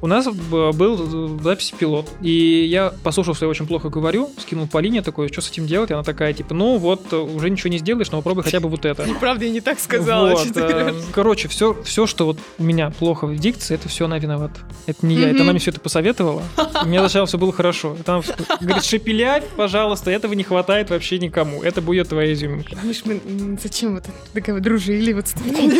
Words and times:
У 0.00 0.06
нас 0.06 0.26
б- 0.26 0.72
был 0.72 0.94
в 0.96 1.42
записи 1.42 1.74
пилот, 1.78 2.08
и 2.22 2.64
я 2.64 2.92
послушал, 3.02 3.34
что 3.34 3.46
я 3.46 3.50
очень 3.50 3.66
плохо 3.66 3.88
говорю, 3.88 4.30
скинул 4.38 4.68
Полине 4.68 5.02
такой, 5.02 5.28
что 5.28 5.40
с 5.40 5.50
этим 5.50 5.66
делать? 5.66 5.90
И 5.90 5.94
она 5.94 6.02
такая, 6.04 6.32
типа, 6.32 6.54
ну 6.54 6.76
вот, 6.78 7.12
э, 7.12 7.16
уже 7.16 7.50
ничего 7.50 7.70
не 7.70 7.78
сделаешь, 7.78 8.10
но 8.12 8.18
попробуй 8.18 8.44
хотя 8.44 8.60
бы 8.60 8.68
вот 8.68 8.84
это. 8.84 9.06
Правда, 9.20 9.44
я 9.46 9.50
не 9.50 9.60
так 9.60 9.80
сказала. 9.80 10.30
Вот, 10.30 10.48
э, 10.56 10.94
короче, 11.12 11.48
все, 11.48 11.76
все, 11.82 12.06
что 12.06 12.26
вот 12.26 12.38
у 12.58 12.62
меня 12.62 12.90
плохо 12.90 13.26
в 13.26 13.36
дикции, 13.36 13.74
это 13.74 13.88
все 13.88 14.04
она 14.04 14.18
виновата. 14.18 14.60
Это 14.86 15.04
не 15.04 15.16
я, 15.16 15.30
это 15.30 15.42
она 15.42 15.50
мне 15.50 15.58
все 15.60 15.70
это 15.72 15.80
посоветовала. 15.80 16.42
И 16.84 16.86
мне 16.86 17.00
сначала 17.00 17.26
все 17.26 17.38
было 17.38 17.52
хорошо. 17.52 17.96
И 17.98 18.02
Там 18.02 18.22
говорит, 18.60 18.84
шепелявь, 18.84 19.44
пожалуйста, 19.56 20.10
этого 20.12 20.32
не 20.34 20.44
хватает 20.44 20.90
вообще 20.90 21.18
никому. 21.18 21.62
Это 21.62 21.82
будет 21.82 22.08
твоя 22.08 22.32
изюминка. 22.32 22.76
Думаешь, 22.76 23.02
мы 23.04 23.20
зачем 23.60 23.94
вот 23.96 24.04
такая 24.32 24.60
дружили 24.60 25.12
вот 25.12 25.26
с 25.28 25.32
тобой? 25.32 25.70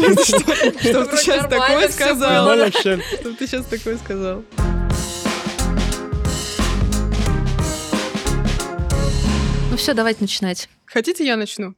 Что 0.80 1.04
ты 1.04 1.16
сейчас 1.18 1.46
такое 1.48 1.88
всё 1.88 1.92
сказал? 1.92 2.30
Нормально 2.46 2.64
вообще. 2.64 2.98
Что 3.20 3.32
ты 3.34 3.46
сейчас 3.46 3.64
такое 3.66 3.96
сказал? 4.08 4.42
Ну 9.70 9.76
все, 9.76 9.92
давайте 9.92 10.22
начинать. 10.22 10.70
Хотите, 10.86 11.26
я 11.26 11.36
начну? 11.36 11.74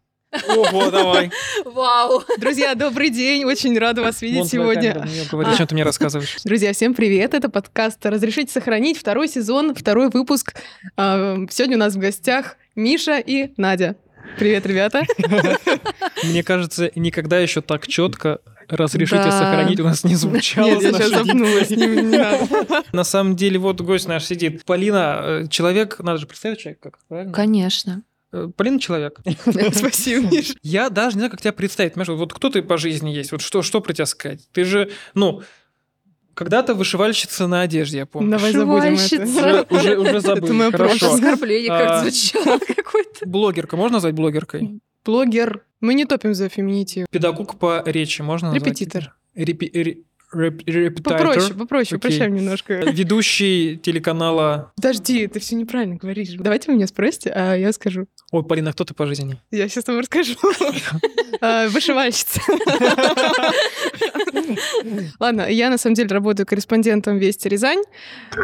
Ого, 0.48 0.92
давай. 0.92 1.32
Вау. 1.64 2.22
Друзья, 2.38 2.76
добрый 2.76 3.10
день. 3.10 3.42
Очень 3.44 3.76
рада 3.76 4.02
вас 4.02 4.22
видеть 4.22 4.38
Вон 4.38 4.46
сегодня. 4.46 5.04
говори, 5.28 5.50
о 5.50 5.56
чем 5.56 5.66
ты 5.66 5.74
мне 5.74 5.82
рассказываешь. 5.82 6.36
Друзья, 6.44 6.72
всем 6.72 6.94
привет! 6.94 7.34
Это 7.34 7.48
подкаст 7.48 8.06
«Разрешите 8.06 8.52
сохранить» 8.52 8.96
второй 8.96 9.26
сезон, 9.26 9.74
второй 9.74 10.08
выпуск. 10.08 10.54
А, 10.96 11.36
Сегодня 11.50 11.78
у 11.78 11.80
нас 11.80 11.94
в 11.94 11.98
гостях 11.98 12.58
Миша 12.76 13.18
и 13.18 13.52
Надя. 13.56 13.96
Привет, 14.38 14.66
ребята. 14.66 15.04
Мне 16.24 16.42
кажется, 16.42 16.90
никогда 16.94 17.38
еще 17.38 17.60
так 17.60 17.86
четко 17.86 18.40
разрешите 18.68 19.16
Да. 19.24 19.32
сохранить 19.32 19.80
у 19.80 19.84
нас 19.84 20.04
не 20.04 20.14
звучало. 20.14 20.66
Нет, 20.68 20.82
я 20.82 20.92
сейчас 20.92 21.10
запнулась. 21.10 21.70
не- 21.70 21.86
не 21.86 22.16
надо. 22.18 22.84
На 22.92 23.04
самом 23.04 23.36
деле, 23.36 23.58
вот 23.58 23.80
гость 23.80 24.06
наш 24.08 24.24
сидит. 24.24 24.64
Полина, 24.64 25.20
э, 25.22 25.48
человек, 25.50 25.98
надо 25.98 26.18
же 26.18 26.26
представить 26.26 26.60
человека, 26.60 26.90
как 26.90 26.98
правильно? 27.08 27.32
Конечно. 27.32 28.02
Э, 28.32 28.48
Полина 28.56 28.78
человек. 28.80 29.18
Спасибо, 29.74 30.30
Миша. 30.32 30.54
Я 30.62 30.88
даже 30.88 31.16
не 31.16 31.20
знаю, 31.20 31.30
как 31.30 31.40
тебя 31.40 31.52
представить. 31.52 31.94
Понимаешь, 31.94 32.18
вот 32.20 32.32
кто 32.32 32.48
ты 32.48 32.62
по 32.62 32.78
жизни 32.78 33.10
есть? 33.10 33.32
Вот 33.32 33.40
что, 33.42 33.62
что 33.62 33.80
про 33.80 33.92
тебя 33.92 34.06
сказать? 34.06 34.40
Ты 34.52 34.64
же, 34.64 34.90
ну, 35.14 35.42
когда-то 36.34 36.74
вышивальщица 36.74 37.46
на 37.46 37.62
одежде, 37.62 37.98
я 37.98 38.06
помню. 38.06 38.30
Давай 38.30 38.52
забудем 38.52 38.94
это. 38.94 39.22
Уже, 39.24 39.66
уже, 39.70 39.98
уже 39.98 40.20
забыл. 40.20 40.44
Это 40.44 40.52
моё 40.54 40.70
Хорошо. 40.70 40.98
прошлое. 40.98 41.14
Оскорбление 41.32 41.70
А. 41.72 41.78
как 41.78 42.02
звучало 42.02 42.58
какое-то. 42.76 43.26
Блогерка, 43.26 43.76
можно 43.76 43.94
назвать 43.96 44.14
блогеркой? 44.14 44.80
Блогер. 45.04 45.64
Мы 45.80 45.94
не 45.94 46.04
топим 46.04 46.34
за 46.34 46.48
феминитив. 46.48 47.06
Педагог 47.10 47.58
по 47.58 47.82
речи, 47.86 48.22
можно 48.22 48.48
назвать? 48.52 48.66
Репетитор. 48.66 49.14
Репи- 49.36 49.70
ре- 49.72 49.98
реп- 50.34 50.62
репетитор. 50.66 51.18
Попроще, 51.18 51.54
попроще, 51.54 51.96
Окей. 51.96 52.08
упрощаем 52.08 52.34
немножко. 52.34 52.74
Ведущий 52.92 53.76
телеканала... 53.78 54.72
Подожди, 54.76 55.26
ты 55.26 55.40
все 55.40 55.56
неправильно 55.56 55.96
говоришь. 55.96 56.28
Давайте 56.38 56.70
вы 56.70 56.76
меня 56.76 56.86
спросите, 56.86 57.30
а 57.34 57.54
я 57.54 57.72
скажу. 57.72 58.06
Ой, 58.30 58.44
Полина, 58.44 58.72
кто 58.72 58.84
ты 58.84 58.94
по 58.94 59.06
жизни? 59.06 59.40
Я 59.50 59.68
сейчас 59.68 59.86
вам 59.88 59.98
расскажу. 59.98 60.34
А, 61.42 61.68
Вышивальщица. 61.68 62.38
Ладно, 65.18 65.50
я 65.50 65.70
на 65.70 65.78
самом 65.78 65.94
деле 65.94 66.08
работаю 66.10 66.46
корреспондентом 66.46 67.16
Вести 67.18 67.48
Рязань. 67.48 67.82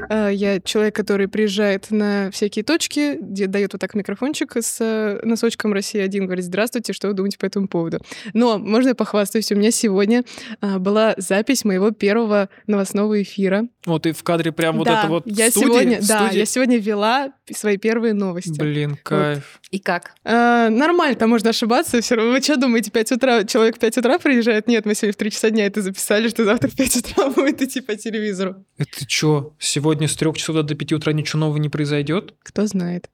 А, 0.09 0.29
Я 0.31 0.61
человек, 0.61 0.95
который 0.95 1.29
приезжает 1.29 1.91
на 1.91 2.31
всякие 2.31 2.65
точки, 2.65 3.19
где 3.21 3.49
дает 3.49 3.75
вот 3.75 3.81
так 3.81 3.95
микрофончик 3.95 4.57
с 4.57 4.79
э, 4.81 5.21
носочком 5.25 5.73
России-1, 5.75 6.25
говорит, 6.25 6.45
здравствуйте, 6.45 6.93
что 6.95 7.09
вы 7.09 7.15
думаете 7.15 7.39
по 7.39 7.45
этому 7.45 7.69
поводу. 7.69 7.99
Но 8.33 8.59
можно 8.59 8.91
я 8.91 8.95
похвастаюсь, 8.95 9.53
у 9.53 9.57
меня 9.57 9.73
сегодня 9.73 10.25
а, 10.61 10.79
была 10.79 11.15
запись 11.19 11.65
моего 11.65 11.91
первого 11.91 12.49
новостного 12.67 13.21
эфира. 13.21 13.67
Вот 13.85 14.07
и 14.07 14.13
в 14.13 14.23
кадре 14.23 14.53
прям 14.53 14.79
вот 14.79 14.87
Да, 14.87 15.01
это 15.01 15.09
вот 15.09 15.25
я 15.27 15.51
сегодня, 15.51 16.01
да, 16.01 16.31
я 16.31 16.47
сегодня 16.47 16.79
вела 16.79 17.33
свои 17.53 17.77
первые 17.77 18.15
новости. 18.15 18.59
Блин, 18.59 18.97
кайф. 19.03 19.61
И 19.77 19.79
как? 19.79 20.15
А, 20.25 20.71
нормально, 20.71 21.17
там 21.17 21.29
можно 21.29 21.51
ошибаться 21.51 22.01
все 22.01 22.15
равно. 22.15 22.33
Вы 22.33 22.41
что 22.41 22.57
думаете, 22.57 22.91
5 22.91 23.13
утра, 23.13 23.45
человек 23.45 23.77
в 23.77 23.79
5 23.79 23.99
утра 23.99 24.19
приезжает? 24.19 24.67
Нет, 24.69 24.87
мы 24.87 24.95
сегодня 24.95 25.13
в 25.13 25.17
3 25.17 25.31
часа 25.31 25.51
дня 25.51 25.67
это 25.67 25.83
записали, 25.83 26.29
что 26.31 26.47
завтра 26.47 26.69
в 26.71 26.75
5 26.75 26.97
утра 26.97 27.29
будет 27.37 27.61
идти 27.61 27.83
по 27.83 27.95
телевизору. 27.95 28.65
Это 28.79 29.07
что, 29.07 29.53
сегодня 29.59 30.09
с 30.09 30.17
трех 30.17 30.35
часов 30.39 30.65
до 30.65 30.75
5 30.75 30.95
утра 30.95 31.13
ничего 31.13 31.41
нового 31.41 31.59
не 31.59 31.69
произойдет? 31.69 32.33
Кто 32.43 32.65
знает. 32.67 33.11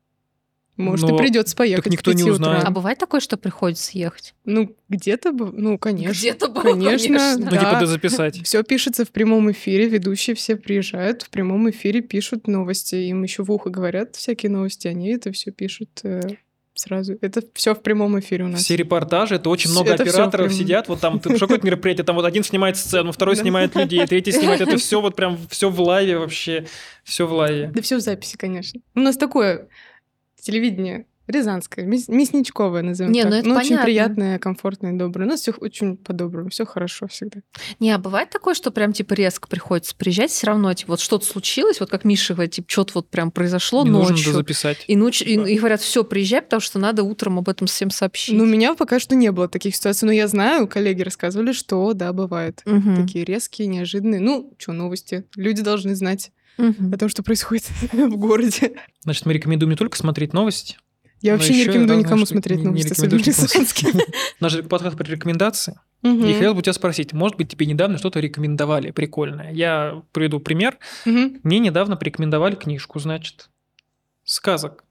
Может, 0.76 1.10
Но 1.10 1.16
и 1.16 1.18
придется 1.18 1.54
поехать 1.54 1.84
так 1.84 1.92
никто 1.92 2.12
в 2.12 2.14
5 2.14 2.24
не 2.24 2.30
узнает. 2.30 2.58
А 2.58 2.60
утра. 2.60 2.70
бывает 2.70 2.98
такое, 2.98 3.20
что 3.20 3.36
приходится 3.36 3.90
ехать? 3.92 4.34
Ну, 4.46 4.74
где-то, 4.88 5.30
ну, 5.32 5.76
конечно. 5.78 6.12
Где-то 6.18 6.48
было, 6.48 6.62
Конечно, 6.62 7.08
конечно. 7.08 7.36
Ну, 7.38 7.50
Да. 7.50 7.58
типа, 7.58 7.76
да 7.80 7.86
записать. 7.86 8.42
Все 8.42 8.62
пишется 8.62 9.04
в 9.04 9.10
прямом 9.10 9.50
эфире, 9.52 9.86
ведущие 9.88 10.34
все 10.34 10.56
приезжают, 10.56 11.22
в 11.22 11.28
прямом 11.30 11.68
эфире 11.68 12.00
пишут 12.00 12.46
новости, 12.48 12.94
им 12.94 13.22
еще 13.22 13.42
в 13.42 13.52
ухо 13.52 13.68
говорят 13.68 14.16
всякие 14.16 14.48
новости, 14.50 14.88
они 14.88 15.10
это 15.10 15.30
все 15.32 15.50
пишут 15.50 15.90
э, 16.04 16.22
сразу. 16.74 17.16
Это 17.20 17.42
все 17.54 17.74
в 17.74 17.82
прямом 17.82 18.18
эфире 18.20 18.44
у 18.44 18.48
нас. 18.48 18.62
Все 18.62 18.76
репортажи, 18.76 19.36
это 19.36 19.50
очень 19.50 19.70
много 19.70 19.92
это 19.92 20.02
операторов 20.02 20.46
прям- 20.46 20.58
сидят, 20.58 20.88
вот 20.88 21.00
там, 21.00 21.20
ты 21.20 21.38
какое-то 21.38 21.66
мероприятие, 21.66 22.04
там 22.04 22.16
вот 22.16 22.24
один 22.24 22.42
снимает 22.44 22.76
сцену, 22.76 23.12
второй 23.12 23.36
снимает 23.36 23.74
людей, 23.74 24.06
третий 24.06 24.32
снимает, 24.32 24.60
это 24.60 24.76
все 24.76 25.00
вот 25.00 25.14
прям, 25.16 25.38
все 25.50 25.68
в 25.70 25.80
лайве 25.80 26.18
вообще, 26.18 26.66
все 27.04 27.26
в 27.26 27.32
лайве. 27.32 27.70
Да 27.74 27.82
все 27.82 27.96
в 27.96 28.00
записи, 28.00 28.36
конечно. 28.36 28.80
У 28.94 29.00
нас 29.00 29.16
такое 29.16 29.68
телевидение 30.40 31.06
рязанское, 31.26 31.84
мяс- 31.86 32.08
мясничковое, 32.08 32.82
назовем 32.82 33.12
Не, 33.12 33.22
так. 33.22 33.30
ну 33.30 33.36
это 33.38 33.48
очень 33.50 33.68
понятно. 33.70 33.84
приятное, 33.84 34.38
комфортное, 34.38 34.92
доброе. 34.92 35.24
У 35.24 35.28
нас 35.28 35.40
все 35.40 35.52
очень 35.52 35.96
по-доброму, 35.96 36.50
все 36.50 36.64
хорошо 36.66 37.06
всегда. 37.08 37.40
Не, 37.80 37.90
а 37.92 37.98
бывает 37.98 38.30
такое, 38.30 38.54
что 38.54 38.70
прям 38.70 38.92
типа 38.92 39.14
резко 39.14 39.48
приходится 39.48 39.94
приезжать, 39.96 40.30
все 40.30 40.46
равно, 40.48 40.72
типа, 40.74 40.92
вот 40.92 41.00
что-то 41.00 41.24
случилось, 41.24 41.80
вот 41.80 41.90
как 41.90 42.04
Миша 42.04 42.34
говорит, 42.34 42.52
типа, 42.54 42.68
что-то 42.70 42.92
вот 42.96 43.08
прям 43.08 43.30
произошло 43.30 43.84
Не 43.84 43.90
нужно 43.90 44.10
ночью. 44.12 44.32
записать. 44.32 44.84
И, 44.88 44.96
нуч- 44.96 45.24
и, 45.24 45.34
и 45.34 45.58
говорят, 45.58 45.80
все, 45.80 46.04
приезжай, 46.04 46.42
потому 46.42 46.60
что 46.60 46.78
надо 46.78 47.02
утром 47.02 47.38
об 47.38 47.48
этом 47.48 47.66
всем 47.66 47.90
сообщить. 47.90 48.36
Ну, 48.36 48.44
у 48.44 48.46
меня 48.46 48.74
пока 48.74 48.98
что 48.98 49.14
не 49.14 49.30
было 49.32 49.48
таких 49.48 49.74
ситуаций, 49.76 50.06
но 50.06 50.12
я 50.12 50.28
знаю, 50.28 50.66
коллеги 50.66 51.02
рассказывали, 51.02 51.52
что 51.52 51.92
да, 51.94 52.12
бывает. 52.12 52.62
Мгм. 52.64 52.96
Такие 53.06 53.24
резкие, 53.24 53.68
неожиданные. 53.68 54.20
Ну, 54.20 54.52
что, 54.58 54.72
новости. 54.72 55.24
Люди 55.36 55.62
должны 55.62 55.94
знать 55.94 56.32
Мгм. 56.58 56.92
о 56.92 56.98
том, 56.98 57.08
что 57.08 57.22
происходит 57.22 57.64
в 57.92 58.16
городе. 58.16 58.72
Значит, 59.02 59.24
мы 59.26 59.32
рекомендуем 59.32 59.70
не 59.70 59.76
только 59.76 59.96
смотреть 59.96 60.32
новости, 60.32 60.76
Я 61.22 61.32
вообще 61.34 61.54
не 61.54 61.64
рекомендую 61.64 62.00
никому 62.00 62.26
смотреть 62.26 62.58
Не- 62.58 62.64
не 62.64 62.68
новости, 62.70 62.92
особенно 62.92 63.22
рязанские. 63.22 63.92
наш 64.40 64.60
подкаст 64.64 64.96
про 64.96 65.04
рекомендации. 65.04 65.78
Мгм. 66.02 66.26
И 66.26 66.34
хотел 66.34 66.54
бы 66.54 66.62
тебя 66.62 66.72
спросить, 66.72 67.12
может 67.12 67.36
быть, 67.36 67.48
тебе 67.48 67.64
недавно 67.66 67.96
что-то 67.96 68.18
рекомендовали 68.18 68.90
прикольное? 68.90 69.52
Я 69.52 70.02
приведу 70.12 70.40
пример. 70.40 70.78
Мне 71.04 71.60
недавно 71.60 71.96
порекомендовали 71.96 72.56
книжку, 72.56 72.98
значит, 72.98 73.48
сказок. 74.24 74.84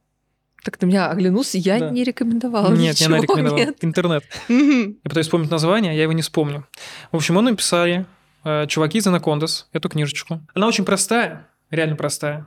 Так 0.63 0.79
на 0.81 0.85
меня 0.85 1.09
оглянулся, 1.09 1.57
я 1.57 1.79
Да. 1.79 1.89
не 1.89 2.03
рекомендовала 2.03 2.69
Нет, 2.69 2.79
не 2.79 2.87
ничего, 2.89 3.07
она 3.15 3.21
рекомендовала. 3.21 3.59
нет. 3.59 3.77
Интернет. 3.81 4.23
Я 4.47 4.93
пытаюсь 5.03 5.25
вспомнить 5.25 5.49
название, 5.51 5.95
я 5.97 6.03
его 6.03 6.13
не 6.13 6.21
вспомню. 6.21 6.67
В 7.11 7.15
общем, 7.15 7.35
он 7.37 7.45
написали 7.45 8.05
э, 8.43 8.67
чуваки 8.67 8.99
из 8.99 9.07
Анакондас, 9.07 9.67
эту 9.73 9.89
книжечку. 9.89 10.41
Она 10.53 10.67
очень 10.67 10.85
простая, 10.85 11.47
реально 11.71 11.95
простая, 11.95 12.45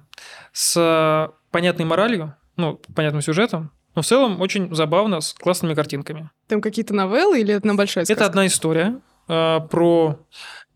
с 0.52 0.74
э, 0.76 1.32
понятной 1.50 1.84
моралью, 1.84 2.34
ну, 2.56 2.80
понятным 2.94 3.22
сюжетом, 3.22 3.70
но 3.94 4.02
в 4.02 4.06
целом 4.06 4.40
очень 4.40 4.74
забавно, 4.74 5.20
с 5.20 5.32
классными 5.32 5.74
картинками. 5.74 6.30
Там 6.48 6.60
какие-то 6.60 6.94
новеллы 6.94 7.40
или 7.40 7.54
это 7.54 7.66
на 7.66 7.74
большая 7.74 8.04
сказка? 8.04 8.20
Это 8.22 8.30
одна 8.30 8.46
история 8.46 9.00
э, 9.28 9.60
про 9.70 10.18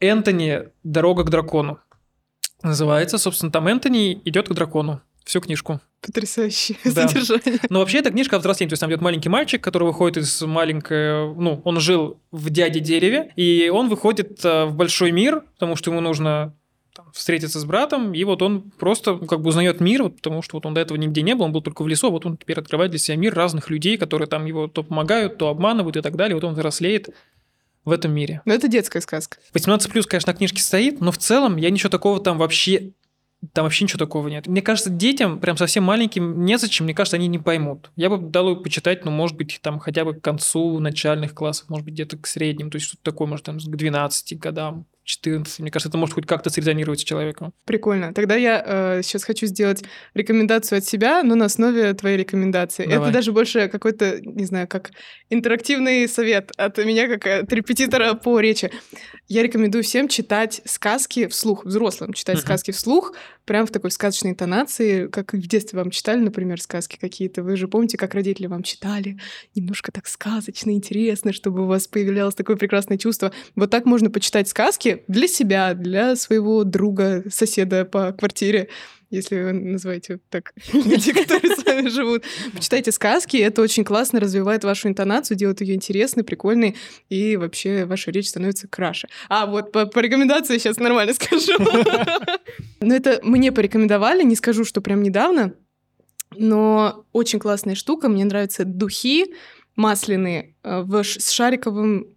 Энтони 0.01 0.69
«Дорога 0.85 1.25
к 1.25 1.31
дракону». 1.31 1.79
Называется, 2.63 3.19
собственно, 3.19 3.53
там 3.53 3.69
Энтони 3.69 4.21
идет 4.25 4.49
к 4.49 4.53
дракону. 4.53 5.01
Всю 5.25 5.41
книжку. 5.41 5.81
Потрясающее 6.01 6.79
Да. 6.85 7.07
содержание. 7.07 7.61
Но 7.69 7.81
вообще 7.81 7.99
это 7.99 8.11
книжка 8.11 8.37
о 8.37 8.39
взрослении. 8.39 8.71
То 8.71 8.73
есть 8.73 8.81
там 8.81 8.89
идет 8.89 9.03
маленький 9.03 9.29
мальчик, 9.29 9.63
который 9.63 9.85
выходит 9.85 10.17
из 10.17 10.41
маленькой... 10.43 11.35
Ну, 11.35 11.61
он 11.65 11.81
жил 11.81 12.19
в 12.33 12.49
дяде 12.51 12.81
дереве, 12.81 13.31
и 13.37 13.69
он 13.69 13.89
выходит 13.91 14.43
э, 14.45 14.65
в 14.65 14.75
большой 14.75 15.11
мир, 15.13 15.43
потому 15.55 15.77
что 15.77 15.91
ему 15.91 16.01
нужно 16.01 16.55
там, 16.99 17.13
встретиться 17.13 17.61
с 17.61 17.65
братом, 17.65 18.13
и 18.13 18.25
вот 18.25 18.43
он 18.43 18.73
просто 18.73 19.13
ну, 19.13 19.27
как 19.27 19.41
бы 19.41 19.51
узнает 19.51 19.79
мир, 19.79 20.03
вот, 20.03 20.17
потому 20.17 20.43
что 20.43 20.57
вот 20.57 20.67
он 20.67 20.75
до 20.75 20.81
этого 20.81 20.99
нигде 20.99 21.23
не 21.23 21.37
был, 21.37 21.45
он 21.45 21.53
был 21.53 21.63
только 21.63 21.85
в 21.85 21.87
лесу, 21.87 22.09
а 22.09 22.11
вот 22.11 22.27
он 22.27 22.37
теперь 22.37 22.59
открывает 22.59 22.91
для 22.91 22.99
себя 22.99 23.17
мир 23.17 23.35
разных 23.35 23.71
людей, 23.71 23.97
которые 23.97 24.27
там 24.27 24.47
его 24.47 24.67
то 24.67 24.83
помогают, 24.83 25.39
то 25.39 25.47
обманывают 25.49 25.97
и 25.97 26.01
так 26.01 26.17
далее. 26.17 26.35
Вот 26.35 26.43
он 26.43 26.55
взрослеет 26.55 27.11
в 27.85 27.93
этом 27.93 28.11
мире. 28.11 28.43
Но 28.45 28.53
это 28.53 28.67
детская 28.67 29.01
сказка. 29.01 29.39
18 29.55 29.93
плюс, 29.93 30.07
конечно, 30.07 30.33
на 30.33 30.37
книжке 30.37 30.61
стоит, 30.61 31.01
но 31.01 31.13
в 31.13 31.19
целом 31.19 31.55
я 31.57 31.71
ничего 31.71 31.89
такого 31.89 32.19
там 32.19 32.37
вообще 32.37 32.91
там 33.53 33.63
вообще 33.63 33.85
ничего 33.85 34.01
такого 34.01 34.27
нет. 34.27 34.49
Мне 34.49 34.61
кажется, 34.61 34.91
детям, 34.91 35.39
прям 35.39 35.57
совсем 35.57 35.85
маленьким, 35.85 36.45
незачем, 36.45 36.87
мне 36.87 36.95
кажется, 36.95 37.17
они 37.17 37.29
не 37.29 37.39
поймут. 37.39 37.93
Я 37.95 38.11
бы 38.11 38.19
дал 38.19 38.51
его 38.51 38.61
почитать, 38.61 39.05
ну, 39.05 39.13
может 39.13 39.37
быть, 39.37 39.61
там 39.63 39.79
хотя 39.79 40.05
бы 40.05 40.15
к 40.15 40.21
концу 40.21 40.81
начальных 40.81 41.33
классов, 41.33 41.69
может 41.69 41.85
быть, 41.85 41.95
где-то 41.95 42.17
к 42.17 42.27
средним, 42.27 42.73
то 42.73 42.77
есть 42.77 42.89
что-то 42.89 43.05
такое, 43.05 43.29
может, 43.29 43.47
там, 43.47 43.59
к 43.59 43.77
12 43.77 44.37
годам, 44.41 44.87
14. 45.09 45.61
Мне 45.61 45.71
кажется, 45.71 45.89
это 45.89 45.97
может 45.97 46.15
хоть 46.15 46.27
как-то 46.27 46.51
срезонировать 46.51 47.01
с 47.01 47.05
человеком. 47.05 47.55
Прикольно. 47.65 48.13
Тогда 48.13 48.37
я 48.37 48.63
э, 48.65 49.03
сейчас 49.03 49.25
хочу 49.25 49.47
сделать 49.47 49.83
рекомендацию 50.13 50.79
от 50.79 50.85
себя, 50.85 51.23
но 51.23 51.35
на 51.35 51.47
основе 51.47 51.95
твоей 51.95 52.19
рекомендации. 52.19 52.85
Давай. 52.85 53.09
Это 53.09 53.13
даже 53.15 53.33
больше 53.33 53.69
какой-то, 53.69 54.21
не 54.21 54.45
знаю, 54.45 54.69
как 54.69 54.91
интерактивный 55.31 56.07
совет 56.09 56.53
от 56.59 56.77
меня, 56.79 57.09
как 57.09 57.27
от 57.27 57.53
репетитора 57.53 58.13
по 58.15 58.39
речи. 58.39 58.71
Я 59.29 59.43
рекомендую 59.43 59.83
всем 59.83 60.09
читать 60.09 60.61
сказки 60.67 61.27
вслух, 61.27 61.65
взрослым 61.65 62.13
читать 62.13 62.37
Мгм. 62.37 62.45
сказки 62.45 62.71
вслух, 62.73 63.15
прям 63.49 63.67
в 63.67 63.71
такой 63.71 63.91
сказочной 63.91 64.33
интонации, 64.33 65.07
как 65.07 65.33
в 65.33 65.47
детстве 65.47 65.79
вам 65.79 65.91
читали, 65.91 66.21
например, 66.21 66.61
сказки 66.61 66.99
какие-то. 67.01 67.43
Вы 67.43 67.57
же 67.57 67.67
помните, 67.67 67.97
как 67.97 68.13
родители 68.13 68.47
вам 68.47 68.63
читали? 68.63 69.19
Немножко 69.55 69.91
так 69.91 70.07
сказочно, 70.07 70.71
интересно, 70.71 71.33
чтобы 71.33 71.63
у 71.63 71.67
вас 71.67 71.89
появлялось 71.89 72.35
такое 72.35 72.57
прекрасное 72.57 72.99
чувство. 72.99 73.33
Вот 73.57 73.71
так 73.71 73.87
можно 73.87 74.11
почитать 74.11 74.49
сказки 74.49 75.03
для 75.09 75.27
себя, 75.27 75.73
для 75.73 76.15
своего 76.15 76.63
друга, 76.63 77.25
соседа 77.31 77.87
по 77.87 78.13
квартире, 78.13 78.69
если 79.11 79.43
вы 79.43 79.53
называете 79.53 80.21
так 80.29 80.53
люди, 80.73 81.13
которые 81.13 81.57
с 81.57 81.65
вами 81.65 81.89
живут. 81.89 82.25
Почитайте 82.53 82.93
сказки, 82.93 83.37
это 83.37 83.63
очень 83.63 83.85
классно 83.85 84.21
развивает 84.21 84.65
вашу 84.65 84.89
интонацию, 84.89 85.37
делает 85.37 85.61
ее 85.61 85.75
интересной, 85.75 86.25
прикольной, 86.25 86.77
и 87.09 87.37
вообще 87.37 87.85
ваша 87.85 88.11
речь 88.11 88.29
становится 88.29 88.69
краше. 88.69 89.09
А 89.29 89.47
вот 89.47 89.73
по, 89.73 89.87
по 89.87 89.99
рекомендации 90.01 90.59
сейчас 90.59 90.79
нормально 90.79 91.15
скажу. 91.15 91.53
Но 92.81 92.95
это 92.95 93.21
мне 93.23 93.53
порекомендовали, 93.53 94.23
не 94.23 94.37
скажу, 94.37 94.65
что 94.65 94.81
прям 94.81 95.03
недавно, 95.03 95.55
но 96.37 97.07
очень 97.13 97.39
классная 97.39 97.75
штука. 97.75 98.09
Мне 98.09 98.25
нравятся 98.25 98.65
духи 98.65 99.35
масляные 99.77 100.55
э, 100.63 100.83
в 100.83 101.03
с 101.03 101.31
шариковым 101.31 102.09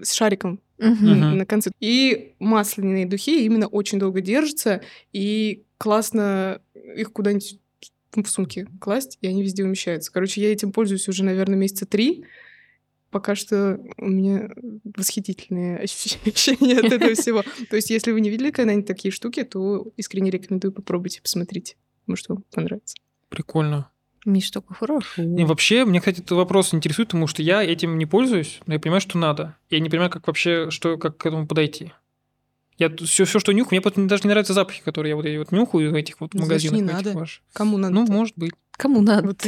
с 0.00 0.12
шариком. 0.12 0.60
Мгм. 0.78 1.38
на 1.38 1.44
конце. 1.44 1.70
И 1.80 2.34
масляные 2.38 3.04
духи 3.04 3.44
именно 3.44 3.66
очень 3.66 3.98
долго 3.98 4.20
держатся, 4.20 4.80
и 5.12 5.64
классно 5.78 6.60
их 6.74 7.12
куда-нибудь 7.12 7.58
в 8.12 8.26
сумке 8.26 8.66
класть, 8.80 9.18
и 9.20 9.28
они 9.28 9.42
везде 9.42 9.64
умещаются. 9.64 10.12
Короче, 10.12 10.40
я 10.40 10.52
этим 10.52 10.72
пользуюсь 10.72 11.08
уже, 11.08 11.24
наверное, 11.24 11.56
месяца 11.56 11.86
три. 11.86 12.24
Пока 13.10 13.34
что 13.34 13.80
у 13.96 14.06
меня 14.06 14.50
восхитительные 14.84 15.78
ощущения 15.82 16.78
от 16.78 16.92
этого 16.92 17.14
всего. 17.14 17.42
То 17.70 17.76
есть, 17.76 17.90
если 17.90 18.12
вы 18.12 18.20
не 18.20 18.30
видели 18.30 18.50
когда-нибудь 18.50 18.86
такие 18.86 19.12
штуки, 19.12 19.44
то 19.44 19.90
искренне 19.96 20.30
рекомендую 20.30 20.72
попробуйте, 20.72 21.22
посмотрите. 21.22 21.76
Может, 22.06 22.28
вам 22.28 22.44
понравится. 22.50 22.96
Прикольно. 23.28 23.90
Миш, 24.24 24.50
такой 24.50 24.76
хороший. 24.76 25.24
И 25.24 25.44
вообще, 25.44 25.84
мне, 25.84 26.00
кстати, 26.00 26.20
этот 26.20 26.32
вопрос 26.32 26.74
интересует, 26.74 27.08
потому 27.08 27.26
что 27.26 27.42
я 27.42 27.62
этим 27.62 27.96
не 27.98 28.04
пользуюсь, 28.04 28.60
но 28.66 28.74
я 28.74 28.80
понимаю, 28.80 29.00
что 29.00 29.16
надо. 29.16 29.56
Я 29.70 29.80
не 29.80 29.88
понимаю, 29.88 30.10
как 30.10 30.26
вообще, 30.26 30.70
что, 30.70 30.98
как 30.98 31.16
к 31.16 31.26
этому 31.26 31.46
подойти. 31.46 31.92
Я 32.78 32.90
все, 33.04 33.24
все, 33.24 33.40
что 33.40 33.50
нюхаю, 33.52 33.72
мне 33.72 33.80
просто 33.80 34.00
даже 34.06 34.22
не 34.22 34.28
нравятся 34.30 34.52
запахи, 34.52 34.82
которые 34.84 35.10
я 35.10 35.16
вот, 35.16 35.24
я 35.26 35.38
вот 35.40 35.50
нюхаю 35.50 35.90
в 35.90 35.94
этих 35.96 36.20
вот 36.20 36.32
Ну, 36.34 36.44
значит, 36.44 36.70
магазинах. 36.70 36.94
не 36.94 36.98
этих 37.00 37.06
надо. 37.06 37.18
ваших. 37.18 37.42
Кому 37.52 37.76
надо? 37.76 37.94
Ну, 37.94 38.06
может 38.06 38.34
быть. 38.36 38.52
Кому 38.76 39.00
надо? 39.00 39.26
Вот. 39.26 39.44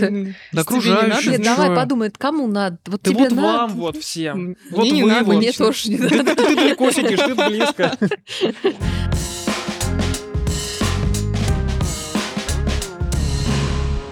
Да 0.52 0.60
окружающим, 0.62 1.30
Нет, 1.32 1.42
давай 1.42 1.74
подумай, 1.76 2.10
кому 2.10 2.48
надо? 2.48 2.78
Вот 2.86 3.02
Да 3.04 3.10
тебе 3.12 3.20
вот 3.20 3.30
надо? 3.30 3.42
вам 3.42 3.70
вот 3.76 3.96
всем. 3.98 4.48
М, 4.50 4.56
Вот 4.72 4.80
мне 4.80 4.90
не 4.90 5.02
вы 5.04 5.10
надо, 5.10 5.24
вот. 5.26 5.36
Мне 5.36 5.46
лично. 5.48 5.66
тоже 5.66 5.90
не 5.90 5.96
Ты, 5.98 6.16
надо. 6.24 6.34
ты 6.34 6.56
далеко 6.56 6.90
сидишь, 6.90 7.18
ты 7.20 7.34
близко. 7.36 7.96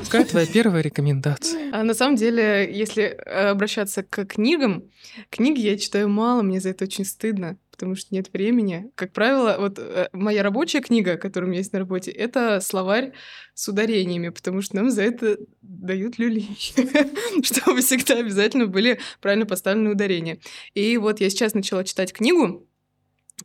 Какая 0.05 0.25
твоя 0.25 0.47
первая 0.47 0.83
рекомендация? 0.83 1.71
А 1.73 1.83
на 1.83 1.93
самом 1.93 2.17
деле, 2.17 2.67
если 2.73 3.03
э, 3.05 3.51
обращаться 3.51 4.03
к 4.03 4.25
книгам, 4.25 4.85
книги 5.29 5.61
я 5.61 5.77
читаю 5.77 6.09
мало, 6.09 6.41
мне 6.41 6.61
за 6.61 6.71
это 6.71 6.85
очень 6.85 7.05
стыдно, 7.05 7.59
потому 7.79 7.95
что 7.95 8.13
нет 8.13 8.33
времени. 8.33 8.91
Как 8.97 9.13
правило, 9.13 9.55
вот 9.57 9.79
э, 9.79 10.09
моя 10.13 10.43
рабочая 10.43 10.81
книга, 10.81 11.17
которая 11.17 11.47
у 11.47 11.51
меня 11.51 11.61
есть 11.61 11.73
на 11.73 11.79
работе, 11.79 12.11
это 12.11 12.59
словарь 12.61 13.13
с 13.55 13.69
ударениями, 13.69 14.31
потому 14.31 14.63
что 14.63 14.75
нам 14.75 14.91
за 14.91 15.03
это 15.03 15.39
дают 15.63 16.19
люлей, 16.19 16.59
чтобы 17.45 17.81
всегда 17.81 18.17
обязательно 18.17 18.67
были 18.67 18.99
правильно 19.21 19.47
поставлены 19.47 19.91
ударения. 19.91 20.41
И 20.75 20.97
вот 20.97 21.21
я 21.21 21.31
сейчас 21.31 21.55
начала 21.55 21.85
читать 21.85 22.13
книгу, 22.13 22.67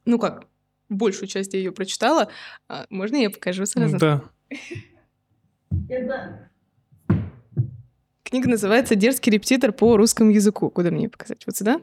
ну 0.04 0.18
как, 0.18 0.48
большую 0.90 1.28
часть 1.28 1.54
я 1.54 1.60
ее 1.60 1.72
прочитала. 1.72 2.30
А, 2.68 2.88
Можно 2.90 3.18
я 3.18 3.30
покажу 3.30 3.68
сразу? 3.68 4.00
Да. 4.00 4.24
Книга 8.24 8.50
называется 8.50 8.96
«Дерзкий 8.96 9.30
репетитор 9.30 9.72
по 9.72 9.96
русскому 9.96 10.32
языку». 10.32 10.72
Куда 10.72 10.90
мне 10.90 11.08
показать? 11.08 11.46
Вот 11.46 11.56
сюда? 11.56 11.80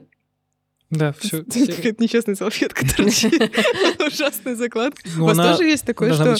Да, 0.91 1.13
все. 1.19 1.43
Какая-то 1.43 2.03
несчастная 2.03 2.35
салфетка 2.35 2.85
торчит. 2.85 3.33
Ужасная 4.05 4.55
закладка. 4.55 5.01
У 5.17 5.23
вас 5.23 5.37
Ну, 5.37 5.43
тоже 5.43 5.63
есть 5.63 5.85
такое, 5.85 6.13
что 6.13 6.35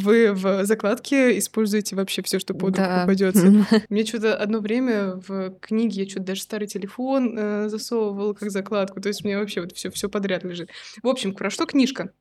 вы 0.00 0.32
в 0.32 0.64
закладке 0.64 1.38
используете 1.38 1.96
вообще 1.96 2.22
все, 2.22 2.38
что 2.38 2.54
под 2.54 2.78
руку 2.78 2.90
попадется. 2.90 3.66
Мне 3.90 4.04
что-то 4.06 4.34
одно 4.36 4.60
время 4.60 5.20
в 5.28 5.50
книге 5.60 6.02
я 6.02 6.08
что-то 6.08 6.24
даже 6.26 6.40
старый 6.40 6.66
телефон 6.66 7.36
э, 7.38 7.68
засовывала 7.68 8.32
как 8.32 8.50
закладку. 8.50 9.00
То 9.00 9.08
есть 9.08 9.22
у 9.22 9.28
меня 9.28 9.38
вообще 9.38 9.60
вот 9.60 9.72
все, 9.76 9.90
все 9.90 10.08
подряд 10.08 10.44
лежит. 10.44 10.70
В 11.02 11.08
общем, 11.08 11.34
про 11.34 11.50
что 11.50 11.66
книжка? 11.66 12.12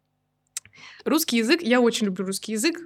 Русский 1.05 1.37
язык. 1.37 1.61
Я 1.61 1.79
очень 1.79 2.07
люблю 2.07 2.25
русский 2.25 2.53
язык. 2.53 2.77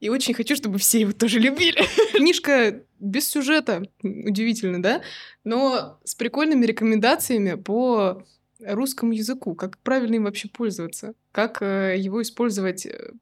И 0.00 0.08
очень 0.08 0.34
хочу, 0.34 0.56
чтобы 0.56 0.78
все 0.78 1.00
его 1.00 1.12
тоже 1.12 1.40
любили. 1.40 1.82
Книжка 2.12 2.82
без 3.00 3.28
сюжета, 3.28 3.82
удивительно, 4.02 4.82
да? 4.82 5.02
Но 5.44 5.98
с 6.04 6.14
прикольными 6.14 6.66
рекомендациями 6.66 7.54
по 7.54 8.24
русскому 8.60 9.12
языку, 9.12 9.54
как 9.54 9.78
правильно 9.78 10.16
им 10.16 10.24
вообще 10.24 10.48
пользоваться, 10.48 11.14
как 11.32 11.60
э, 11.60 11.96
его 11.98 12.22
использовать 12.22 12.86
э, 12.86 13.12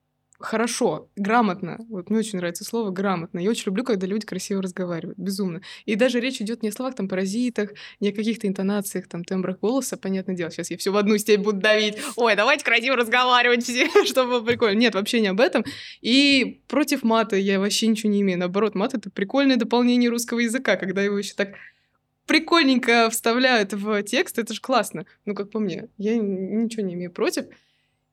хорошо, 0.44 1.09
грамотно. 1.17 1.79
Вот 1.89 2.11
мне 2.11 2.19
очень 2.19 2.39
нравится 2.39 2.65
слово 2.65 2.91
грамотно. 2.91 3.39
Я 3.39 3.50
очень 3.50 3.67
люблю, 3.67 3.85
когда 3.85 4.06
люди 4.06 4.27
красиво 4.27 4.62
разговаривают, 4.62 5.19
безумно. 5.19 5.62
И 5.85 5.94
даже 5.94 6.21
речь 6.21 6.41
идет 6.41 6.62
не 6.62 6.69
о 6.69 6.73
словах 6.73 6.94
там 6.94 7.09
паразитах, 7.09 7.71
не 8.00 8.11
о 8.11 8.12
каких-то 8.12 8.47
интонациях, 8.47 9.09
там 9.09 9.25
тембрах 9.25 9.61
голоса, 9.61 9.97
понятное 9.97 10.35
дело. 10.35 10.50
Сейчас 10.50 10.71
я 10.71 10.77
все 10.77 10.91
в 10.91 10.97
одну 10.97 11.17
степь 11.19 11.41
буду 11.41 11.61
давить. 11.61 11.97
Ой, 12.17 12.37
давайте 12.37 12.65
красиво 12.65 12.97
разговаривать 12.97 13.65
все, 13.65 13.89
чтобы 14.05 14.33
было 14.33 14.44
прикольно. 14.44 14.79
Нет, 14.79 14.94
вообще 14.94 15.21
не 15.21 15.29
об 15.29 15.41
этом. 15.41 15.65
И 16.00 16.62
против 16.69 17.03
мата 17.03 17.37
я 17.37 17.59
вообще 17.61 17.87
ничего 17.87 18.11
не 18.11 18.21
имею. 18.23 18.39
Наоборот, 18.39 18.75
мат 18.75 18.94
это 18.94 19.11
прикольное 19.11 19.56
дополнение 19.56 20.11
русского 20.11 20.41
языка, 20.41 20.77
когда 20.77 21.03
его 21.03 21.19
еще 21.19 21.35
так 21.35 21.55
прикольненько 22.27 23.11
вставляют 23.11 23.73
в 23.73 24.03
текст, 24.05 24.39
это 24.39 24.55
же 24.55 24.61
классно. 24.61 25.06
Ну, 25.25 25.35
как 25.35 25.50
по 25.50 25.59
мне, 25.59 25.89
я 25.99 26.17
ничего 26.17 26.83
не 26.83 26.94
имею 26.94 27.11
против. 27.11 27.47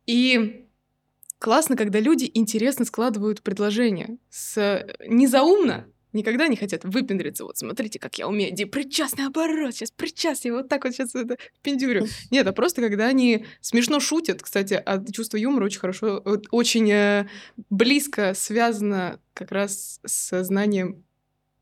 И 0.06 0.66
классно, 1.40 1.76
когда 1.76 2.00
люди 2.00 2.30
интересно 2.34 2.86
складывают 2.86 3.42
предложения. 3.42 4.18
С... 4.30 4.86
Не 5.08 5.28
заумно, 5.28 5.88
никогда 6.14 6.48
не 6.48 6.56
хотят 6.56 6.84
выпендриться. 6.84 7.44
Вот 7.46 7.58
смотрите, 7.58 8.00
как 8.00 8.18
я 8.18 8.28
умею. 8.28 8.54
Ди- 8.54 8.66
Причастный 8.66 9.26
оборот, 9.28 9.74
сейчас 9.76 9.92
причастный, 9.92 10.52
вот 10.52 10.68
так 10.70 10.84
вот 10.84 10.94
сейчас 10.94 11.16
это 11.16 11.38
пиндюрю. 11.62 12.08
Нет, 12.32 12.46
а 12.48 12.52
просто 12.54 12.82
когда 12.82 13.08
они 13.08 13.46
смешно 13.62 14.00
шутят, 14.00 14.42
кстати, 14.42 14.74
а 14.74 15.04
чувство 15.12 15.38
юмора 15.38 15.66
очень 15.66 15.80
хорошо, 15.80 16.22
очень 16.52 16.92
э, 16.92 17.28
близко 17.70 18.34
связано 18.36 19.19
как 19.34 19.52
раз 19.52 20.00
с 20.06 20.44
знанием 20.44 21.04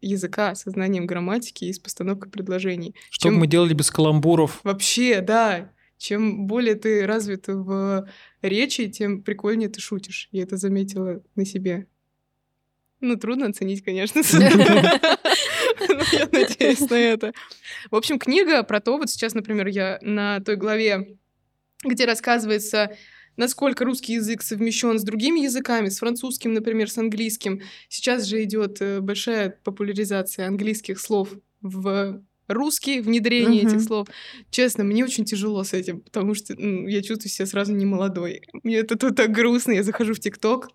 языка, 0.01 0.53
со 0.55 0.69
знанием 0.69 1.05
грамматики 1.07 1.65
и 1.65 1.74
с 1.74 1.79
постановкой 1.79 2.31
предложений. 2.31 2.96
Что 3.10 3.29
бы 3.29 3.34
Чем- 3.34 3.39
мы 3.39 3.48
делали 3.48 3.74
без 3.74 3.89
каламбуров? 3.91 4.60
Вообще, 4.63 5.22
да. 5.22 5.72
Чем 5.97 6.47
более 6.47 6.75
ты 6.75 7.05
развит 7.05 7.47
в 7.47 8.07
речи, 8.41 8.87
тем 8.89 9.23
прикольнее 9.23 9.69
ты 9.69 9.81
шутишь. 9.81 10.29
Я 10.31 10.43
это 10.43 10.57
заметила 10.57 11.23
на 11.35 11.45
себе. 11.45 11.87
Ну, 12.99 13.15
трудно 13.15 13.47
оценить, 13.47 13.83
конечно. 13.83 14.21
Но 14.33 16.03
я 16.11 16.29
надеюсь 16.31 16.89
на 16.89 16.95
это. 16.95 17.33
В 17.91 17.95
общем, 17.95 18.17
книга 18.17 18.63
про 18.63 18.79
то, 18.79 18.97
вот 18.97 19.09
сейчас, 19.09 19.33
например, 19.35 19.67
я 19.67 19.99
на 20.01 20.39
той 20.39 20.55
главе, 20.55 21.17
где 21.83 22.05
рассказывается, 22.05 22.95
насколько 23.35 23.85
русский 23.85 24.13
язык 24.13 24.41
совмещен 24.41 24.97
с 24.97 25.03
другими 25.03 25.41
языками, 25.41 25.89
с 25.89 25.99
французским, 25.99 26.53
например, 26.53 26.89
с 26.89 26.97
английским. 26.97 27.61
Сейчас 27.87 28.25
же 28.25 28.43
идет 28.43 28.81
э, 28.81 28.99
большая 28.99 29.51
популяризация 29.63 30.47
английских 30.47 30.99
слов 30.99 31.29
в 31.61 32.23
русский, 32.47 33.01
внедрение 33.01 33.63
Мгм. 33.63 33.71
этих 33.75 33.81
слов. 33.85 34.07
Честно, 34.49 34.83
мне 34.83 35.03
очень 35.03 35.25
тяжело 35.25 35.63
с 35.63 35.73
этим, 35.73 36.01
потому 36.01 36.33
что 36.33 36.55
ну, 36.57 36.87
я 36.87 37.01
чувствую 37.01 37.29
себя 37.31 37.45
сразу 37.45 37.73
не 37.73 37.85
молодой. 37.85 38.41
Мне 38.63 38.77
это 38.77 38.97
тут 38.97 39.15
так 39.15 39.31
грустно. 39.31 39.71
Я 39.73 39.83
захожу 39.83 40.13
в 40.13 40.19
ТикТок, 40.19 40.69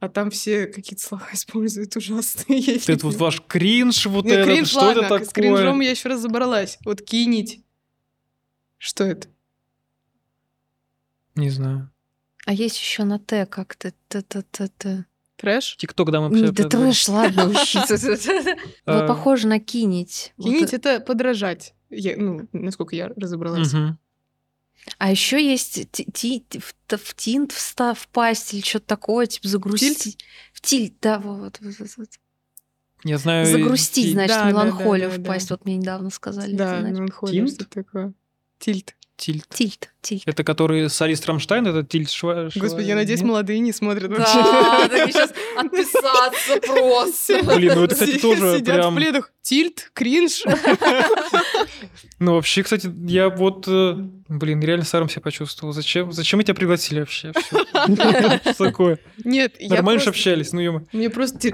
а 0.00 0.08
там 0.08 0.30
все 0.30 0.66
какие-то 0.66 1.02
слова 1.02 1.26
используют 1.32 1.96
ужасные. 1.96 2.76
Это 2.76 3.06
вот 3.06 3.16
ваш 3.16 3.40
кринж, 3.46 4.06
вот 4.06 4.24
не, 4.24 4.32
это, 4.32 4.44
кринж, 4.44 4.68
что 4.68 4.80
ладно, 4.80 5.00
это 5.02 5.24
С 5.24 5.28
кринжом 5.32 5.66
такое? 5.66 5.84
я 5.84 5.90
еще 5.90 6.08
разобралась. 6.08 6.78
Вот 6.84 7.00
кинить. 7.02 7.60
Что 8.78 9.04
это? 9.04 9.28
Не 11.34 11.50
знаю. 11.50 11.90
А 12.46 12.52
есть 12.52 12.78
еще 12.78 13.04
на 13.04 13.18
Т 13.18 13.46
как-то. 13.46 13.92
Т-т-т-т. 14.08 15.06
Трэш? 15.44 15.76
Тикток, 15.76 16.10
да, 16.10 16.22
мы 16.22 16.30
Не, 16.30 16.44
все 16.44 16.52
Да 16.52 16.68
трэш, 16.68 17.08
ладно, 17.08 17.48
учиться. 17.48 17.96
Ну, 18.86 19.06
похоже 19.06 19.46
на 19.46 19.60
кинить. 19.60 20.32
Кинить— 20.42 20.72
это 20.72 21.00
подражать. 21.00 21.74
Ну, 21.90 22.48
насколько 22.52 22.96
я 22.96 23.08
разобралась. 23.08 23.72
А 24.98 25.10
еще 25.10 25.42
есть 25.42 25.78
в, 25.96 27.14
тинт 27.14 27.52
встав, 27.52 27.98
впасть 27.98 28.52
или 28.52 28.60
что-то 28.60 28.86
такое, 28.86 29.26
типа 29.26 29.48
загрустить. 29.48 30.18
В 30.52 30.60
тильт, 30.60 30.94
да, 31.00 31.18
вот. 31.18 31.58
вот, 31.60 31.74
вот, 31.78 31.88
вот. 31.96 32.08
Я 33.02 33.16
знаю... 33.18 33.46
Загрустить, 33.46 34.06
ти- 34.06 34.12
значит, 34.12 34.44
меланхолию 34.44 35.10
да, 35.10 35.16
да, 35.16 35.22
впасть. 35.22 35.48
да. 35.48 35.54
Вот 35.54 35.64
мне 35.64 35.76
недавно 35.76 36.10
сказали. 36.10 36.54
Да, 36.54 36.72
это 36.72 36.80
значит. 36.80 36.96
меланхолия, 36.96 37.46
Тильт? 37.46 37.54
что 37.54 37.64
такое. 37.70 38.12
Тильт. 38.58 38.94
Тильт. 39.16 39.46
Тильт, 39.48 39.90
тильт. 40.02 40.22
Это 40.26 40.42
который 40.42 40.90
солист 40.90 41.24
Рамштайн, 41.26 41.66
это 41.66 41.84
Тильт 41.84 42.10
Шва... 42.10 42.50
Господи, 42.54 42.86
я 42.88 42.96
надеюсь, 42.96 43.20
нет? 43.20 43.28
молодые 43.28 43.60
не 43.60 43.72
смотрят 43.72 44.10
вообще. 44.10 44.34
Да, 44.34 44.88
так 44.88 45.10
сейчас 45.10 45.32
отписаться 45.56 46.60
просто. 46.60 47.42
Блин, 47.54 47.72
ну 47.76 47.84
это, 47.84 47.94
кстати, 47.94 48.18
тоже 48.18 48.58
Сидят 48.58 48.76
прям- 48.76 48.92
в 48.92 48.96
пледах. 48.96 49.32
Тильт, 49.42 49.90
кринж. 49.94 50.42
Ну, 52.20 52.34
вообще, 52.34 52.62
кстати, 52.62 52.90
я 53.06 53.28
вот, 53.28 53.66
э, 53.68 53.94
блин, 54.28 54.62
реально 54.62 54.84
саром 54.84 55.08
себя 55.08 55.20
почувствовал. 55.20 55.72
Зачем, 55.74 56.12
зачем 56.12 56.38
мы 56.38 56.44
тебя 56.44 56.54
пригласили 56.54 57.00
вообще? 57.00 57.32
Что 58.52 58.54
такое? 58.64 58.98
Нет, 59.24 59.56
я 59.58 59.74
Нормально 59.76 60.00
же 60.00 60.10
общались, 60.10 60.52
ну, 60.52 60.60
ё 60.60 60.82
Мне 60.92 61.10
просто... 61.10 61.52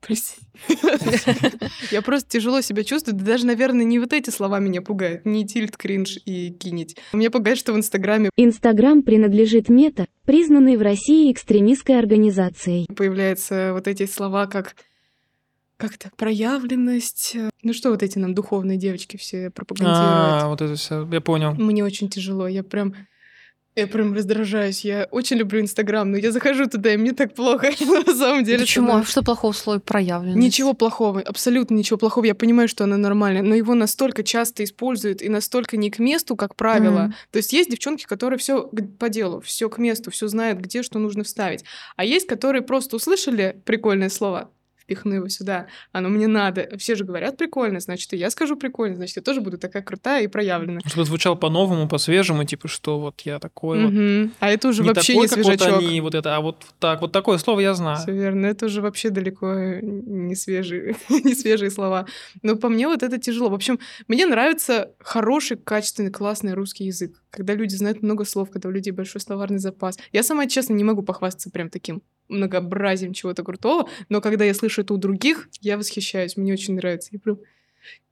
Прости. 0.00 0.36
Я 1.90 2.02
просто 2.02 2.28
тяжело 2.28 2.60
себя 2.60 2.84
чувствую. 2.84 3.16
Да 3.16 3.24
даже, 3.24 3.46
наверное, 3.46 3.84
не 3.84 3.98
вот 3.98 4.12
эти 4.12 4.30
слова 4.30 4.58
меня 4.58 4.82
пугают. 4.82 5.24
Не 5.24 5.46
тильт, 5.46 5.76
кринж 5.76 6.18
и 6.24 6.50
кинить. 6.50 6.96
Меня 7.12 7.30
пугает, 7.30 7.58
что 7.58 7.72
в 7.72 7.76
Инстаграме 7.76 8.30
Инстаграм 8.36 9.02
принадлежит 9.02 9.68
Мета, 9.68 10.06
признанной 10.24 10.76
в 10.76 10.82
России 10.82 11.32
экстремистской 11.32 11.98
организацией. 11.98 12.86
появляются 12.94 13.70
вот 13.72 13.88
эти 13.88 14.06
слова, 14.06 14.46
как 14.46 14.74
как-то 15.76 16.10
проявленность. 16.16 17.36
Ну 17.62 17.72
что 17.72 17.90
вот 17.90 18.02
эти 18.02 18.18
нам 18.18 18.34
духовные 18.34 18.78
девочки 18.78 19.16
все 19.16 19.50
пропагандируют. 19.50 20.42
А, 20.42 20.48
вот 20.48 20.62
это 20.62 20.74
все, 20.74 21.06
я 21.10 21.20
понял. 21.20 21.54
Мне 21.54 21.84
очень 21.84 22.08
тяжело. 22.08 22.48
Я 22.48 22.62
прям... 22.62 22.94
Я 23.76 23.86
прям 23.86 24.14
раздражаюсь. 24.14 24.86
Я 24.86 25.06
очень 25.10 25.36
люблю 25.36 25.60
Инстаграм, 25.60 26.10
но 26.10 26.16
я 26.16 26.32
захожу 26.32 26.66
туда, 26.66 26.94
и 26.94 26.96
мне 26.96 27.12
так 27.12 27.34
плохо. 27.34 27.70
На 28.06 28.14
самом 28.14 28.42
деле. 28.42 28.60
Почему? 28.60 28.86
А 28.86 28.88
становится. 28.88 29.12
Что 29.12 29.22
плохого 29.22 29.52
в 29.52 29.56
слове 29.58 29.80
проявленность? 29.80 30.38
Ничего 30.38 30.72
плохого, 30.72 31.20
абсолютно 31.20 31.74
ничего 31.74 31.98
плохого. 31.98 32.24
Я 32.24 32.34
понимаю, 32.34 32.68
что 32.68 32.84
оно 32.84 32.96
нормально, 32.96 33.42
но 33.42 33.54
его 33.54 33.74
настолько 33.74 34.22
часто 34.22 34.64
используют 34.64 35.20
и 35.20 35.28
настолько 35.28 35.76
не 35.76 35.90
к 35.90 35.98
месту, 35.98 36.36
как 36.36 36.56
правило. 36.56 37.00
Мгм. 37.00 37.14
То 37.30 37.36
есть 37.36 37.52
есть 37.52 37.68
девчонки, 37.68 38.04
которые 38.04 38.38
все 38.38 38.62
по 38.98 39.10
делу, 39.10 39.42
все 39.42 39.68
к 39.68 39.76
месту, 39.76 40.10
все 40.10 40.26
знают, 40.26 40.58
где 40.60 40.82
что 40.82 40.98
нужно 40.98 41.24
вставить. 41.24 41.64
А 41.96 42.04
есть, 42.04 42.26
которые 42.26 42.62
просто 42.62 42.96
услышали 42.96 43.60
прикольное 43.66 44.08
слово, 44.08 44.50
впихну 44.86 45.14
его 45.16 45.28
сюда, 45.28 45.66
оно 45.92 46.08
мне 46.08 46.28
надо. 46.28 46.68
Все 46.78 46.94
же 46.94 47.04
говорят 47.04 47.36
прикольно, 47.36 47.80
значит, 47.80 48.12
и 48.12 48.16
я 48.16 48.30
скажу 48.30 48.56
прикольно, 48.56 48.96
значит, 48.96 49.16
я 49.16 49.22
тоже 49.22 49.40
буду 49.40 49.58
такая 49.58 49.82
крутая 49.82 50.22
и 50.22 50.28
проявленная. 50.28 50.80
Чтобы 50.86 51.04
звучал 51.04 51.36
по-новому, 51.36 51.88
по-свежему, 51.88 52.44
типа, 52.44 52.68
что 52.68 53.00
вот 53.00 53.20
я 53.22 53.40
такой 53.40 53.82
вот. 53.84 53.92
Мгм. 53.92 54.32
А 54.38 54.48
это 54.48 54.68
уже 54.68 54.82
Не 54.82 54.88
вообще 54.90 55.14
такой, 55.14 55.22
не 55.22 55.28
как 55.28 55.38
вот 55.38 55.46
свежачок. 55.46 55.78
они, 55.80 56.00
вот 56.00 56.14
это, 56.14 56.36
а 56.36 56.40
вот 56.40 56.64
так, 56.78 57.00
вот 57.00 57.12
такое 57.12 57.38
слово 57.38 57.60
я 57.60 57.74
знаю. 57.74 57.98
Все 57.98 58.12
верно, 58.12 58.46
это 58.46 58.66
уже 58.66 58.80
вообще 58.80 59.10
далеко 59.10 59.52
не 59.82 60.36
свежие, 60.36 60.96
не 61.08 61.34
свежие 61.34 61.70
слова. 61.70 62.06
Но 62.42 62.56
по 62.56 62.68
мне 62.68 62.86
вот 62.86 63.02
это 63.02 63.18
тяжело. 63.18 63.50
В 63.50 63.54
общем, 63.54 63.80
мне 64.06 64.24
нравится 64.26 64.92
хороший, 65.00 65.56
качественный, 65.56 66.12
классный 66.12 66.54
русский 66.54 66.84
язык. 66.84 67.20
Когда 67.36 67.54
люди 67.54 67.74
знают 67.74 68.02
много 68.02 68.24
слов, 68.24 68.50
когда 68.50 68.68
у 68.68 68.72
людей 68.72 68.92
большой 68.92 69.20
словарный 69.20 69.58
запас. 69.58 69.98
Я 70.12 70.22
сама, 70.22 70.46
честно, 70.46 70.72
не 70.72 70.84
могу 70.84 71.02
похвастаться 71.02 71.50
прям 71.50 71.68
таким 71.68 72.02
многообразием 72.28 73.12
чего-то 73.12 73.44
крутого, 73.44 73.88
но 74.08 74.20
когда 74.20 74.44
я 74.44 74.54
слышу 74.54 74.80
это 74.80 74.94
у 74.94 74.96
других, 74.96 75.48
я 75.60 75.76
восхищаюсь, 75.76 76.36
мне 76.36 76.52
очень 76.52 76.74
нравится. 76.74 77.10
Я 77.12 77.20
прям 77.20 77.38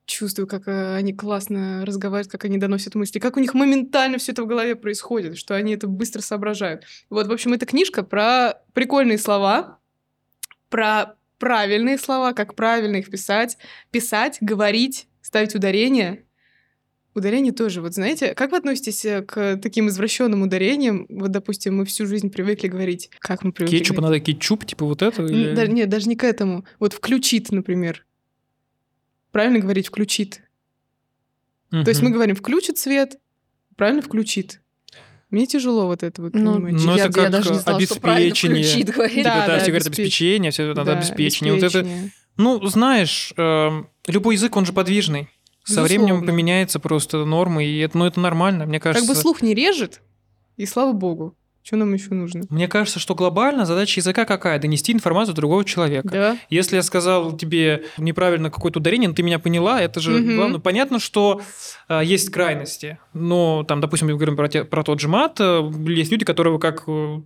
чувствую, 0.06 0.46
как 0.46 0.68
э, 0.68 0.96
они 0.96 1.14
классно 1.14 1.84
разговаривают, 1.86 2.30
как 2.30 2.44
они 2.44 2.58
доносят 2.58 2.94
мысли, 2.94 3.18
как 3.18 3.36
у 3.36 3.40
них 3.40 3.54
моментально 3.54 4.18
все 4.18 4.32
это 4.32 4.42
в 4.42 4.46
голове 4.46 4.76
происходит, 4.76 5.38
что 5.38 5.54
они 5.54 5.72
это 5.72 5.86
быстро 5.86 6.20
соображают. 6.20 6.84
Вот, 7.08 7.26
в 7.26 7.32
общем, 7.32 7.54
это 7.54 7.64
книжка 7.66 8.02
про 8.02 8.60
прикольные 8.74 9.18
слова, 9.18 9.78
про 10.68 11.16
правильные 11.38 11.98
слова, 11.98 12.32
как 12.32 12.54
правильно 12.54 12.96
их 12.96 13.10
писать, 13.10 13.56
писать, 13.90 14.38
говорить, 14.40 15.08
ставить 15.22 15.54
ударение. 15.54 16.24
Ударение 17.14 17.52
тоже. 17.52 17.80
Вот 17.80 17.94
знаете, 17.94 18.34
как 18.34 18.50
вы 18.50 18.58
относитесь 18.58 19.04
э, 19.04 19.22
к 19.22 19.56
таким 19.58 19.88
извращенным 19.88 20.42
ударениям? 20.42 21.06
Вот, 21.08 21.30
допустим, 21.30 21.76
мы 21.76 21.84
всю 21.84 22.06
жизнь 22.06 22.28
привыкли 22.30 22.66
говорить, 22.66 23.08
как 23.20 23.44
мы 23.44 23.52
привыкли 23.52 23.78
Кетчуп, 23.78 23.98
говорить? 23.98 24.10
надо 24.24 24.24
кетчуп, 24.32 24.66
типа 24.66 24.84
вот 24.84 25.00
это? 25.02 25.22
Или- 25.22 25.54
да- 25.54 25.66
нет, 25.68 25.88
даже 25.88 26.08
не 26.08 26.16
к 26.16 26.24
этому. 26.24 26.64
Вот 26.80 26.92
включит, 26.92 27.52
например. 27.52 28.04
Правильно 29.30 29.58
говорить 29.60 29.86
включит. 29.88 30.42
То 31.70 31.88
есть 31.88 32.02
мы 32.02 32.10
говорим 32.10 32.36
включит 32.36 32.78
свет, 32.78 33.16
правильно 33.76 34.00
включит. 34.02 34.60
Мне 35.30 35.46
тяжело 35.46 35.86
вот 35.86 36.04
это 36.04 36.22
вот 36.22 36.34
Ну, 36.34 36.54
понимать. 36.54 36.72
Ну, 36.74 36.94
я, 36.96 37.06
это 37.06 37.18
я 37.20 37.24
как 37.24 37.32
даже 37.32 37.50
не 37.50 37.58
знала, 37.58 37.80
что 37.80 38.00
правильно 38.00 38.26
обеспечение. 38.28 38.62
включит, 38.64 38.94
говорит. 38.94 39.16
Типа, 39.16 39.28
Да, 39.28 39.34
да, 39.40 39.46
да, 39.54 39.58
все 39.58 39.66
говорят 39.72 39.86
обеспеч- 39.88 39.88
обеспечение, 40.02 40.50
все 40.52 40.62
это 40.70 40.78
надо 40.78 40.92
Да, 40.92 40.98
обеспечение. 40.98 41.54
Вот 41.54 41.62
это, 41.64 41.78
обеспечение. 41.80 42.12
ну, 42.36 42.64
знаешь, 42.66 43.32
эм, 43.36 43.88
любой 44.06 44.36
язык, 44.36 44.54
он 44.56 44.64
же 44.66 44.72
подвижный. 44.72 45.28
Со 45.64 45.82
временем 45.82 46.24
поменяется 46.26 46.78
просто 46.78 47.24
нормы, 47.24 47.64
и 47.64 47.78
это, 47.78 47.96
ну, 47.98 48.04
это 48.06 48.20
нормально. 48.20 48.66
Мне 48.66 48.78
кажется, 48.80 49.06
Как 49.06 49.16
бы 49.16 49.20
слух 49.20 49.42
не 49.42 49.54
режет, 49.54 50.00
и 50.56 50.66
слава 50.66 50.92
богу. 50.92 51.34
Что 51.62 51.76
нам 51.76 51.94
еще 51.94 52.10
нужно? 52.12 52.42
мне 52.50 52.68
кажется, 52.68 53.00
что 53.00 53.14
глобально 53.14 53.64
задача 53.64 53.98
языка 53.98 54.26
какая? 54.26 54.58
Донести 54.58 54.92
информацию 54.92 55.34
другого 55.34 55.64
человека. 55.64 56.08
Да. 56.10 56.36
Если 56.50 56.76
я 56.76 56.82
сказал 56.82 57.34
тебе 57.38 57.84
неправильно 57.96 58.50
какое-то 58.50 58.80
ударение, 58.80 59.08
но 59.08 59.14
ты 59.14 59.22
меня 59.22 59.38
поняла, 59.38 59.80
это 59.80 59.98
же 59.98 60.10
Мгм. 60.10 60.36
главное. 60.36 60.60
Понятно, 60.60 60.98
что 60.98 61.40
а, 61.88 62.02
есть 62.04 62.30
крайности. 62.30 62.98
Но 63.14 63.64
там, 63.66 63.80
допустим, 63.80 64.08
мы 64.08 64.14
говорим 64.14 64.36
про, 64.36 64.46
те- 64.50 64.64
про 64.64 64.82
тот 64.82 65.00
же 65.00 65.08
мат, 65.08 65.40
э, 65.40 65.62
есть 65.88 66.12
люди, 66.12 66.26
которые 66.26 66.58
как 66.58 66.82
э, 66.86 67.22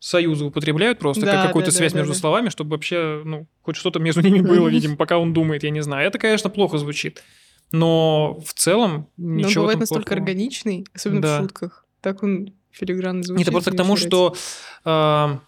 союзы 0.00 0.44
употребляют 0.44 0.98
просто, 0.98 1.24
Да, 1.24 1.32
как 1.32 1.46
какую-то 1.46 1.70
да, 1.70 1.76
связь 1.78 1.92
да, 1.94 2.00
между 2.00 2.12
да. 2.12 2.18
словами, 2.18 2.50
чтобы 2.50 2.72
вообще, 2.72 3.22
ну, 3.24 3.46
хоть 3.62 3.76
что-то 3.76 4.00
между 4.00 4.20
ними 4.20 4.40
было, 4.42 4.68
видимо, 4.68 4.96
пока 4.96 5.16
он 5.16 5.32
думает, 5.32 5.62
я 5.64 5.70
не 5.70 5.80
знаю. 5.82 6.06
Это, 6.06 6.18
конечно, 6.18 6.50
плохо 6.50 6.76
звучит. 6.76 7.22
Но 7.72 8.38
в 8.44 8.54
целом 8.54 9.08
Но 9.16 9.26
он 9.30 9.36
ничего 9.36 9.62
бывает 9.64 9.80
настолько 9.80 10.06
плохого. 10.06 10.22
органичный, 10.22 10.86
особенно 10.94 11.20
Да. 11.20 11.38
в 11.38 11.42
шутках. 11.42 11.84
Так 12.00 12.22
он 12.22 12.52
филигранно 12.70 13.22
звучит. 13.22 13.38
Нет, 13.38 13.48
это 13.48 13.52
просто 13.52 13.70
к 13.72 13.76
тому, 13.76 13.96
что 13.96 14.34
а, 14.84 15.40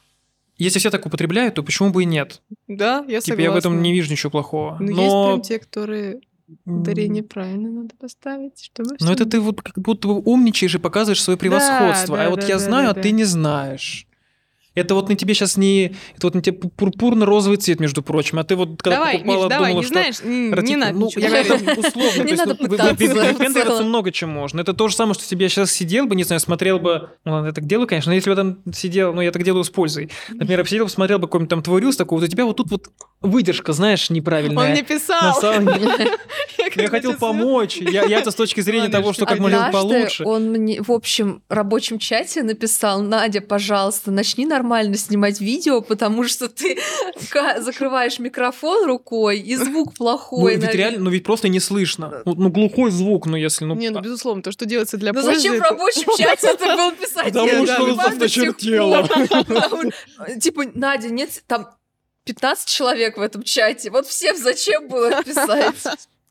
если 0.58 0.78
все 0.78 0.90
так 0.90 1.06
употребляют, 1.06 1.54
то 1.54 1.62
почему 1.62 1.90
бы 1.90 2.02
и 2.02 2.06
нет? 2.06 2.42
Да, 2.68 2.98
я 3.08 3.20
Типа 3.20 3.36
согласна. 3.36 3.42
я 3.42 3.50
в 3.52 3.56
этом 3.56 3.82
не 3.82 3.92
вижу 3.92 4.10
ничего 4.12 4.30
плохого. 4.30 4.76
Но, 4.80 4.92
Но, 4.92 5.02
есть 5.02 5.26
прям 5.26 5.40
те, 5.42 5.58
которые 5.60 6.20
ударение 6.66 7.22
правильно 7.22 7.70
надо 7.70 7.94
поставить, 7.98 8.60
чтобы 8.60 8.96
Но 9.00 9.12
это 9.12 9.24
ты 9.24 9.40
вот 9.40 9.62
как 9.62 9.78
будто 9.78 10.08
умничаешь 10.08 10.74
и 10.74 10.78
показываешь 10.78 11.22
свое 11.22 11.36
превосходство. 11.38 12.16
да, 12.16 12.26
а 12.26 12.30
вот 12.30 12.40
да, 12.40 12.46
я 12.46 12.54
да, 12.58 12.64
знаю, 12.64 12.84
да, 12.86 12.90
а 12.90 12.94
да. 12.94 13.00
ты 13.02 13.12
не 13.12 13.24
знаешь. 13.24 14.06
Это 14.74 14.94
вот 14.94 15.08
на 15.08 15.16
тебе 15.16 15.34
сейчас 15.34 15.56
не... 15.56 15.86
Это 16.16 16.28
вот 16.28 16.34
на 16.34 16.42
тебе 16.42 16.56
пу- 16.56 16.70
пурпурно-розовый 16.76 17.56
цвет, 17.56 17.80
между 17.80 18.02
прочим. 18.02 18.38
А 18.38 18.44
ты 18.44 18.54
вот 18.54 18.80
когда 18.82 18.98
Давай, 18.98 19.14
покупала, 19.18 19.42
Миш, 19.42 19.48
давай, 19.48 19.68
думала, 19.70 19.80
не 19.80 19.84
что... 19.84 19.92
знаешь, 19.94 20.16
м, 20.22 20.48
не 20.48 20.54
Ратифу- 20.54 20.76
надо 20.76 20.98
ну, 20.98 21.06
ничего 21.06 21.22
я 21.22 21.44
говорю, 21.44 21.80
условно. 21.80 22.18
Не 22.18 22.22
то 22.22 22.28
есть, 22.28 22.46
надо 22.46 22.56
ну, 22.60 22.68
пытаться 22.68 23.82
много 23.82 24.12
чем 24.12 24.30
можно. 24.30 24.60
Это 24.60 24.72
то 24.72 24.88
же 24.88 24.94
самое, 24.94 25.14
что 25.14 25.28
тебе 25.28 25.46
я 25.46 25.48
сейчас 25.48 25.72
сидел 25.72 26.06
бы, 26.06 26.14
не 26.14 26.22
знаю, 26.24 26.40
смотрел 26.40 26.78
бы... 26.78 27.10
Ну, 27.24 27.32
ладно, 27.32 27.48
я 27.48 27.52
так 27.52 27.66
делаю, 27.66 27.88
конечно, 27.88 28.10
но 28.10 28.14
если 28.14 28.30
бы 28.30 28.36
я 28.36 28.36
там 28.36 28.58
сидел... 28.72 29.12
Ну, 29.12 29.20
я 29.22 29.32
так 29.32 29.42
делаю 29.42 29.64
с 29.64 29.70
пользой. 29.70 30.10
Например, 30.28 30.60
я 30.60 30.62
бы 30.62 30.68
сидел, 30.68 30.84
посмотрел 30.84 31.18
бы 31.18 31.26
какой-нибудь 31.26 31.50
там 31.50 31.62
твой 31.62 31.80
рилс 31.80 31.96
такой, 31.96 32.18
вот 32.18 32.24
у 32.24 32.30
тебя 32.30 32.44
вот 32.44 32.56
тут 32.56 32.70
вот 32.70 32.86
выдержка, 33.20 33.72
знаешь, 33.72 34.08
неправильная. 34.08 34.64
Он 34.64 34.70
мне 34.70 34.82
На 34.82 34.86
писал. 34.86 35.40
самом 35.40 35.74
деле, 35.74 36.12
Я 36.76 36.88
хотел 36.88 37.14
помочь. 37.14 37.76
Я, 37.76 38.02
это 38.02 38.30
с 38.30 38.34
точки 38.34 38.60
зрения 38.60 38.88
того, 38.88 39.12
что 39.12 39.26
как 39.26 39.38
можно 39.38 39.70
получше. 39.72 40.24
он 40.24 40.50
мне 40.50 40.80
в 40.80 40.90
общем 40.90 41.42
рабочем 41.48 41.98
чате 41.98 42.42
написал, 42.42 43.02
Надя, 43.02 43.40
пожалуйста, 43.40 44.10
начни 44.10 44.46
нормально 44.60 44.96
снимать 44.96 45.40
видео, 45.40 45.80
потому 45.80 46.24
что 46.24 46.48
ты 46.48 46.78
закрываешь 47.58 48.18
микрофон 48.18 48.86
рукой, 48.86 49.38
и 49.40 49.56
звук 49.56 49.88
Ну, 49.88 49.92
плохой. 49.96 50.56
ведь 50.56 50.64
на 50.64 50.72
реально, 50.72 51.00
ну 51.04 51.10
ведь 51.10 51.24
просто 51.24 51.48
не 51.48 51.60
слышно. 51.60 52.22
Ну, 52.26 52.34
ну, 52.34 52.50
глухой 52.50 52.90
звук, 52.90 53.26
ну 53.26 53.36
если, 53.36 53.64
ну... 53.64 53.74
Не, 53.74 53.90
ну 53.90 53.98
а- 53.98 54.02
безусловно, 54.02 54.42
то, 54.42 54.52
что 54.52 54.66
делается 54.66 54.96
для 54.98 55.12
Ну 55.12 55.22
зачем 55.22 55.56
в 55.58 55.62
рабочем 55.62 56.04
чате 56.16 56.48
это 56.48 56.76
был 56.76 56.92
писать? 56.92 57.24
Потому 57.32 57.66
что 57.66 57.84
он. 58.82 59.08
Потому- 59.08 59.92
Типа, 60.40 60.64
Надя, 60.74 61.08
нет, 61.08 61.30
там 61.46 61.70
15 62.24 62.68
человек 62.68 63.16
в 63.16 63.20
этом 63.20 63.42
чате. 63.42 63.90
Вот 63.90 64.06
всем 64.06 64.36
зачем 64.36 64.88
было 64.88 65.22
писать? 65.22 65.74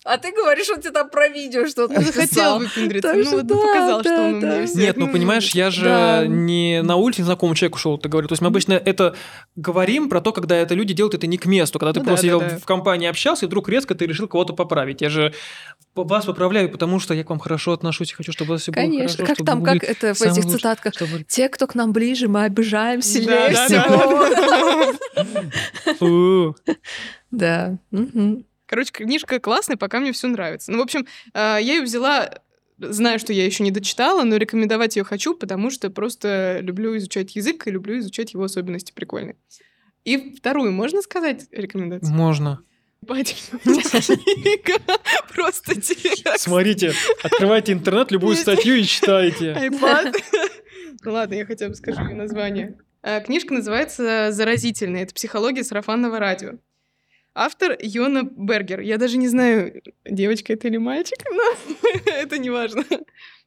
А 0.06 0.18
ты 0.18 0.32
говоришь, 0.32 0.70
он 0.70 0.80
тебе 0.80 0.92
там 0.92 1.10
про 1.10 1.28
видео 1.28 1.68
что-то 1.68 1.94
Ну, 1.96 2.02
захотел 2.02 2.60
выпендриться. 2.60 3.14
Ну, 3.14 3.24
что 3.26 3.36
вот 3.36 3.48
да, 3.48 3.56
показал, 3.56 4.00
что 4.00 4.10
да, 4.10 4.22
он 4.28 4.40
да. 4.40 4.48
умнее 4.48 4.66
всех. 4.68 4.78
Нет, 4.82 4.98
ну 4.98 5.10
понимаешь, 5.12 5.50
я 5.52 5.70
же 5.72 5.84
Да. 5.84 6.26
не 6.26 6.82
на 6.82 6.96
улице 6.96 7.22
незнакомому 7.22 7.56
человеку 7.56 7.80
шел 7.80 7.98
это 7.98 8.08
говорю. 8.08 8.30
То 8.30 8.34
есть 8.34 8.42
мы 8.42 8.48
обычно 8.48 8.74
это 8.74 9.14
говорим 9.58 10.08
про 10.08 10.22
то, 10.22 10.32
когда 10.32 10.56
это 10.56 10.74
люди 10.74 10.94
делают 10.94 11.16
это 11.16 11.28
не 11.28 11.38
к 11.38 11.46
месту, 11.46 11.80
когда 11.80 11.92
ты 11.92 12.00
Ну 12.00 12.06
просто 12.06 12.28
да, 12.28 12.32
да, 12.34 12.40
сидел 12.40 12.50
да. 12.56 12.60
в 12.60 12.66
компании 12.66 13.10
общался, 13.10 13.46
и 13.46 13.48
вдруг 13.48 13.68
резко 13.68 13.94
ты 13.94 14.06
решил 14.06 14.30
кого-то 14.30 14.54
поправить. 14.54 15.02
Я 15.02 15.10
же 15.10 15.34
вас 15.96 16.24
поправляю, 16.26 16.70
потому 16.72 17.00
что 17.02 17.14
я 17.14 17.26
к 17.26 17.30
вам 17.30 17.40
хорошо 17.40 17.74
отношусь 17.74 18.12
и 18.12 18.14
хочу, 18.16 18.32
чтобы 18.32 18.52
у 18.52 18.54
вас 18.54 18.62
все 18.62 18.72
было 18.72 18.82
Конечно, 18.84 19.10
хорошо. 19.10 19.26
как 19.26 19.36
чтобы 19.36 19.48
там, 19.48 19.64
как 19.64 19.84
это 19.84 20.14
в 20.14 20.22
этих 20.22 20.36
лучшим, 20.46 20.52
цитатках. 20.52 20.94
чтобы- 20.94 21.26
Те, 21.28 21.50
кто 21.50 21.68
к 21.68 21.76
нам 21.76 21.92
ближе, 21.92 22.30
мы 22.30 22.46
обижаем 22.46 23.02
сильнее 23.02 23.50
Да, 23.52 23.68
да, 23.68 23.84
всего. 23.84 24.96
Фу. 26.00 26.56
Да. 27.32 27.78
Мгм. 27.92 28.46
Короче, 28.70 28.92
книжка 28.92 29.40
классная, 29.40 29.78
пока 29.78 30.00
мне 30.00 30.12
все 30.12 30.28
нравится. 30.28 30.72
Ну, 30.72 30.78
в 30.78 30.82
общем, 30.82 31.08
э, 31.34 31.58
я 31.60 31.60
ее 31.60 31.82
взяла 31.82 32.30
знаю, 32.78 33.18
что 33.18 33.34
я 33.34 33.44
еще 33.44 33.64
не 33.64 33.72
дочитала, 33.72 34.24
но 34.24 34.38
рекомендовать 34.38 34.96
ее 34.96 35.04
хочу, 35.04 35.34
потому 35.34 35.72
что 35.72 35.90
просто 35.90 36.60
люблю 36.62 36.96
изучать 36.98 37.36
язык 37.36 37.68
и 37.68 37.72
люблю 37.72 37.98
изучать 37.98 38.34
его 38.34 38.44
особенности 38.44 38.92
прикольные. 38.94 39.36
И 40.06 40.36
вторую 40.36 40.72
можно 40.72 41.02
сказать 41.02 41.48
рекомендацию? 41.52 42.14
Можно. 42.14 42.62
Просто 45.34 45.82
текст. 45.82 46.38
Смотрите, 46.38 46.94
открывайте 47.24 47.74
интернет, 47.74 48.12
любую 48.12 48.36
статью 48.36 48.76
и 48.76 48.84
читайте. 48.84 49.52
iPad. 49.52 50.16
Ну 51.04 51.12
Ладно, 51.12 51.34
я 51.34 51.46
хотя 51.46 51.70
бы 51.70 51.76
скажу 51.76 52.02
ее 52.04 52.16
название. 52.16 52.78
А, 53.02 53.20
Книжка 53.22 53.54
называется 53.54 54.32
«Заразительная». 54.32 55.04
Это 55.04 55.14
психология 55.14 55.64
сарафанного 55.64 56.20
радио. 56.20 56.60
Автор 57.40 57.78
Йона 57.80 58.24
Бергер. 58.24 58.82
Я 58.82 58.98
даже 58.98 59.18
не 59.18 59.30
знаю, 59.30 59.82
девочка 60.06 60.52
это 60.52 60.68
или 60.68 60.76
мальчик, 60.76 61.20
но 61.32 61.78
это 62.12 62.38
не 62.38 62.50
важно. 62.50 62.84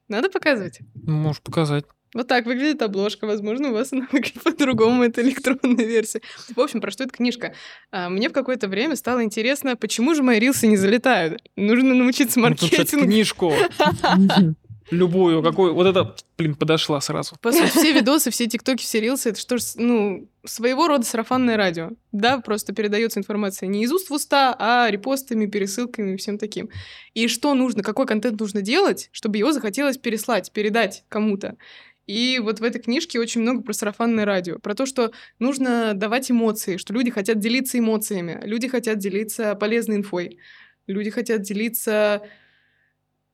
Надо 0.07 0.31
показывать. 0.31 0.79
Можешь 0.95 1.43
показать. 1.43 1.85
Вот 2.15 2.27
так 2.27 2.47
выглядит 2.47 2.81
обложка. 2.81 3.27
Возможно, 3.27 3.69
у 3.69 3.73
вас 3.73 3.93
она 3.93 4.07
выглядит 4.11 4.41
по-другому, 4.43 5.03
это 5.03 5.21
электронная 5.21 5.85
версия. 5.85 6.21
В 6.55 6.59
общем, 6.59 6.81
про 6.81 6.89
что 6.89 7.03
эта 7.03 7.13
книжка? 7.13 7.53
А, 7.91 8.09
Мне 8.09 8.29
в 8.29 8.33
какое-то 8.33 8.67
время 8.67 8.95
стало 8.95 9.23
интересно, 9.23 9.75
почему 9.75 10.15
же 10.15 10.23
мои 10.23 10.39
рилсы 10.39 10.65
не 10.65 10.77
залетают? 10.77 11.43
Нужно 11.55 11.93
научиться 11.93 12.41
почитать 12.41 12.93
маркетингу. 12.93 13.05
книжку. 13.05 13.53
Любую, 14.93 15.41
какую. 15.41 15.73
Вот 15.73 15.87
это, 15.87 16.15
блин, 16.37 16.53
подошла 16.53 17.01
сразу. 17.01 17.35
По 17.41 17.51
сути, 17.51 17.69
все 17.69 17.93
видосы, 17.93 18.29
все 18.29 18.45
тиктоки, 18.47 18.83
все 18.83 18.99
рилсы, 18.99 19.29
это 19.29 19.39
что 19.39 19.57
ж, 19.57 19.63
ну, 19.75 20.29
своего 20.45 20.87
рода 20.87 21.03
сарафанное 21.03 21.57
радио. 21.57 21.89
Да, 22.11 22.39
просто 22.39 22.73
передается 22.75 23.19
информация 23.19 23.67
не 23.67 23.83
из 23.83 23.91
уст 23.91 24.09
в 24.09 24.13
уста, 24.13 24.55
а 24.59 24.89
репостами, 24.91 25.47
пересылками 25.47 26.13
и 26.13 26.17
всем 26.17 26.37
таким. 26.37 26.69
И 27.15 27.27
что 27.27 27.55
нужно, 27.55 27.81
какой 27.81 28.05
контент 28.05 28.39
нужно 28.39 28.61
делать, 28.61 29.09
чтобы 29.11 29.37
его 29.37 29.51
захотелось 29.51 29.97
переслать, 29.97 30.51
передать 30.51 31.05
кому-то. 31.09 31.57
И 32.05 32.39
вот 32.43 32.59
в 32.59 32.63
этой 32.63 32.81
книжке 32.81 33.19
очень 33.19 33.41
много 33.41 33.63
про 33.63 33.73
сарафанное 33.73 34.25
радио, 34.25 34.59
про 34.59 34.75
то, 34.75 34.85
что 34.85 35.11
нужно 35.39 35.93
давать 35.95 36.29
эмоции, 36.29 36.77
что 36.77 36.93
люди 36.93 37.09
хотят 37.09 37.39
делиться 37.39 37.79
эмоциями, 37.79 38.39
люди 38.43 38.67
хотят 38.67 38.99
делиться 38.99 39.55
полезной 39.55 39.97
инфой, 39.97 40.37
люди 40.85 41.09
хотят 41.09 41.41
делиться 41.41 42.21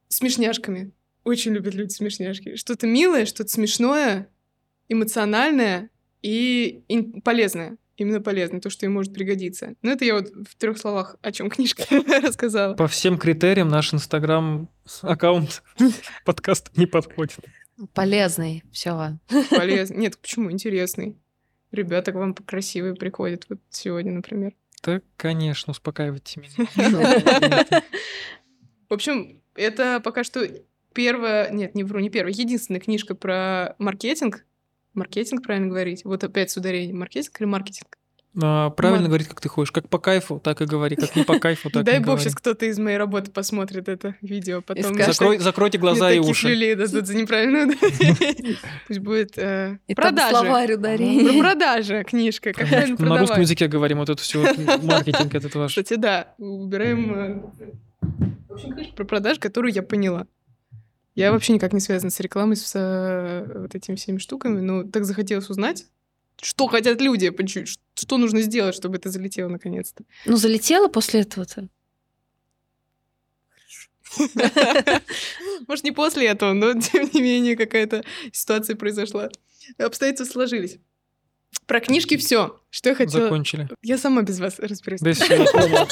смешняшками. 0.07 0.93
Очень 1.23 1.53
любят 1.53 1.73
люди 1.73 1.91
смешняшки. 1.91 2.55
Что-то 2.55 2.88
милое, 2.88 3.25
что-то 3.25 3.49
смешное, 3.49 4.29
эмоциональное 4.88 5.89
и 6.21 6.83
полезное. 7.23 7.77
Именно 7.97 8.21
полезное, 8.21 8.61
то, 8.61 8.69
что 8.69 8.85
им 8.85 8.93
может 8.93 9.13
пригодиться. 9.13 9.75
Ну, 9.81 9.91
это 9.91 10.05
я 10.05 10.15
вот 10.15 10.29
в 10.29 10.55
трех 10.55 10.77
словах, 10.77 11.17
о 11.21 11.33
чем 11.33 11.49
книжка 11.49 11.83
рассказала. 12.23 12.73
По 12.73 12.88
всем 12.88 13.17
критериям 13.17 13.67
наш 13.67 13.93
инстаграм-аккаунт 13.93 15.63
подкаст 16.25 16.77
не 16.77 16.85
подходит. 16.85 17.39
Полезный, 17.93 18.63
все. 18.71 19.19
Полезный. 19.49 19.97
Нет, 19.97 20.17
почему? 20.17 20.49
Интересный. 20.49 21.17
Ребята 21.71 22.13
к 22.13 22.15
вам 22.15 22.33
красивые 22.33 22.95
приходят. 22.95 23.45
Вот 23.49 23.59
сегодня, 23.69 24.13
например. 24.13 24.53
Так, 24.81 25.03
конечно, 25.17 25.71
успокаивайте 25.71 26.41
меня. 26.41 27.67
В 28.89 28.93
общем, 28.93 29.41
это 29.55 29.99
пока 30.03 30.23
что 30.23 30.47
первая... 30.93 31.50
Нет, 31.51 31.75
не 31.75 31.84
вру, 31.84 32.00
не 32.00 32.10
первая. 32.10 32.34
Единственная 32.34 32.79
книжка 32.81 33.15
про 33.15 33.75
маркетинг. 33.79 34.46
Маркетинг, 34.93 35.43
правильно 35.43 35.67
говорить? 35.69 36.03
Вот 36.05 36.24
опять 36.24 36.51
с 36.51 36.58
ударением. 36.58 37.00
Маркетинг 37.00 37.39
или 37.39 37.48
маркетинг? 37.48 37.96
А, 38.41 38.69
Правильно 38.69 39.01
Мар- 39.03 39.10
говорить, 39.10 39.27
как 39.27 39.41
ты 39.41 39.50
хочешь. 39.50 39.72
Как 39.72 39.89
по 39.89 39.98
кайфу, 39.98 40.39
так 40.39 40.62
и 40.62 40.65
говори. 40.65 40.96
Как 40.96 41.15
не 41.15 41.24
по 41.24 41.39
кайфу, 41.39 41.69
так 41.74 41.84
Дай 41.84 41.98
не 42.00 42.05
бог, 42.05 42.19
сейчас 42.19 42.36
кто-то 42.36 42.65
из 42.67 42.77
моей 42.77 42.98
работы 42.98 43.31
посмотрит 43.31 43.89
это 43.89 44.15
видео. 44.22 44.62
Потом 44.62 44.93
Закрой- 44.96 45.39
Закройте 45.39 45.77
глаза 45.79 46.12
и 46.12 46.19
уши. 46.19 46.48
люлей 46.50 46.75
дадут 46.75 47.08
за 47.08 47.15
неправильную 47.17 47.67
ударение. 47.69 48.58
Пусть 48.88 49.00
будет 49.00 49.38
э, 49.38 49.79
И 49.88 49.96
там 49.96 50.03
продажа. 50.03 50.29
словарь 50.38 50.67
Про 50.67 50.75
ударений. 50.77 51.39
продажа 51.39 52.03
книжка. 52.03 52.53
На 53.00 53.17
русском 53.19 53.41
языке 53.41 53.67
говорим 53.67 53.98
вот 53.98 54.10
это 54.10 54.22
все, 54.22 54.43
маркетинг 54.84 55.34
этот 55.34 55.55
ваш. 55.55 55.72
Кстати, 55.72 55.96
да. 55.96 56.34
Убираем... 56.38 57.13
э, 57.15 57.41
В 58.48 58.53
общем, 58.53 58.93
про 58.96 59.05
продажи, 59.05 59.39
которую 59.39 59.74
я 59.74 59.81
поняла. 59.81 60.27
Я 61.19 61.33
вообще 61.33 61.51
никак 61.51 61.73
не 61.73 61.81
связана 61.81 62.11
с 62.11 62.19
рекламой, 62.21 62.55
с 62.55 62.71
э, 62.75 63.59
вот 63.59 63.75
этими 63.75 63.95
всеми 63.95 64.19
штуками, 64.19 64.61
но 64.61 64.83
так 64.83 65.03
захотелось 65.03 65.49
узнать, 65.49 65.85
что 66.41 66.67
хотят 66.67 67.01
люди, 67.01 67.29
что 67.93 68.17
нужно 68.17 68.41
сделать, 68.41 68.73
чтобы 68.73 68.95
это 68.95 69.09
залетело 69.09 69.49
наконец-то. 69.49 70.05
Ну, 70.25 70.38
залетела 70.38 70.88
после 70.88 71.19
этого-то. 71.21 71.67
Может, 75.67 75.84
не 75.84 75.91
после 75.91 76.27
этого, 76.27 76.53
но 76.53 76.79
тем 76.79 77.10
не 77.13 77.21
менее 77.21 77.58
какая-то 77.58 78.05
ситуация 78.32 78.77
произошла. 78.77 79.29
Обстоятельства 79.77 80.34
сложились. 80.34 80.79
Про 81.69 81.82
книжки 81.82 82.17
все. 82.17 82.60
Что 82.71 82.89
я 82.89 82.95
хотела... 82.95 83.25
Закончили. 83.25 83.69
Я 83.84 83.99
сама 83.99 84.23
без 84.23 84.39
вас 84.39 84.58
разберусь. 84.58 85.01
Понял. 85.01 85.15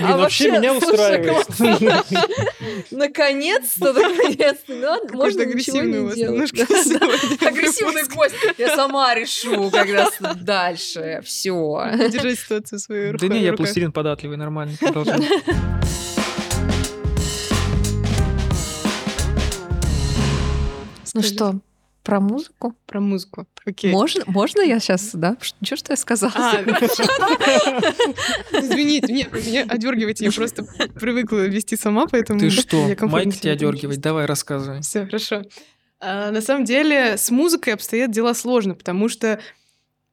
Блин, 0.00 0.16
вообще 0.16 0.50
меня 0.50 0.72
А 0.72 0.76
устраивает. 0.78 1.46
Наконец-то, 2.90 3.92
наконец-то. 3.92 4.74
Ну, 4.74 5.18
можно 5.18 5.42
агрессивный 5.42 5.82
ничего 5.82 5.98
у 5.98 6.00
не 6.00 6.06
вас 6.06 6.14
делать. 6.16 6.54
немножко 6.54 7.46
Агрессивный 7.46 8.04
гость. 8.04 8.34
Я 8.56 8.74
сама 8.76 9.14
решу, 9.14 9.70
когда 9.70 10.08
дальше. 10.36 11.20
Все. 11.22 11.84
Держать 12.10 12.38
ситуацию 12.38 12.78
в 12.78 12.82
своей 12.82 13.12
Да 13.12 13.28
не, 13.28 13.42
я 13.42 13.52
пластилин 13.52 13.92
податливый, 13.92 14.38
нормально. 14.38 14.72
Ну 21.14 21.22
что, 21.22 21.60
про 22.08 22.20
музыку? 22.20 22.74
Про 22.86 23.00
музыку. 23.00 23.46
Окей. 23.66 23.92
Можно, 23.92 24.22
можно 24.28 24.62
я 24.62 24.80
сейчас, 24.80 25.10
да? 25.12 25.36
Что, 25.42 25.76
что 25.76 25.92
я 25.92 25.96
сказала? 25.98 26.32
А, 26.34 26.62
Извините, 28.50 29.12
не, 29.12 29.24
меня 29.24 29.66
одергивайте, 29.68 30.24
я 30.24 30.32
просто 30.32 30.64
привыкла 30.98 31.46
вести 31.48 31.76
сама, 31.76 32.06
поэтому 32.06 32.40
Ты 32.40 32.48
что, 32.48 32.78
майки 33.02 33.32
тебя 33.32 33.40
себя 33.40 33.56
дергивать? 33.56 34.00
Давай, 34.00 34.24
рассказывай. 34.24 34.80
Все, 34.80 35.04
хорошо. 35.04 35.42
А, 36.00 36.30
на 36.30 36.40
самом 36.40 36.64
деле 36.64 37.18
с 37.18 37.30
музыкой 37.30 37.74
обстоят 37.74 38.10
дела 38.10 38.32
сложно, 38.32 38.74
потому 38.74 39.10
что 39.10 39.38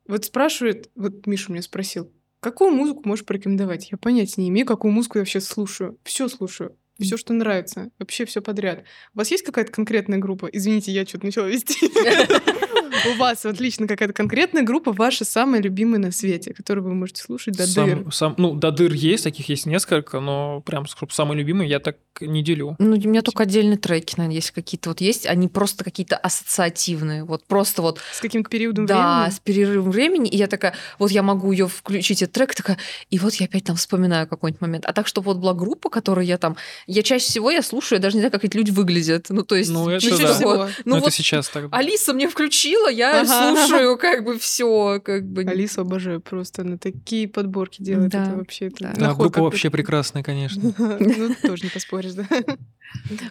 вот 0.05 0.25
спрашивают, 0.25 0.89
вот 0.95 1.25
Миша 1.27 1.53
меня 1.53 1.61
спросил, 1.61 2.11
какую 2.41 2.71
музыку 2.71 3.03
можешь 3.05 3.23
порекомендовать? 3.23 3.89
Я 3.89 3.97
понятия 3.97 4.41
не 4.41 4.49
имею, 4.49 4.67
какую 4.67 4.91
музыку 4.91 5.17
я 5.17 5.21
вообще 5.21 5.39
слушаю. 5.39 5.97
Все 6.03 6.27
слушаю. 6.27 6.75
Все, 6.99 7.17
что 7.17 7.33
нравится. 7.33 7.91
Вообще 7.99 8.25
все 8.25 8.41
подряд. 8.41 8.83
У 9.13 9.17
вас 9.17 9.29
есть 9.31 9.43
какая-то 9.43 9.71
конкретная 9.71 10.19
группа? 10.19 10.45
Извините, 10.45 10.91
я 10.91 11.05
что-то 11.05 11.25
начала 11.25 11.47
вести. 11.47 11.89
У 13.13 13.17
вас 13.17 13.43
вот 13.43 13.59
лично 13.59 13.87
какая-то 13.87 14.13
конкретная 14.13 14.63
группа, 14.63 14.91
ваша 14.91 15.25
самая 15.25 15.61
любимая 15.61 15.99
на 15.99 16.11
свете, 16.11 16.53
которую 16.53 16.85
вы 16.85 16.93
можете 16.93 17.21
слушать 17.21 17.55
до 17.55 17.65
дыр. 17.65 18.03
Сам, 18.03 18.11
сам- 18.11 18.35
ну, 18.37 18.53
до 18.53 18.71
дыр 18.71 18.93
есть, 18.93 19.23
таких 19.23 19.49
есть 19.49 19.65
несколько, 19.65 20.19
но 20.19 20.61
прям 20.61 20.85
чтобы 20.85 21.11
самый 21.11 21.37
любимый 21.37 21.67
я 21.67 21.79
так 21.79 21.97
не 22.21 22.43
делю. 22.43 22.75
Ну, 22.79 22.95
у 22.95 23.09
меня 23.09 23.21
только 23.21 23.43
отдельные 23.43 23.77
треки, 23.77 24.15
наверное, 24.17 24.35
есть 24.35 24.51
какие-то. 24.51 24.89
Вот 24.89 25.01
есть, 25.01 25.25
они 25.25 25.47
просто 25.47 25.83
какие-то 25.83 26.15
ассоциативные. 26.17 27.23
Вот 27.23 27.45
просто 27.45 27.81
вот, 27.81 27.99
С 28.11 28.19
каким-то 28.19 28.49
периодом 28.49 28.85
да, 28.85 29.21
времени? 29.21 29.35
с 29.35 29.39
перерывом 29.39 29.91
времени. 29.91 30.29
И 30.29 30.37
я 30.37 30.47
такая, 30.47 30.73
вот 30.99 31.11
я 31.11 31.23
могу 31.23 31.51
ее 31.51 31.67
включить, 31.67 32.21
этот 32.21 32.33
трек, 32.33 32.55
такая, 32.55 32.77
и 33.09 33.19
вот 33.19 33.33
я 33.35 33.45
опять 33.45 33.65
там 33.65 33.75
вспоминаю 33.75 34.27
какой-нибудь 34.27 34.61
момент. 34.61 34.85
А 34.85 34.93
так, 34.93 35.07
что 35.07 35.21
вот 35.21 35.37
была 35.37 35.53
группа, 35.53 35.89
которую 35.89 36.25
я 36.25 36.37
там... 36.37 36.55
Я 36.87 37.03
чаще 37.03 37.25
всего, 37.25 37.51
я 37.51 37.61
слушаю, 37.61 37.97
я 37.97 38.01
даже 38.01 38.15
не 38.15 38.21
знаю, 38.21 38.31
как 38.31 38.45
эти 38.45 38.55
люди 38.55 38.71
выглядят. 38.71 39.27
Ну, 39.29 39.43
то 39.43 39.55
есть... 39.55 39.71
Ну, 39.71 39.89
это 39.89 40.01
чуть-чуть 40.01 40.21
да. 40.21 40.33
Всего. 40.33 40.55
Ну, 40.55 40.69
Ну, 40.85 40.95
это 40.95 41.05
вот 41.05 41.13
сейчас 41.13 41.49
так. 41.49 41.65
Алиса 41.71 42.13
мне 42.13 42.29
включила, 42.29 42.89
я 42.95 43.21
Ага. 43.21 43.55
слушаю 43.55 43.97
как 43.99 44.23
бы 44.23 44.37
все, 44.39 44.99
как 45.03 45.25
бы. 45.27 45.41
Алису 45.43 45.81
обожаю 45.81 46.21
просто. 46.21 46.61
Она 46.63 46.77
такие 46.77 47.27
подборки 47.27 47.81
делает. 47.81 48.11
Да, 48.11 48.23
Это 48.23 48.35
вообще... 48.37 48.67
это 48.67 48.75
да. 48.79 48.93
Да, 48.95 49.01
находка 49.07 49.39
группа 49.39 49.43
вообще 49.51 49.69
прекрасная, 49.69 50.23
конечно. 50.23 50.73
Ну, 50.99 51.35
тоже 51.41 51.63
не 51.63 51.69
поспоришь, 51.69 52.13
да. 52.13 52.27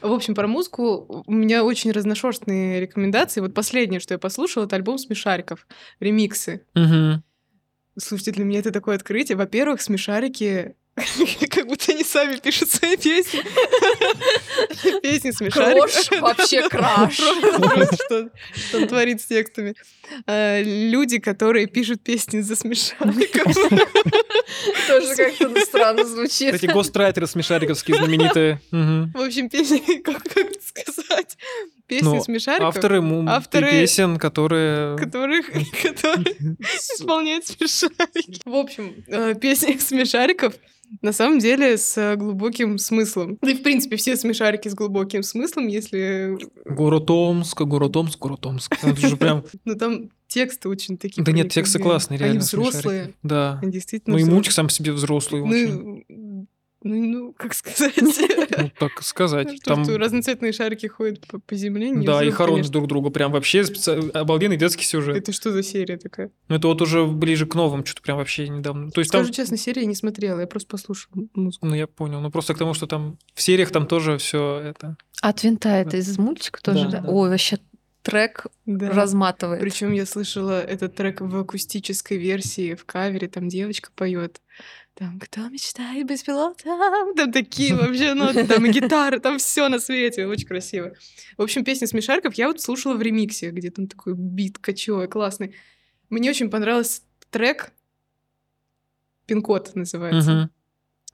В 0.03 0.13
общем, 0.13 0.35
про 0.35 0.47
музыку 0.47 1.23
у 1.27 1.33
меня 1.33 1.65
очень 1.65 1.91
разношерстные 1.93 2.81
рекомендации. 2.81 3.41
Вот 3.41 3.55
последнее, 3.55 4.01
что 4.01 4.15
я 4.15 4.19
послушала, 4.19 4.65
это 4.65 4.77
альбом 4.77 4.99
Смешариков. 4.99 5.67
Ремиксы. 6.01 6.65
Слушайте, 7.97 8.33
для 8.33 8.45
меня 8.45 8.59
это 8.59 8.73
такое 8.73 8.97
открытие. 8.97 9.37
Во-первых, 9.37 9.81
Смешарики 9.81 10.75
как 11.51 11.67
будто 11.67 11.93
они 11.93 12.05
сами 12.05 12.37
пишут 12.37 12.71
свои 12.71 12.97
песни. 12.97 13.43
Песни 15.03 15.33
Смешариков. 15.33 15.93
Крош, 15.93 16.11
вообще 16.21 16.69
краш. 16.69 17.15
Что 17.15 18.87
творит 18.87 19.21
с 19.21 19.27
текстами. 19.27 19.75
А, 20.27 20.63
Люди, 20.63 21.19
которые 21.19 21.67
пишут 21.67 22.03
песни 22.03 22.41
за 22.41 22.55
Смешариков. 22.55 23.55
Тоже 24.87 25.17
как-то 25.17 25.49
ну, 25.49 25.61
странно 25.63 26.05
звучит. 26.05 26.55
Эти 26.55 26.67
гострайтеры 26.67 27.27
смешариковские 27.27 27.97
знаменитые. 27.97 28.61
В 28.71 29.21
общем, 29.21 29.49
песни, 29.49 30.01
как, 30.01 30.23
как 30.23 30.37
это 30.37 30.61
сказать? 30.63 31.37
Песни 31.87 32.07
Ну, 32.07 32.23
смешариков, 32.23 32.75
Авторы 32.75 33.01
Авторы- 33.01 33.71
песен, 33.71 34.17
которые... 34.17 34.97
которых, 34.97 35.47
которые 35.83 36.57
исполняют 36.95 37.47
смешарики. 37.47 38.41
В 38.45 38.55
общем, 38.55 38.95
э, 39.07 39.35
песни 39.35 39.77
смешариков 39.79 40.55
На 41.03 41.13
самом 41.13 41.41
деле 41.41 41.77
с 41.77 42.17
глубоким 42.17 42.79
смыслом. 42.79 43.39
Да 43.43 43.51
и, 43.51 43.55
в 43.55 43.63
принципе, 43.63 43.97
все 43.97 44.17
смешарики 44.17 44.69
с 44.69 44.75
глубоким 44.75 45.23
смыслом, 45.23 45.67
если... 45.67 46.39
Город-Омск, 46.65 47.61
город-Омск, 47.63 48.19
город-Омск. 48.19 48.77
Это 48.83 49.09
же 49.09 49.17
прям... 49.17 49.45
Ну, 49.65 49.75
там 49.75 50.11
тексты 50.27 50.69
очень 50.69 50.97
такие... 50.99 51.23
Да 51.23 51.33
нет, 51.33 51.51
тексты 51.51 51.79
классные, 51.79 52.19
реально. 52.19 52.37
Они 52.37 52.39
взрослые. 52.41 52.73
смешарики. 52.83 53.15
Да. 53.23 53.59
Они 53.63 53.73
действительно 53.73 54.17
Ну 54.17 54.25
и 54.25 54.29
мультик 54.29 54.53
сам 54.53 54.67
по 54.67 54.73
себе 54.73 54.93
взрослый 54.93 55.43
очень. 55.43 56.05
Ну, 56.85 56.95
ну, 57.03 57.33
как 57.33 57.55
сказать? 57.55 57.95
Ну, 57.99 58.71
так 58.79 59.03
сказать. 59.03 59.57
Что, 59.57 59.75
Там... 59.75 59.85
что 59.85 59.97
разноцветные 59.99 60.53
шарики 60.53 60.87
ходят 60.87 61.27
по, 61.27 61.39
по 61.39 61.55
земле? 61.57 61.89
не 61.91 62.05
Да, 62.07 62.23
и 62.23 62.31
хоронят 62.31 62.57
конечно. 62.59 62.73
друг 62.75 62.89
друга. 62.89 63.09
Прям 63.11 63.33
вообще 63.33 63.63
специ- 63.63 64.11
обалденный 64.11 64.59
детский 64.59 64.85
сюжет. 64.85 65.17
Это 65.17 65.33
что 65.33 65.51
за 65.51 65.63
серия 65.63 65.97
такая? 65.97 66.31
Ну, 66.49 66.57
это 66.57 66.69
вот 66.69 66.83
уже 66.83 67.07
ближе 67.07 67.47
к 67.47 67.55
новым, 67.55 67.85
что-то 67.87 68.03
прям 68.03 68.19
вообще 68.19 68.49
недавно. 68.49 68.91
То 68.91 69.01
есть 69.01 69.11
там... 69.11 69.23
Скажу 69.23 69.35
честно, 69.35 69.57
серия 69.57 69.83
я 69.83 69.89
не 69.89 69.95
смотрела, 69.95 70.41
я 70.41 70.47
просто 70.47 70.69
послушала 70.69 71.25
музыку. 71.35 71.67
Ну, 71.67 71.75
я 71.75 71.87
понял. 71.87 72.21
Ну, 72.21 72.31
просто 72.31 72.53
к 72.55 72.59
тому, 72.59 72.75
что 72.75 72.87
там 72.87 73.17
в 73.35 73.41
сериях 73.43 73.71
там 73.71 73.87
тоже 73.87 74.19
все 74.19 74.59
это... 74.59 74.97
От 75.23 75.43
винта 75.43 75.71
это 75.71 75.97
из 75.97 76.19
мультика 76.19 76.63
тоже, 76.63 76.85
Да, 76.85 76.91
да? 76.91 77.01
да. 77.01 77.09
Ой, 77.09 77.31
вообще 77.31 77.59
трек 78.03 78.47
Да. 78.67 78.91
разматывает. 78.91 79.61
Причем 79.63 79.93
я 79.93 80.05
слышала 80.05 80.61
этот 80.61 80.95
трек 80.95 81.23
в 81.23 81.35
акустической 81.39 82.19
версии, 82.19 82.75
в 82.75 82.85
кавере, 82.85 83.29
там 83.29 83.49
девочка 83.49 83.89
поет. 83.95 84.43
Там 84.95 85.19
кто 85.19 85.49
мечтает 85.49 86.07
без 86.07 86.23
пилота? 86.23 86.65
Там 87.17 87.33
такие 87.33 87.75
вообще 87.75 88.15
ноты, 88.15 88.47
там 88.47 88.65
и 88.65 88.71
гитара, 88.71 89.19
там 89.19 89.39
все 89.39 89.69
на 89.69 89.81
свете, 89.81 90.27
очень 90.27 90.47
красиво. 90.47 90.93
В 91.37 91.43
общем, 91.43 91.65
песня 91.65 91.89
Смешариков 91.89 92.35
я 92.35 92.47
вот 92.47 92.61
слушала 92.61 92.95
в 92.95 93.03
ремиксе, 93.03 93.51
где 93.51 93.71
там 93.71 93.89
такой 93.89 94.15
бит 94.15 94.59
кочевой, 94.59 95.09
классный. 95.09 95.55
Мне 96.11 96.31
очень 96.31 96.49
понравился 96.49 97.03
трек 97.31 97.73
Пин-код 99.27 99.75
называется. 99.75 100.31
Мгм. 100.31 100.51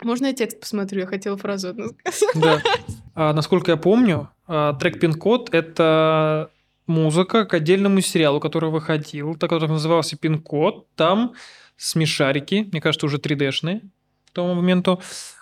Можно 0.02 0.26
я 0.26 0.32
текст 0.32 0.60
посмотрю? 0.60 1.00
Я 1.00 1.06
хотела 1.06 1.36
фразу 1.36 1.68
одну 1.68 1.88
сказать. 2.12 2.34
Да. 2.34 2.62
А, 3.12 3.34
насколько 3.34 3.72
я 3.72 3.76
помню, 3.76 4.30
а, 4.46 4.72
трек 4.74 5.00
«Пин-код»— 5.00 5.50
это 5.52 6.50
музыка 6.86 7.44
к 7.44 7.52
отдельному 7.52 8.00
сериалу, 8.00 8.40
который 8.40 8.70
выходил, 8.70 9.34
так 9.34 9.50
который 9.50 9.68
назывался 9.68 10.16
«Пин-код». 10.16 10.86
Там 10.94 11.34
смешарики, 11.80 12.68
мне 12.70 12.80
кажется, 12.80 13.06
уже 13.06 13.16
3D-шные 13.18 13.80
к 14.26 14.32
тому 14.32 14.54
моменту, 14.54 15.00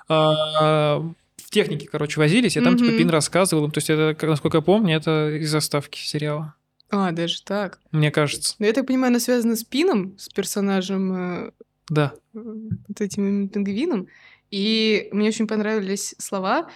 а, 0.08 0.98
в 1.36 1.50
технике, 1.50 1.86
короче, 1.88 2.20
возились, 2.20 2.56
и 2.56 2.60
там 2.60 2.76
типа. 2.76 2.92
Пин 2.96 3.10
рассказывал 3.10 3.64
им. 3.66 3.70
То 3.70 3.78
есть 3.78 3.90
это, 3.90 4.26
насколько 4.26 4.58
я 4.58 4.62
помню, 4.62 4.96
это 4.96 5.30
из 5.36 5.50
заставки 5.50 5.98
сериала, 5.98 6.54
А, 6.90 7.10
даже 7.12 7.42
так. 7.42 7.80
мне 7.90 8.10
кажется. 8.10 8.54
Но 8.58 8.66
я 8.66 8.72
так 8.72 8.86
понимаю, 8.86 9.10
она 9.10 9.20
связана 9.20 9.56
с 9.56 9.64
Пином, 9.64 10.16
с 10.18 10.28
персонажем 10.28 11.12
э, 11.46 11.50
Да. 11.88 12.12
вот 12.32 13.00
этим 13.00 13.48
пингвином. 13.48 14.08
И 14.50 15.08
мне 15.12 15.28
очень 15.28 15.46
понравились 15.46 16.14
слова. 16.18 16.70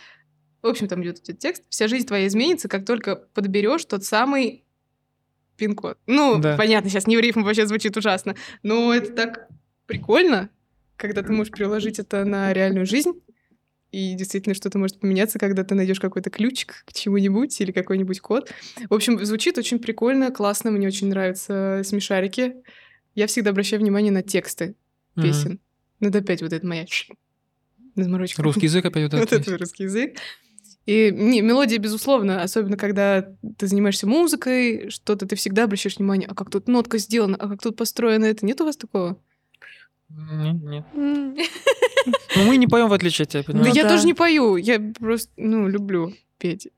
В 0.61 0.67
общем, 0.67 0.89
там 0.89 1.03
идет 1.03 1.19
этот 1.21 1.39
текст. 1.39 1.63
Вся 1.71 1.89
жизнь 1.89 2.07
твоя 2.07 2.27
изменится, 2.27 2.69
как 2.69 2.85
только 2.85 3.17
подберешь 3.17 3.85
тот 3.87 4.05
самый 4.05 4.65
пин-код. 5.57 5.99
Ну, 6.07 6.39
Да. 6.39 6.57
понятно, 6.57 6.91
сейчас 6.91 7.07
не 7.07 7.17
в 7.17 7.21
рифм 7.21 7.43
вообще 7.43 7.67
звучит 7.67 7.97
ужасно. 7.97 8.35
Но 8.63 8.93
это 8.95 9.13
так 9.13 9.49
прикольно, 9.87 10.51
когда 10.97 11.23
ты 11.23 11.33
можешь 11.33 11.53
приложить 11.53 11.99
это 11.99 12.25
на 12.25 12.53
реальную 12.53 12.87
жизнь. 12.87 13.13
И 13.91 14.15
действительно 14.15 14.55
что-то 14.55 14.79
может 14.79 15.01
поменяться, 15.01 15.39
когда 15.39 15.65
ты 15.65 15.75
найдешь 15.75 16.01
какой-то 16.01 16.31
ключик 16.31 16.83
к 16.87 16.95
чему-нибудь 16.95 17.61
или 17.61 17.73
какой-нибудь 17.73 18.21
код. 18.21 18.51
В 18.89 18.95
общем, 18.95 19.23
звучит 19.23 19.59
очень 19.59 19.79
прикольно, 19.79 20.31
классно. 20.31 20.71
Мне 20.71 20.87
очень 20.87 21.09
нравятся 21.09 21.83
смешарики. 21.85 22.55
Я 23.15 23.27
всегда 23.27 23.51
обращаю 23.51 23.83
внимание 23.83 24.11
на 24.11 24.23
тексты 24.23 24.77
песен. 25.15 25.61
Ну, 26.01 26.09
это 26.09 26.19
опять 26.21 26.41
вот 26.41 26.55
это 26.55 26.67
моя 26.67 26.87
заморочка. 27.95 28.43
Русский 28.43 28.63
язык 28.67 28.85
опять 28.87 29.13
вот 29.13 29.13
Вот 29.21 29.33
это. 29.33 29.37
это 29.43 29.59
русский 29.59 29.83
язык. 29.85 30.17
И 30.85 31.13
не, 31.13 31.41
мелодия, 31.43 31.79
безусловно, 31.79 32.43
особенно 32.43 32.77
когда 32.77 33.23
ты 33.57 33.67
занимаешься 33.67 34.07
музыкой, 34.07 34.91
что-то 34.91 35.27
ты 35.27 35.37
всегда 35.37 35.65
обращаешь 35.65 35.97
внимание, 35.97 36.29
а 36.29 36.35
как 36.35 36.51
тут 36.51 36.67
нотка 36.67 36.99
сделана, 36.99 37.37
а 37.39 37.49
как 37.49 37.63
тут 37.63 37.77
построено 37.77 38.25
это. 38.25 38.45
Нет 38.45 38.61
у 38.61 38.65
вас 38.65 38.77
такого? 38.77 39.17
Нет, 40.09 40.63
нет. 40.63 40.85
Ну, 40.95 42.45
мы 42.45 42.57
не 42.57 42.67
поем 42.67 42.89
в 42.89 42.93
отличие 42.93 43.25
от 43.25 43.31
тебя, 43.31 43.43
да 43.43 43.47
понимаешь? 43.47 43.69
Ну 43.69 43.75
я 43.77 43.85
да. 43.85 43.91
тоже 43.91 44.07
не 44.07 44.15
пою, 44.15 44.57
я 44.57 44.81
просто, 44.99 45.31
ну, 45.37 45.69
люблю 45.69 46.13
петь. 46.39 46.69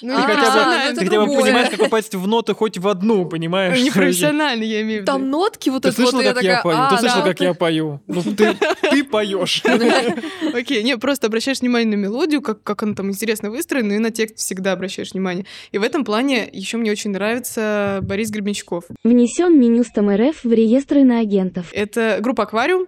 Ну, 0.00 0.14
А, 0.14 0.16
Ты 0.16 0.22
хотя 0.22 0.34
бы- 0.34 0.34
профессионально, 0.34 0.90
это 0.90 1.00
Ты 1.00 1.04
хотя 1.06 1.20
бы 1.26 1.26
понимаешь, 1.36 1.68
как 1.70 1.78
попасть 1.78 2.14
в 2.14 2.26
ноты 2.26 2.54
хоть 2.54 2.78
в 2.78 2.88
одну, 2.88 3.26
понимаешь? 3.26 3.80
не 3.82 3.90
профессионально, 3.92 4.62
я 4.64 4.80
имею 4.80 5.02
в 5.02 5.04
Там 5.04 5.20
виду. 5.20 5.30
нотки 5.30 5.68
вот 5.68 5.84
это 5.84 6.02
вот, 6.02 6.12
как 6.24 6.42
я 6.42 6.60
пою? 6.62 6.76
а, 6.78 6.90
Ты 6.90 6.98
слышала, 6.98 7.22
да, 7.22 7.28
как 7.28 7.40
я 7.40 7.54
пою? 7.54 8.00
Ну, 8.06 8.22
ты, 8.22 8.56
ты 8.90 9.04
поешь. 9.04 9.62
Окей, 10.54 10.82
не, 10.82 10.96
просто 10.96 11.26
обращаешь 11.26 11.60
внимание 11.60 11.96
на 11.96 12.00
мелодию, 12.00 12.40
как, 12.40 12.62
как 12.62 12.82
она 12.82 12.94
там 12.94 13.10
интересно 13.10 13.50
выстроена, 13.50 13.92
и 13.92 13.98
на 13.98 14.10
текст 14.10 14.38
всегда 14.38 14.72
обращаешь 14.72 15.12
внимание. 15.12 15.44
И 15.70 15.78
в 15.78 15.82
этом 15.82 16.04
плане 16.04 16.48
еще 16.50 16.78
мне 16.78 16.90
очень 16.90 17.10
нравится 17.10 18.00
Борис 18.02 18.30
Гребенщиков. 18.30 18.84
Внесен 19.04 19.58
Минюстом 19.60 20.10
РФ 20.10 20.44
в 20.44 20.52
реестр 20.52 20.98
иноагентов. 20.98 21.66
Это 21.72 22.18
группа 22.20 22.44
«Аквариум». 22.44 22.86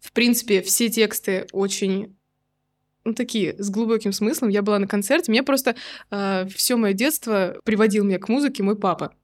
В 0.00 0.12
принципе, 0.12 0.62
все 0.62 0.88
тексты 0.88 1.46
очень 1.52 2.16
ну, 3.04 3.14
такие, 3.14 3.54
с 3.58 3.70
глубоким 3.70 4.12
смыслом. 4.12 4.50
Я 4.50 4.62
была 4.62 4.78
на 4.78 4.86
концерте, 4.86 5.32
меня 5.32 5.42
просто 5.42 5.74
все 6.10 6.76
мое 6.76 6.92
детство 6.92 7.56
приводил 7.64 8.04
меня 8.04 8.18
к 8.18 8.28
музыке 8.28 8.62
мой 8.62 8.76
папа. 8.76 9.14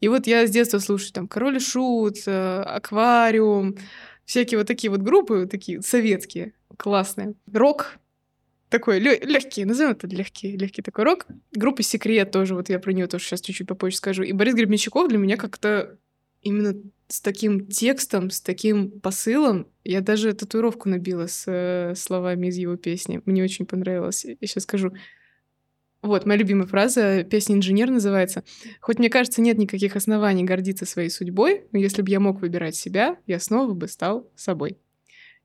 И 0.00 0.08
вот 0.08 0.26
я 0.26 0.46
с 0.46 0.50
детства 0.50 0.78
слушаю 0.78 1.12
там 1.12 1.28
«Король 1.28 1.56
и 1.56 1.60
Шут», 1.60 2.16
э, 2.26 2.62
«Аквариум», 2.62 3.76
всякие 4.24 4.58
вот 4.58 4.66
такие 4.66 4.90
вот 4.90 5.00
группы, 5.00 5.40
вот 5.40 5.50
такие 5.50 5.82
советские, 5.82 6.54
классные. 6.78 7.34
Рок 7.52 7.98
такой 8.70 8.98
легкий, 8.98 9.64
назовем 9.64 9.92
это 9.92 10.06
легкий, 10.06 10.56
легкий 10.56 10.80
такой 10.80 11.04
рок. 11.04 11.26
Группа 11.52 11.82
«Секрет» 11.82 12.30
тоже, 12.30 12.54
вот 12.54 12.70
я 12.70 12.78
про 12.78 12.92
нее 12.92 13.08
тоже 13.08 13.24
сейчас 13.24 13.42
чуть-чуть 13.42 13.68
попозже 13.68 13.96
скажу. 13.96 14.22
И 14.22 14.32
Борис 14.32 14.54
Гребенщиков 14.54 15.08
для 15.08 15.18
меня 15.18 15.36
как-то 15.36 15.98
именно 16.40 16.80
с 17.12 17.20
таким 17.20 17.66
текстом, 17.66 18.30
с 18.30 18.40
таким 18.40 19.00
посылом. 19.00 19.66
Я 19.84 20.00
даже 20.00 20.32
татуировку 20.32 20.88
набила 20.88 21.26
с 21.26 21.44
э, 21.46 21.94
словами 21.96 22.48
из 22.48 22.56
его 22.56 22.76
песни. 22.76 23.20
Мне 23.24 23.42
очень 23.42 23.66
понравилось. 23.66 24.24
Я 24.24 24.36
сейчас 24.42 24.64
скажу. 24.64 24.92
Вот, 26.02 26.24
моя 26.24 26.38
любимая 26.38 26.66
фраза, 26.66 27.24
песня 27.24 27.56
«Инженер» 27.56 27.90
называется. 27.90 28.42
«Хоть 28.80 28.98
мне 28.98 29.10
кажется, 29.10 29.42
нет 29.42 29.58
никаких 29.58 29.96
оснований 29.96 30.44
гордиться 30.44 30.86
своей 30.86 31.10
судьбой, 31.10 31.64
но 31.72 31.78
если 31.78 32.00
бы 32.00 32.10
я 32.10 32.20
мог 32.20 32.40
выбирать 32.40 32.74
себя, 32.74 33.18
я 33.26 33.38
снова 33.38 33.74
бы 33.74 33.86
стал 33.86 34.30
собой». 34.34 34.78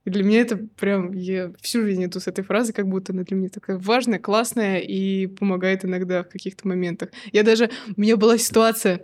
И 0.06 0.12
для 0.12 0.23
меня 0.23 0.41
это 0.41 0.58
прям... 0.58 1.12
Я 1.12 1.51
всю 1.60 1.82
жизнь 1.82 2.06
иду 2.06 2.19
с 2.19 2.28
этой 2.28 2.43
фразой, 2.43 2.73
как 2.73 2.88
будто 2.88 3.12
она 3.12 3.23
для 3.23 3.36
меня 3.36 3.49
такая 3.49 3.78
важная, 3.80 4.19
классная 4.19 4.78
и 4.78 5.25
помогает 5.25 5.84
иногда 5.84 6.23
в 6.23 6.30
каких-то 6.30 6.67
моментах. 6.67 7.10
Я 7.34 7.43
даже... 7.43 7.71
У 7.97 7.99
меня 7.99 8.15
была 8.15 8.38
ситуация, 8.38 9.01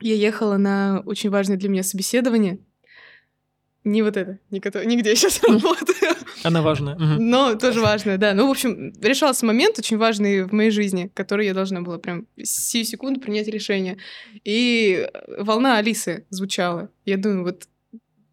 я 0.00 0.14
ехала 0.14 0.56
на 0.56 1.02
очень 1.06 1.30
важное 1.30 1.56
для 1.56 1.68
меня 1.68 1.82
собеседование. 1.82 2.58
Не 3.82 4.02
вот 4.02 4.16
это, 4.18 4.38
не 4.50 4.60
кото- 4.60 4.84
нигде 4.84 5.10
я 5.10 5.16
сейчас 5.16 5.42
работаю. 5.42 6.14
Она 6.42 6.60
важная. 6.60 6.96
Но 6.96 7.54
тоже 7.54 7.80
важное, 7.80 8.18
да. 8.18 8.34
Ну, 8.34 8.46
в 8.46 8.50
общем, 8.50 8.92
решался 9.00 9.46
момент 9.46 9.78
очень 9.78 9.96
важный 9.96 10.44
в 10.44 10.52
моей 10.52 10.70
жизни, 10.70 11.10
который 11.14 11.46
я 11.46 11.54
должна 11.54 11.80
была 11.80 11.98
прям 11.98 12.26
сию 12.42 12.84
секунду 12.84 13.20
принять 13.20 13.48
решение. 13.48 13.96
И 14.44 15.08
волна 15.38 15.78
Алисы 15.78 16.26
звучала. 16.28 16.90
Я 17.06 17.16
думаю, 17.16 17.44
вот 17.44 17.68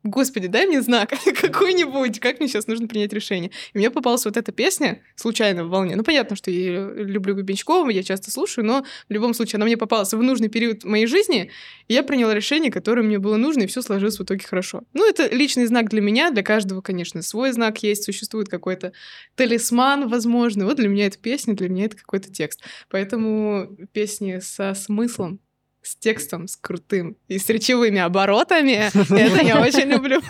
Господи, 0.04 0.48
дай 0.48 0.68
мне 0.68 0.82
знак 0.82 1.14
какой-нибудь, 1.42 2.20
как 2.20 2.40
мне 2.40 2.48
сейчас 2.48 2.68
нужно 2.68 2.88
принять 2.88 3.14
решение. 3.14 3.52
И 3.74 3.78
мне 3.78 3.90
попалась 3.90 4.26
вот 4.26 4.38
эта 4.38 4.52
песня 4.52 5.02
случайно 5.16 5.66
в 5.66 5.70
волне. 5.70 5.96
Ну, 5.96 6.04
понятно, 6.04 6.36
что 6.36 6.52
я 6.52 6.90
люблю 6.90 7.36
Губенчкова, 7.36 7.90
я 7.90 8.04
часто 8.04 8.32
слушаю, 8.32 8.66
но 8.66 8.86
в 9.10 9.14
любом 9.14 9.34
случае 9.34 9.58
она 9.58 9.66
мне 9.66 9.78
попалась 9.78 10.14
в 10.14 10.22
нужный 10.22 10.50
период 10.50 10.84
моей 10.84 11.08
жизни, 11.08 11.52
и 11.88 11.94
я 11.94 12.04
приняла 12.04 12.34
решение, 12.34 12.72
которое 12.72 13.02
мне 13.02 13.20
было 13.20 13.38
нужно, 13.38 13.64
и 13.64 13.68
все 13.68 13.82
сложилось 13.82 14.20
в 14.20 14.24
итоге 14.24 14.46
хорошо. 14.46 14.84
Ну, 14.94 15.08
это 15.08 15.28
личный 15.28 15.66
знак 15.66 15.90
для 15.90 16.02
меня, 16.02 16.32
для 16.32 16.44
каждого, 16.44 16.82
конечно, 16.82 17.22
свой 17.22 17.52
знак 17.52 17.84
есть, 17.84 18.04
существует 18.04 18.50
какой-то 18.50 18.94
талисман, 19.36 20.08
возможно. 20.08 20.66
Вот 20.66 20.78
для 20.78 20.88
меня 20.88 21.08
это 21.08 21.18
песня, 21.18 21.56
для 21.56 21.70
меня 21.70 21.86
это 21.86 21.98
какой-то 21.98 22.32
текст. 22.32 22.62
Поэтому 22.90 23.78
песни 23.92 24.40
со 24.40 24.74
смыслом, 24.74 25.40
с 25.88 25.96
текстом, 25.96 26.48
с 26.48 26.58
крутым 26.58 27.18
и 27.28 27.40
с 27.40 27.50
речевыми 27.50 28.00
оборотами. 28.00 28.90
Это 28.94 29.44
я 29.44 29.62
очень 29.62 29.90
люблю. 29.90 30.22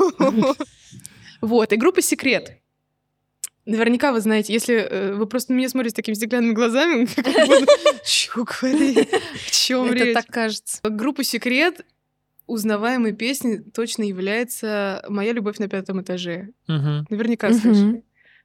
Вот, 1.41 1.71
и 1.73 1.75
группа 1.75 2.01
«Секрет». 2.01 2.57
Наверняка 3.65 4.13
вы 4.13 4.21
знаете, 4.21 4.53
если 4.53 4.75
э, 4.77 5.13
вы 5.13 5.27
просто 5.27 5.51
на 5.51 5.57
меня 5.57 5.67
смотрите 5.67 5.95
такими 5.97 6.15
стеклянными 6.15 6.53
глазами, 6.53 7.05
как 7.15 7.25
будто, 7.47 7.73
чё 8.05 8.45
говорить, 8.45 9.09
о 9.13 9.51
чем 9.51 9.85
Это 9.91 10.03
речь? 10.05 10.13
так 10.13 10.27
кажется. 10.27 10.79
Группа 10.83 11.23
«Секрет» 11.23 11.85
узнаваемой 12.45 13.11
песней 13.11 13.59
точно 13.59 14.03
является 14.03 15.03
«Моя 15.09 15.33
любовь 15.33 15.57
на 15.57 15.67
пятом 15.67 16.01
этаже». 16.01 16.49
Наверняка 16.67 17.51
слышали. 17.51 18.03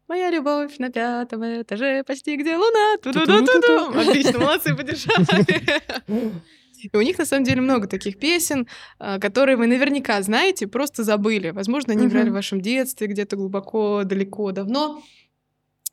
Моя 0.09 0.29
любовь 0.31 0.77
на 0.79 0.91
пятом 0.91 1.43
этаже, 1.63 2.03
почти 2.05 2.37
где 2.37 2.57
луна. 2.57 2.97
Ту-ду-ду-ду-ду. 3.03 3.99
Отлично, 3.99 4.41
молодцы, 4.41 4.75
поддержали. 4.75 5.81
И 6.83 6.97
у 6.97 7.01
них, 7.01 7.19
на 7.19 7.25
самом 7.25 7.45
деле, 7.45 7.61
много 7.61 7.87
таких 7.87 8.19
песен, 8.19 8.67
а, 8.99 9.19
которые 9.19 9.57
вы 9.57 9.67
наверняка 9.67 10.21
знаете, 10.23 10.67
просто 10.67 11.05
забыли. 11.05 11.51
Возможно, 11.51 11.93
они 11.93 12.07
играли 12.07 12.31
в 12.31 12.35
вашем 12.35 12.61
детстве, 12.61 13.07
где-то 13.07 13.37
глубоко, 13.37 14.03
далеко, 14.05 14.53
давно. 14.53 15.03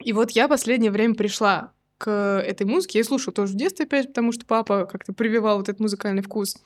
И 0.03 0.13
вот 0.13 0.31
я 0.31 0.47
последнее 0.47 0.91
время 0.91 1.15
пришла 1.15 1.73
к 1.97 2.09
этой 2.45 2.65
музыке. 2.65 2.99
Я 2.99 3.03
слушала 3.03 3.33
тоже 3.33 3.53
в 3.53 3.57
детстве 3.57 3.85
опять, 3.85 4.07
потому 4.07 4.31
что 4.31 4.45
папа 4.45 4.85
как-то 4.85 5.13
прививал 5.13 5.57
вот 5.57 5.69
этот 5.69 5.81
музыкальный 5.81 6.23
вкус. 6.23 6.57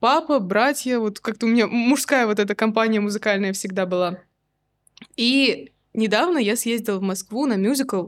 Папа, 0.00 0.38
братья, 0.38 0.98
вот 0.98 1.20
как-то 1.20 1.46
у 1.46 1.48
меня 1.50 1.66
мужская 1.66 2.26
вот 2.26 2.38
эта 2.38 2.54
компания 2.54 3.00
музыкальная 3.00 3.52
всегда 3.52 3.84
была. 3.84 4.18
И 5.16 5.72
недавно 5.92 6.38
я 6.38 6.56
съездила 6.56 6.98
в 6.98 7.02
Москву 7.02 7.46
на 7.46 7.56
мюзикл, 7.56 8.06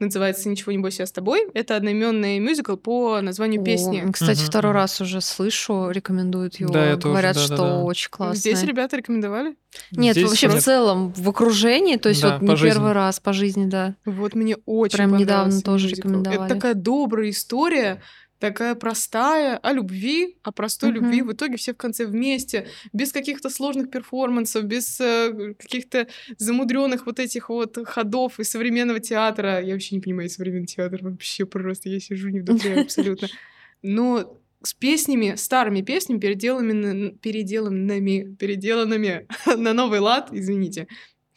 называется 0.00 0.48
«Ничего 0.48 0.72
не 0.72 0.78
бойся, 0.78 1.02
я 1.02 1.06
с 1.06 1.12
тобой». 1.12 1.46
Это 1.54 1.76
одноименный 1.76 2.38
мюзикл 2.38 2.76
по 2.76 3.20
названию 3.20 3.62
песни. 3.64 4.04
О, 4.08 4.12
Кстати, 4.12 4.38
Мгм, 4.40 4.46
второй 4.46 4.72
раз 4.72 5.00
уже 5.00 5.20
слышу, 5.20 5.90
рекомендуют 5.90 6.56
его. 6.60 6.72
Да, 6.72 6.94
тоже, 6.96 7.08
Говорят, 7.08 7.36
да-да-да. 7.36 7.54
что 7.56 7.84
очень 7.84 8.10
классно. 8.10 8.36
Здесь 8.36 8.62
ребята 8.62 8.96
рекомендовали. 8.96 9.56
Нет, 9.92 10.16
Здесь 10.16 10.28
вообще 10.28 10.48
в 10.48 10.54
нет. 10.54 10.62
целом, 10.64 11.12
в 11.12 11.28
окружении, 11.28 11.96
то 11.96 12.08
есть 12.08 12.22
Да, 12.22 12.34
вот 12.38 12.42
не 12.42 12.56
жизни. 12.56 12.74
первый 12.74 12.92
раз 12.92 13.20
по 13.20 13.32
жизни, 13.32 13.66
да. 13.66 13.94
Вот 14.04 14.34
мне 14.34 14.56
очень 14.66 14.96
Прям 14.96 15.16
недавно 15.16 15.60
тоже 15.60 15.86
мюзикл. 15.88 16.08
рекомендовали. 16.08 16.44
Это 16.46 16.54
такая 16.54 16.74
добрая 16.74 17.30
история, 17.30 18.00
такая 18.38 18.74
простая, 18.74 19.56
о 19.56 19.72
любви, 19.72 20.36
о 20.42 20.52
простой 20.52 20.90
Мгм. 20.90 20.96
любви. 20.96 21.22
В 21.22 21.32
итоге 21.32 21.56
все 21.56 21.72
в 21.72 21.76
конце 21.76 22.06
вместе, 22.06 22.66
без 22.92 23.12
каких-то 23.12 23.50
сложных 23.50 23.90
перформансов, 23.90 24.64
без 24.64 25.00
э, 25.00 25.54
каких-то 25.58 26.06
замудренных 26.38 27.06
вот 27.06 27.18
этих 27.18 27.48
вот 27.48 27.78
ходов 27.86 28.38
из 28.40 28.50
современного 28.50 29.00
театра. 29.00 29.60
Я 29.60 29.74
вообще 29.74 29.96
не 29.96 30.00
понимаю 30.00 30.28
современный 30.30 30.66
театр, 30.66 31.00
вообще 31.02 31.46
просто 31.46 31.88
я 31.88 32.00
сижу 32.00 32.28
не 32.28 32.40
вдохновляю 32.40 32.82
абсолютно. 32.82 33.28
Но 33.82 34.38
с 34.62 34.74
песнями, 34.74 35.34
старыми 35.36 35.82
песнями, 35.82 36.18
переделанными, 36.18 37.10
переделанными, 37.10 38.34
переделанными 38.38 39.26
на 39.56 39.72
новый 39.72 40.00
лад, 40.00 40.30
извините. 40.32 40.88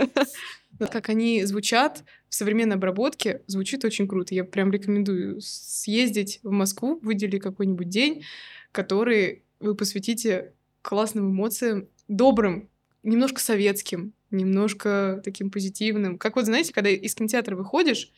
Как 0.78 1.08
они 1.08 1.44
звучат 1.44 2.04
в 2.30 2.34
современной 2.36 2.76
обработке, 2.76 3.42
звучит 3.48 3.84
очень 3.84 4.08
круто. 4.08 4.34
Я 4.34 4.44
прям 4.44 4.70
рекомендую 4.72 5.40
съездить 5.42 6.40
в 6.42 6.50
Москву, 6.50 6.98
выдели 7.02 7.38
какой-нибудь 7.38 7.88
день, 7.88 8.24
который 8.72 9.44
вы 9.58 9.74
посвятите 9.74 10.54
классным 10.80 11.32
эмоциям, 11.32 11.88
добрым, 12.08 12.70
немножко 13.02 13.40
советским, 13.40 14.14
немножко 14.30 15.20
таким 15.24 15.50
позитивным. 15.50 16.18
Как 16.18 16.36
вот, 16.36 16.46
знаете, 16.46 16.72
когда 16.72 16.90
из 16.90 17.14
кинотеатра 17.14 17.56
выходишь 17.56 18.12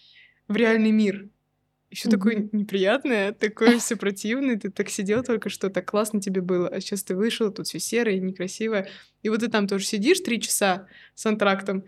в 0.46 0.56
реальный 0.56 0.92
мир, 0.92 1.30
и 1.90 1.94
все 1.94 2.08
такое 2.08 2.36
Мгм. 2.36 2.48
неприятное, 2.52 3.32
такое 3.32 3.78
все 3.78 3.96
противное, 3.96 4.58
ты 4.58 4.70
так 4.70 4.88
сидел 4.90 5.22
только 5.22 5.48
что, 5.50 5.70
так 5.70 5.86
классно 5.90 6.20
тебе 6.20 6.40
было, 6.40 6.68
а 6.68 6.80
сейчас 6.80 7.02
ты 7.04 7.14
вышел, 7.14 7.52
тут 7.52 7.66
все 7.66 7.78
серое, 7.80 8.18
некрасивое, 8.18 8.88
и 9.22 9.28
вот 9.28 9.40
ты 9.40 9.48
там 9.48 9.66
тоже 9.68 9.84
сидишь 9.84 10.20
три 10.20 10.40
часа 10.40 10.86
с 11.14 11.26
антрактом, 11.26 11.84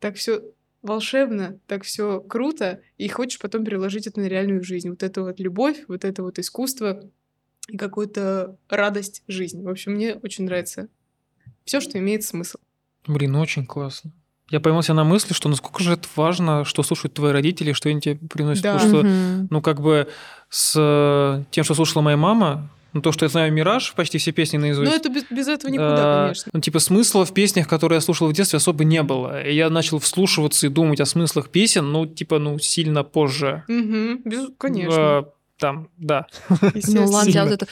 так 0.00 0.16
все 0.16 0.42
волшебно, 0.84 1.58
так 1.66 1.82
все 1.82 2.20
круто, 2.20 2.80
и 2.98 3.08
хочешь 3.08 3.40
потом 3.40 3.64
переложить 3.64 4.06
это 4.06 4.20
на 4.20 4.26
реальную 4.26 4.62
жизнь. 4.62 4.90
Вот 4.90 5.02
это 5.02 5.22
вот 5.22 5.40
любовь, 5.40 5.78
вот 5.88 6.04
это 6.04 6.22
вот 6.22 6.38
искусство 6.38 7.02
и 7.68 7.76
какую-то 7.76 8.56
радость 8.68 9.22
жизни. 9.26 9.62
В 9.62 9.68
общем, 9.68 9.92
мне 9.92 10.14
очень 10.14 10.44
нравится 10.44 10.88
все, 11.64 11.80
что 11.80 11.98
имеет 11.98 12.22
смысл. 12.22 12.58
Блин, 13.06 13.34
очень 13.36 13.66
классно. 13.66 14.12
Я 14.50 14.60
поймал 14.60 14.82
себя 14.82 14.94
на 14.94 15.04
мысли, 15.04 15.32
что 15.32 15.48
насколько 15.48 15.82
же 15.82 15.94
это 15.94 16.06
важно, 16.16 16.64
что 16.66 16.82
слушают 16.82 17.14
твои 17.14 17.32
родители, 17.32 17.72
что 17.72 17.88
они 17.88 18.00
тебе 18.00 18.16
приносят. 18.28 18.62
Да. 18.62 18.74
Потому 18.74 18.88
что, 18.90 19.06
Мгм. 19.06 19.48
ну, 19.50 19.62
как 19.62 19.80
бы 19.80 20.06
с 20.50 20.74
э, 20.78 21.44
тем, 21.50 21.64
что 21.64 21.74
слушала 21.74 22.02
моя 22.02 22.18
мама, 22.18 22.68
ну, 22.94 23.00
то, 23.00 23.10
что 23.10 23.24
я 23.24 23.28
знаю 23.28 23.52
«Мираж», 23.52 23.92
почти 23.94 24.18
все 24.18 24.30
песни 24.30 24.56
наизусть. 24.56 24.88
Ну, 24.88 24.96
это 24.96 25.08
без, 25.08 25.24
без 25.24 25.48
этого 25.48 25.70
никуда, 25.70 25.96
а, 25.96 26.24
конечно. 26.26 26.50
Ну, 26.54 26.60
типа, 26.60 26.78
смысла 26.78 27.24
в 27.24 27.34
песнях, 27.34 27.66
которые 27.66 27.96
я 27.96 28.00
слушал 28.00 28.28
в 28.28 28.32
детстве, 28.32 28.56
особо 28.56 28.84
не 28.84 29.02
было. 29.02 29.42
И 29.42 29.52
я 29.52 29.68
начал 29.68 29.98
вслушиваться 29.98 30.66
и 30.66 30.70
думать 30.70 31.00
о 31.00 31.04
смыслах 31.04 31.48
песен, 31.48 31.90
ну, 31.90 32.06
типа, 32.06 32.38
ну, 32.38 32.58
сильно 32.60 33.02
позже. 33.02 33.64
Угу, 33.68 34.22
без... 34.24 34.44
Э, 34.44 34.48
конечно. 34.56 34.94
А, 34.96 35.24
там, 35.58 35.88
да. 35.96 36.26
Ну, 36.48 37.06
ладно, 37.06 37.44
вот 37.44 37.52
это... 37.52 37.66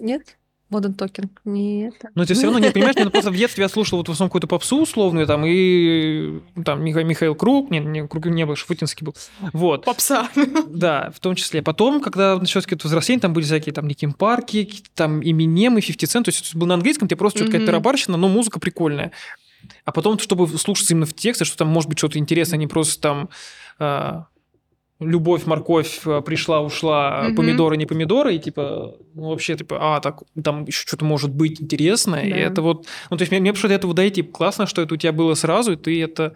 Нет? 0.00 0.36
Modern 0.70 0.94
Talking. 0.96 1.28
Нет. 1.44 1.94
Но 2.14 2.22
это 2.22 2.34
все 2.34 2.44
равно 2.44 2.58
не 2.58 2.70
понимаешь, 2.70 2.96
мне 2.96 3.10
просто 3.10 3.30
в 3.30 3.36
детстве 3.36 3.62
я 3.62 3.68
слушал 3.68 3.98
вот 3.98 4.08
в 4.08 4.12
основном 4.12 4.28
какую-то 4.30 4.46
попсу 4.46 4.80
условную, 4.82 5.26
там, 5.26 5.44
и 5.46 6.40
ну, 6.54 6.64
там 6.64 6.82
Миха- 6.84 7.04
Михаил 7.04 7.34
Круг, 7.34 7.70
не, 7.70 7.80
не, 7.80 8.06
Круг 8.06 8.26
не 8.26 8.46
был, 8.46 8.56
Шафутинский 8.56 9.04
был. 9.04 9.14
Вот. 9.52 9.84
Попса. 9.84 10.28
Да, 10.68 11.10
в 11.14 11.20
том 11.20 11.34
числе. 11.34 11.62
Потом, 11.62 12.00
когда 12.00 12.36
началось 12.36 12.64
какое-то 12.66 12.86
взросление, 12.88 13.20
там 13.20 13.32
были 13.32 13.44
всякие 13.44 13.72
там 13.72 13.86
Никим 13.88 14.12
Парки, 14.12 14.68
там 14.94 15.20
Eminem 15.20 15.78
и 15.78 15.82
50 15.82 16.02
Cent, 16.20 16.24
то 16.24 16.28
есть 16.30 16.48
это 16.50 16.58
был 16.58 16.66
на 16.66 16.74
английском, 16.74 17.08
тебе 17.08 17.16
просто 17.16 17.38
что-то 17.38 17.50
Мгм. 17.50 17.52
какая-то 17.52 17.66
тарабарщина, 17.72 18.16
но 18.16 18.28
музыка 18.28 18.60
прикольная. 18.60 19.12
А 19.84 19.92
потом, 19.92 20.18
чтобы 20.18 20.46
слушаться 20.58 20.94
именно 20.94 21.06
в 21.06 21.12
тексте, 21.14 21.44
что 21.44 21.56
там 21.58 21.68
может 21.68 21.88
быть 21.88 21.98
что-то 21.98 22.18
интересное, 22.18 22.56
а 22.56 22.60
не 22.60 22.66
просто 22.66 23.00
там 23.00 23.28
а, 23.78 24.26
любовь, 25.00 25.46
морковь 25.46 26.00
а, 26.06 26.20
пришла, 26.20 26.60
ушла, 26.60 27.22
Мгм. 27.24 27.36
помидоры, 27.36 27.76
не 27.76 27.86
помидоры, 27.86 28.34
и 28.34 28.38
типа, 28.38 28.94
ну, 29.14 29.28
вообще, 29.30 29.56
типа, 29.56 29.78
а, 29.80 30.00
так, 30.00 30.22
там 30.44 30.64
еще 30.66 30.86
что-то 30.86 31.04
может 31.04 31.30
быть 31.30 31.60
интересное, 31.60 32.24
и 32.26 32.30
Да. 32.30 32.36
это 32.36 32.62
вот, 32.62 32.86
ну, 33.10 33.16
то 33.16 33.22
есть 33.22 33.32
мне, 33.32 33.40
мне 33.40 33.52
пришлось 33.52 33.70
до 33.70 33.76
этого 33.76 33.94
дойти. 33.94 34.22
Классно, 34.22 34.66
что 34.66 34.82
это 34.82 34.94
у 34.94 34.96
тебя 34.96 35.12
было 35.12 35.34
сразу, 35.34 35.72
и 35.72 35.76
ты 35.76 36.02
это... 36.02 36.34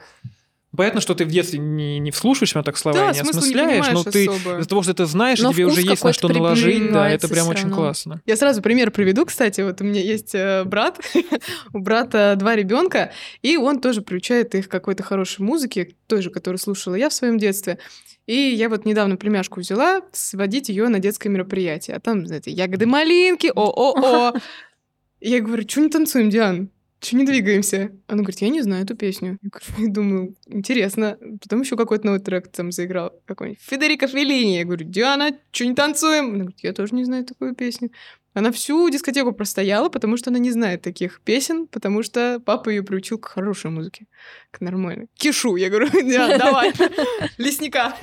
Понятно, 0.77 1.01
что 1.01 1.15
ты 1.15 1.25
в 1.25 1.29
детстве 1.29 1.59
не, 1.59 1.99
не 1.99 2.11
вслушаешься 2.11 2.63
так 2.63 2.77
слова, 2.77 2.99
Да, 2.99 3.11
и 3.11 3.15
не 3.15 3.21
смысла 3.21 3.41
не 3.41 3.55
осмысляешь, 3.55 3.91
но 3.93 4.05
ты 4.05 4.29
особо. 4.29 4.59
из-за 4.59 4.69
того, 4.69 4.83
что 4.83 4.95
ты 4.95 5.07
знаешь, 5.07 5.41
Но 5.41 5.53
тебе 5.53 5.67
уже 5.67 5.83
есть 5.83 6.03
на 6.03 6.13
что 6.13 6.29
наложить, 6.29 6.93
да, 6.93 7.09
это 7.09 7.29
прям 7.29 7.49
очень 7.49 7.65
равно. 7.65 7.77
классно. 7.77 8.23
Я 8.27 8.37
сразу 8.37 8.63
пример 8.63 8.91
приведу, 8.91 9.25
кстати. 9.27 9.61
Вот 9.61 9.81
у 9.81 9.85
меня 9.85 10.01
есть 10.01 10.35
э, 10.35 10.65
брат, 10.65 11.01
у 11.73 11.79
брата 11.79 12.35
два 12.39 12.57
ребенка, 12.57 13.13
и 13.43 13.57
он 13.57 13.81
тоже 13.81 14.03
приучает 14.03 14.55
их 14.55 14.69
к 14.69 14.71
какой-то 14.71 15.03
хорошей 15.03 15.43
музыке, 15.43 15.95
той 16.07 16.23
же, 16.23 16.31
которую 16.31 16.59
слушала 16.59 16.95
я 16.95 17.09
в 17.09 17.13
своем 17.13 17.39
детстве. 17.39 17.79
И 18.27 18.35
я 18.35 18.69
вот 18.69 18.87
недавно 18.87 19.17
племяшку 19.17 19.61
взяла 19.61 20.01
сводить 20.13 20.71
ее 20.71 20.89
на 20.89 20.99
детское 20.99 21.29
мероприятие. 21.29 21.97
А 21.97 22.01
там, 22.01 22.27
знаете, 22.27 22.51
ягоды 22.51 22.87
малинки, 22.87 23.53
о-о-о. 23.55 24.33
Я 25.21 25.41
говорю, 25.41 25.67
что 25.69 25.81
не 25.81 25.89
танцуем, 25.89 26.29
Диан? 26.29 26.71
Че 27.05 27.17
не 27.17 27.25
двигаемся? 27.27 27.93
Она 28.07 28.23
говорит, 28.23 28.41
я 28.41 28.49
не 28.49 28.63
знаю 28.63 28.85
эту 28.85 28.97
песню. 28.97 29.39
Я 29.43 29.51
говорю, 29.51 29.93
думаю, 29.93 30.37
интересно. 30.47 31.19
Потом 31.43 31.61
еще 31.61 31.77
какой-то 31.77 32.07
новый 32.07 32.21
трек 32.21 32.49
там 32.49 32.73
заиграл. 32.73 33.13
Какой-нибудь 33.27 33.61
Федерико 33.63 34.07
Феллини. 34.07 34.57
Я 34.57 34.65
говорю, 34.65 34.87
Диана, 34.87 35.37
что 35.53 35.67
не 35.67 35.75
танцуем? 35.75 36.29
Она 36.29 36.39
говорит, 36.39 36.61
я 36.63 36.73
тоже 36.73 36.95
не 36.95 37.05
знаю 37.05 37.27
такую 37.27 37.55
песню. 37.55 37.91
Она 38.33 38.53
всю 38.53 38.89
дискотеку 38.89 39.33
простояла, 39.33 39.91
потому 39.91 40.17
что 40.17 40.31
она 40.31 40.39
не 40.39 40.51
знает 40.51 40.81
таких 40.81 41.21
песен, 41.21 41.67
потому 41.67 42.03
что 42.03 42.41
папа 42.43 42.71
ее 42.71 42.83
приучил 42.83 43.19
к 43.19 43.29
хорошей 43.29 43.71
музыке, 43.71 44.07
к 44.51 44.63
нормальной. 44.63 45.09
Кишу, 45.19 45.57
я 45.57 45.69
говорю, 45.69 45.89
«Да, 45.93 46.39
давай, 46.39 46.73
лесника. 47.37 47.95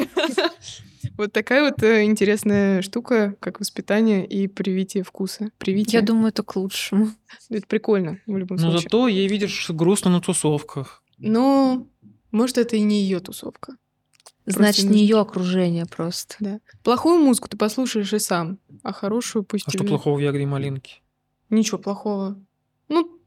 Вот 1.21 1.33
такая 1.33 1.63
вот 1.69 1.83
э, 1.83 2.03
интересная 2.05 2.81
штука, 2.81 3.35
как 3.39 3.59
воспитание 3.59 4.25
и 4.25 4.47
привитие 4.47 5.03
вкуса. 5.03 5.51
Привитие. 5.59 5.99
Я 5.99 6.05
думаю, 6.05 6.29
это 6.29 6.41
к 6.41 6.55
лучшему. 6.55 7.11
Это 7.51 7.67
прикольно 7.67 8.17
в 8.25 8.35
любом 8.35 8.57
Но 8.57 8.63
случае. 8.71 8.81
зато 8.81 9.07
ей, 9.07 9.27
видишь, 9.27 9.69
грустно 9.69 10.09
на 10.09 10.19
тусовках. 10.19 11.03
Но, 11.19 11.85
может, 12.31 12.57
это 12.57 12.75
и 12.75 12.81
не 12.81 13.01
ее 13.03 13.19
тусовка. 13.19 13.75
Значит, 14.47 14.85
нужно- 14.85 14.95
не 14.95 15.01
ее 15.03 15.19
окружение 15.19 15.85
просто. 15.85 16.33
Да. 16.39 16.59
Плохую 16.81 17.19
музыку 17.23 17.47
ты 17.49 17.55
послушаешь 17.55 18.11
и 18.13 18.17
сам, 18.17 18.57
а 18.81 18.91
хорошую 18.91 19.43
пусть 19.43 19.67
А 19.67 19.69
что 19.69 19.77
тебе- 19.81 19.89
плохого 19.89 20.17
в 20.17 20.21
ягоде 20.21 20.47
малинки? 20.47 21.03
Ничего 21.51 21.77
плохого. 21.77 22.35
Ну, 22.89 23.19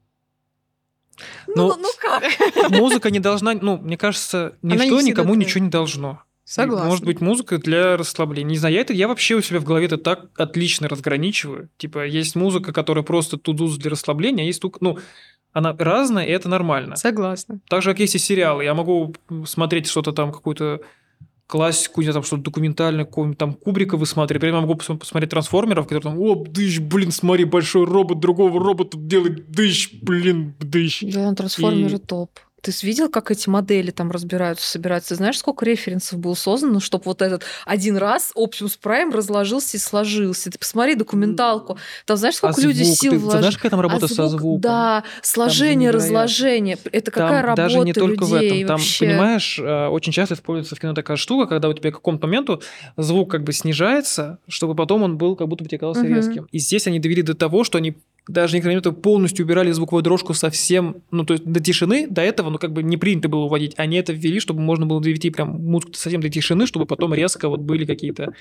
Ну, 1.46 1.76
ну 1.76 1.88
как? 2.00 2.24
Музыка 2.70 3.12
не 3.12 3.20
должна, 3.20 3.54
ну, 3.54 3.78
мне 3.78 3.96
кажется, 3.96 4.58
ничто 4.62 5.00
никому 5.00 5.36
ничего 5.36 5.62
не 5.64 5.70
должно. 5.70 6.23
Согласна. 6.44 6.88
Может 6.88 7.04
быть, 7.04 7.20
музыка 7.20 7.58
для 7.58 7.96
расслабления. 7.96 8.50
Не 8.50 8.58
знаю, 8.58 8.74
я, 8.74 8.80
это, 8.80 8.92
я 8.92 9.08
вообще 9.08 9.34
у 9.34 9.42
себя 9.42 9.60
в 9.60 9.64
голове 9.64 9.86
это 9.86 9.98
так 9.98 10.28
отлично 10.36 10.88
разграничиваю. 10.88 11.68
Типа, 11.76 12.06
есть 12.06 12.36
музыка, 12.36 12.72
которая 12.72 13.04
просто 13.04 13.36
тудуз 13.38 13.76
для 13.76 13.90
расслабления, 13.90 14.44
а 14.44 14.46
есть 14.46 14.60
только, 14.60 14.78
ну, 14.80 14.98
она 15.52 15.74
разная, 15.78 16.24
и 16.26 16.30
это 16.30 16.48
нормально. 16.48 16.96
Согласна. 16.96 17.60
Так 17.68 17.82
же, 17.82 17.90
как 17.90 18.00
есть 18.00 18.16
и 18.16 18.18
сериалы. 18.18 18.64
Я 18.64 18.74
могу 18.74 19.14
смотреть 19.46 19.86
что-то 19.86 20.12
там, 20.12 20.32
какую-то 20.32 20.80
классику, 21.46 22.00
не 22.00 22.06
знаю, 22.06 22.14
там 22.14 22.22
что-то 22.24 22.42
документальное, 22.42 23.04
какого-нибудь 23.04 23.38
там 23.38 23.54
Кубрика 23.54 23.96
высматривать. 23.96 24.40
При 24.40 24.48
этом 24.48 24.62
я 24.62 24.66
могу 24.66 24.76
посмотреть 24.76 25.30
трансформеров, 25.30 25.86
которые 25.86 26.02
там, 26.02 26.18
о, 26.18 26.34
дыщ, 26.34 26.80
блин, 26.80 27.12
смотри, 27.12 27.44
большой 27.44 27.84
робот 27.84 28.18
другого 28.18 28.58
робота 28.58 28.96
делает 28.98 29.50
дыщ, 29.50 29.90
блин, 30.02 30.54
дыщ. 30.58 31.02
Да, 31.02 31.32
трансформеры 31.34 31.96
И- 31.96 31.98
топ. 31.98 32.30
Ты 32.64 32.72
видел, 32.86 33.10
как 33.10 33.30
эти 33.30 33.48
модели 33.48 33.90
там 33.90 34.10
разбираются, 34.10 34.66
собираются? 34.66 35.10
Ты 35.10 35.14
знаешь, 35.16 35.38
сколько 35.38 35.66
референсов 35.66 36.18
было 36.18 36.32
создано, 36.34 36.80
чтобы 36.80 37.04
вот 37.04 37.20
этот 37.20 37.42
один 37.66 37.98
раз 37.98 38.32
Optimus 38.34 38.78
Prime 38.82 39.12
разложился 39.14 39.76
и 39.76 39.80
сложился? 39.80 40.50
Ты 40.50 40.58
посмотри 40.58 40.94
документалку. 40.94 41.76
Там 42.06 42.16
знаешь, 42.16 42.36
сколько 42.36 42.58
А 42.58 42.64
люди 42.64 42.82
звук? 42.82 42.96
сил 42.96 43.12
Ты 43.12 43.18
вложили? 43.18 43.40
знаешь, 43.42 43.56
какая 43.56 43.70
там 43.70 43.80
работа 43.80 44.06
А 44.06 44.08
со 44.08 44.14
звук, 44.28 44.40
звуком? 44.40 44.60
Да, 44.62 45.04
сложение, 45.22 45.90
разложение. 45.90 46.78
Это 46.90 47.10
какая 47.10 47.28
Там 47.42 47.44
работа 47.50 47.62
даже 47.62 47.80
не 47.80 47.92
только 47.92 48.24
в 48.24 48.34
людей 48.34 48.58
этом. 48.62 48.68
Там, 48.68 48.76
вообще. 48.78 49.06
понимаешь, 49.06 49.58
э, 49.58 49.86
очень 49.88 50.12
часто 50.12 50.34
используется 50.34 50.74
в 50.74 50.80
кино 50.80 50.94
такая 50.94 51.16
штука, 51.18 51.46
когда 51.46 51.68
у 51.68 51.72
тебя 51.74 51.90
к 51.90 51.94
какому-то 51.96 52.26
моменту 52.26 52.62
звук 52.96 53.30
как 53.30 53.44
бы 53.44 53.52
снижается, 53.52 54.38
чтобы 54.48 54.74
потом 54.74 55.02
он 55.02 55.18
был 55.18 55.36
как 55.36 55.48
будто 55.48 55.64
бы 55.64 55.68
тебе 55.68 55.78
казался 55.80 56.04
Мгм. 56.04 56.14
резким. 56.14 56.48
И 56.50 56.58
здесь 56.58 56.86
они 56.86 56.98
довели 56.98 57.22
до 57.22 57.34
того, 57.34 57.62
что 57.64 57.78
они 57.78 57.96
даже 58.26 58.54
некоторые 58.54 58.76
моменты 58.80 58.92
полностью 58.92 59.44
убирали 59.44 59.70
звуковую 59.72 60.02
дорожку 60.02 60.32
совсем, 60.32 61.02
ну, 61.10 61.24
то 61.24 61.34
есть 61.34 61.44
до 61.44 61.60
тишины, 61.60 62.06
до 62.08 62.22
этого, 62.22 62.48
ну, 62.50 62.58
как 62.58 62.72
бы 62.72 62.82
не 62.82 62.96
принято 62.96 63.28
было 63.28 63.44
уводить. 63.44 63.74
Они 63.76 63.96
это 63.98 64.12
ввели, 64.12 64.40
чтобы 64.40 64.60
можно 64.60 64.86
было 64.86 65.00
довести 65.00 65.30
прям 65.30 65.62
музыку 65.62 65.92
совсем 65.94 66.20
до 66.20 66.30
тишины, 66.30 66.66
чтобы 66.66 66.86
потом 66.86 67.12
резко 67.12 67.48
вот 67.48 67.60
были 67.60 67.84
какие-то 67.84 68.32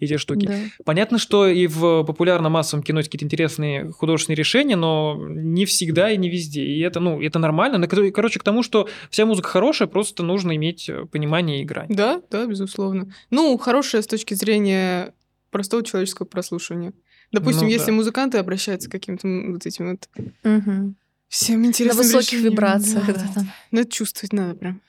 эти 0.00 0.16
штуки. 0.16 0.46
Да. 0.46 0.54
Понятно, 0.84 1.18
что 1.18 1.46
и 1.46 1.66
в 1.66 2.02
популярном 2.04 2.52
массовом 2.52 2.82
кино 2.82 2.98
есть 2.98 3.08
какие-то 3.10 3.26
интересные 3.26 3.90
художественные 3.92 4.36
решения, 4.36 4.76
но 4.76 5.16
не 5.28 5.64
всегда 5.66 6.10
и 6.10 6.16
не 6.16 6.28
везде. 6.28 6.64
И 6.64 6.80
это, 6.80 6.98
ну, 6.98 7.22
это 7.22 7.38
нормально. 7.38 7.78
Но, 7.78 7.86
кор- 7.86 8.10
Короче, 8.10 8.40
к 8.40 8.42
тому, 8.42 8.62
что 8.62 8.88
вся 9.10 9.24
музыка 9.24 9.48
хорошая, 9.48 9.86
просто 9.88 10.22
нужно 10.22 10.56
иметь 10.56 10.90
понимание 11.12 11.60
и 11.60 11.62
играть. 11.62 11.88
Да, 11.88 12.20
да, 12.30 12.46
безусловно. 12.46 13.12
Ну, 13.30 13.56
хорошая 13.58 14.02
с 14.02 14.06
точки 14.06 14.34
зрения 14.34 15.14
простого 15.50 15.84
человеческого 15.84 16.26
прослушивания. 16.26 16.92
Допустим, 17.32 17.64
Ну 17.64 17.68
если 17.72 17.86
да. 17.88 17.92
музыканты 17.92 18.38
обращаются 18.38 18.88
к 18.88 18.92
каким-то 18.92 19.28
вот 19.52 19.66
этим 19.66 19.90
вот 19.90 20.08
Мгм. 20.44 20.96
всем 21.28 21.62
На 21.62 21.66
интересным 21.66 22.04
высоких 22.06 22.32
решениям, 22.32 22.52
вибрациях. 22.52 23.06
да, 23.06 23.26
да. 23.34 23.42
Ну, 23.70 23.80
это 23.80 23.90
чувствовать 23.92 24.32
надо 24.32 24.54
прям. 24.54 24.80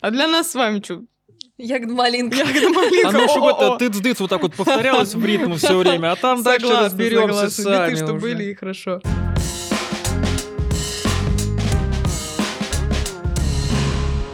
А 0.00 0.10
для 0.10 0.28
нас 0.28 0.50
с 0.50 0.54
вами 0.54 0.80
что? 0.84 1.02
Ягода 1.56 1.92
малинка. 1.94 2.36
Ягода 2.36 2.68
малинка. 2.68 3.08
А 3.08 3.12
ну, 3.12 3.28
чтобы 3.28 3.50
о-о-о. 3.50 3.76
это 3.76 3.90
тыц-дыц 3.90 4.20
вот 4.20 4.30
так 4.30 4.42
вот 4.42 4.54
повторялось 4.54 5.14
в 5.14 5.24
ритм 5.24 5.54
все 5.54 5.76
время, 5.76 6.12
а 6.12 6.16
там 6.16 6.42
дальше 6.44 6.68
разберемся 6.68 7.50
сами 7.50 7.94
что 7.96 8.14
были, 8.14 8.44
и 8.50 8.54
хорошо. 8.54 9.00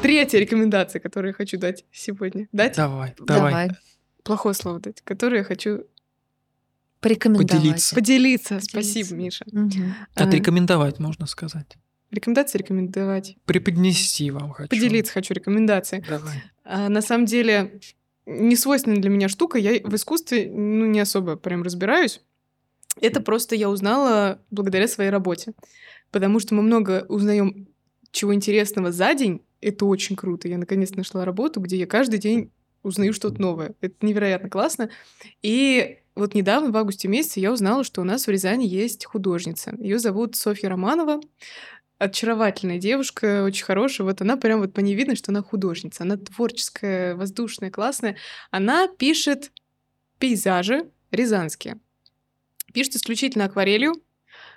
Третья 0.02 0.38
рекомендация, 0.38 1.00
которую 1.00 1.30
я 1.30 1.34
хочу 1.34 1.56
дать 1.58 1.84
сегодня. 1.90 2.46
Дать? 2.52 2.76
Давай, 2.76 3.14
давай. 3.18 3.50
Давай. 3.52 3.70
Плохое 4.22 4.54
слово 4.54 4.78
дать. 4.80 5.00
Которое 5.02 5.38
я 5.38 5.44
хочу 5.44 5.84
Порекомендовать. 7.04 7.52
Поделиться. 7.52 7.94
поделиться. 7.94 8.54
Поделиться. 8.54 8.60
Спасибо, 8.60 9.14
Миша. 9.14 9.44
Мгм. 9.52 9.94
А, 10.14 10.24
Отрекомендовать, 10.24 10.98
можно 10.98 11.26
сказать. 11.26 11.76
Рекомендации 12.10 12.56
рекомендовать. 12.56 13.36
Преподнести 13.44 14.30
вам 14.30 14.52
хочу. 14.52 14.70
Поделиться 14.70 15.12
хочу 15.12 15.34
рекомендации. 15.34 16.02
Давай. 16.08 16.42
А, 16.64 16.88
на 16.88 17.02
самом 17.02 17.26
деле, 17.26 17.78
не 18.24 18.56
свойственная 18.56 19.02
для 19.02 19.10
меня 19.10 19.28
штука. 19.28 19.58
Я 19.58 19.80
в 19.84 19.94
искусстве 19.94 20.50
ну, 20.50 20.86
не 20.86 20.98
особо 20.98 21.36
прям 21.36 21.62
разбираюсь. 21.62 22.22
Это 23.02 23.20
просто 23.20 23.54
я 23.54 23.68
узнала 23.68 24.40
благодаря 24.50 24.88
своей 24.88 25.10
работе. 25.10 25.52
Потому 26.10 26.40
что 26.40 26.54
мы 26.54 26.62
много 26.62 27.04
узнаем 27.10 27.68
чего 28.12 28.32
интересного 28.32 28.92
за 28.92 29.12
день. 29.12 29.42
Это 29.60 29.84
очень 29.84 30.16
круто. 30.16 30.48
Я 30.48 30.56
наконец 30.56 30.92
нашла 30.92 31.26
работу, 31.26 31.60
где 31.60 31.76
я 31.76 31.86
каждый 31.86 32.18
день 32.18 32.50
узнаю 32.82 33.12
что-то 33.12 33.42
новое. 33.42 33.74
Это 33.82 33.94
невероятно 34.06 34.48
классно. 34.48 34.88
И 35.42 35.98
вот 36.14 36.34
недавно, 36.34 36.70
в 36.70 36.76
августе 36.76 37.08
месяце, 37.08 37.40
я 37.40 37.52
узнала, 37.52 37.82
что 37.82 38.00
у 38.00 38.04
нас 38.04 38.26
в 38.26 38.30
Рязани 38.30 38.66
есть 38.66 39.04
художница. 39.04 39.74
Ее 39.78 39.98
зовут 39.98 40.36
Софья 40.36 40.68
Романова. 40.68 41.20
Очаровательная 41.98 42.78
девушка, 42.78 43.42
очень 43.44 43.64
хорошая. 43.64 44.06
Вот 44.06 44.20
она 44.20 44.36
прям 44.36 44.60
вот 44.60 44.72
по 44.72 44.80
ней 44.80 44.94
видно, 44.94 45.16
что 45.16 45.32
она 45.32 45.42
художница. 45.42 46.04
Она 46.04 46.16
творческая, 46.16 47.16
воздушная, 47.16 47.70
классная. 47.70 48.16
Она 48.50 48.86
пишет 48.88 49.50
пейзажи 50.18 50.88
рязанские. 51.10 51.78
Пишет 52.72 52.96
исключительно 52.96 53.46
акварелью. 53.46 53.94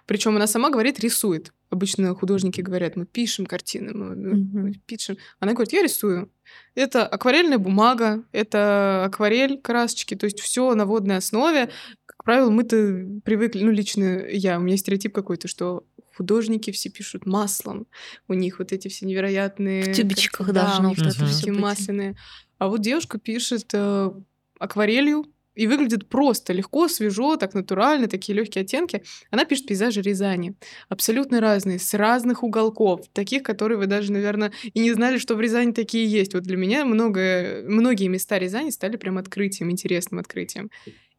Причем 0.05 0.35
она 0.35 0.47
сама 0.47 0.69
говорит, 0.69 0.99
рисует. 0.99 1.53
Обычно 1.69 2.15
художники 2.15 2.61
говорят, 2.61 2.95
мы 2.95 3.05
пишем 3.05 3.45
картины, 3.45 3.93
мы, 3.93 4.15
мы- 4.15 4.73
пишем. 4.85 5.17
Она 5.39 5.53
говорит, 5.53 5.73
я 5.73 5.83
рисую. 5.83 6.31
Это 6.75 7.05
акварельная 7.05 7.57
бумага, 7.57 8.23
это 8.31 9.03
акварель, 9.05 9.59
красочки, 9.61 10.15
то 10.15 10.25
есть 10.25 10.39
все 10.39 10.73
на 10.75 10.85
водной 10.85 11.17
основе. 11.17 11.69
Как 12.05 12.23
правило, 12.23 12.49
мы-то 12.49 13.05
привыкли, 13.25 13.63
ну, 13.63 13.71
лично 13.71 14.25
я, 14.29 14.57
у 14.57 14.61
меня 14.61 14.77
стереотип 14.77 15.13
какой-то, 15.13 15.49
что 15.49 15.85
художники 16.15 16.71
все 16.71 16.89
пишут 16.89 17.25
маслом. 17.25 17.85
У 18.27 18.33
них 18.33 18.59
вот 18.59 18.71
эти 18.71 18.87
все 18.87 19.05
невероятные... 19.05 19.93
В 19.93 19.95
тюбичках 19.95 20.47
картины, 20.47 20.53
да, 20.53 20.65
должно 20.67 20.87
у 20.87 20.89
них 20.91 20.99
вот 20.99 21.17
такие 21.17 21.53
быть. 21.53 21.61
масляные. 21.61 22.15
А 22.57 22.69
вот 22.69 22.81
девушка 22.81 23.19
пишет 23.19 23.69
э, 23.73 24.11
акварелью, 24.57 25.25
и 25.57 25.67
выглядит 25.67 26.07
просто 26.07 26.53
легко, 26.53 26.87
свежо, 26.87 27.35
так 27.37 27.53
натурально, 27.53 28.07
такие 28.07 28.35
легкие 28.37 28.61
оттенки. 28.63 29.03
Она 29.31 29.45
пишет 29.45 29.65
пейзажи 29.65 30.01
Рязани. 30.01 30.53
Абсолютно 30.89 31.41
разные, 31.41 31.79
с 31.79 31.93
разных 31.93 32.43
уголков. 32.43 33.01
Таких, 33.13 33.43
которые 33.43 33.77
вы 33.77 33.87
даже, 33.87 34.11
наверное, 34.11 34.51
и 34.73 34.79
не 34.79 34.93
знали, 34.93 35.17
что 35.17 35.35
в 35.35 35.41
Рязани 35.41 35.71
такие 35.71 36.05
есть. 36.05 36.33
Вот 36.33 36.43
для 36.43 36.57
меня 36.57 36.85
много, 36.85 37.63
многие 37.67 38.07
места 38.07 38.37
Рязани 38.37 38.69
стали 38.69 38.97
прям 38.97 39.17
открытием, 39.17 39.71
интересным 39.71 40.19
открытием. 40.19 40.69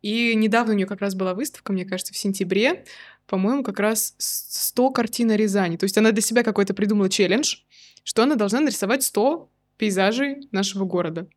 И 0.01 0.35
недавно 0.37 0.75
у 0.75 0.77
нее 0.77 0.87
как 0.87 1.01
раз 1.01 1.15
была 1.17 1.35
выставка, 1.35 1.73
мне 1.73 1.85
кажется, 1.85 2.15
в 2.15 2.17
сентябре, 2.17 2.85
по-моему, 3.27 3.65
как 3.65 3.81
раз 3.81 4.15
с- 4.19 4.69
100 4.69 4.91
картин 4.91 5.33
о 5.33 5.37
Рязани. 5.37 5.77
То 5.77 5.85
есть 5.85 5.99
она 5.99 6.13
для 6.13 6.23
себя 6.23 6.45
какой-то 6.45 6.73
придумала 6.75 7.11
челлендж, 7.11 7.57
что 8.05 8.23
она 8.23 8.37
должна 8.37 8.61
нарисовать 8.61 9.03
100 9.03 9.51
пейзажей 9.77 10.49
нашего 10.53 10.85
города. 10.85 11.29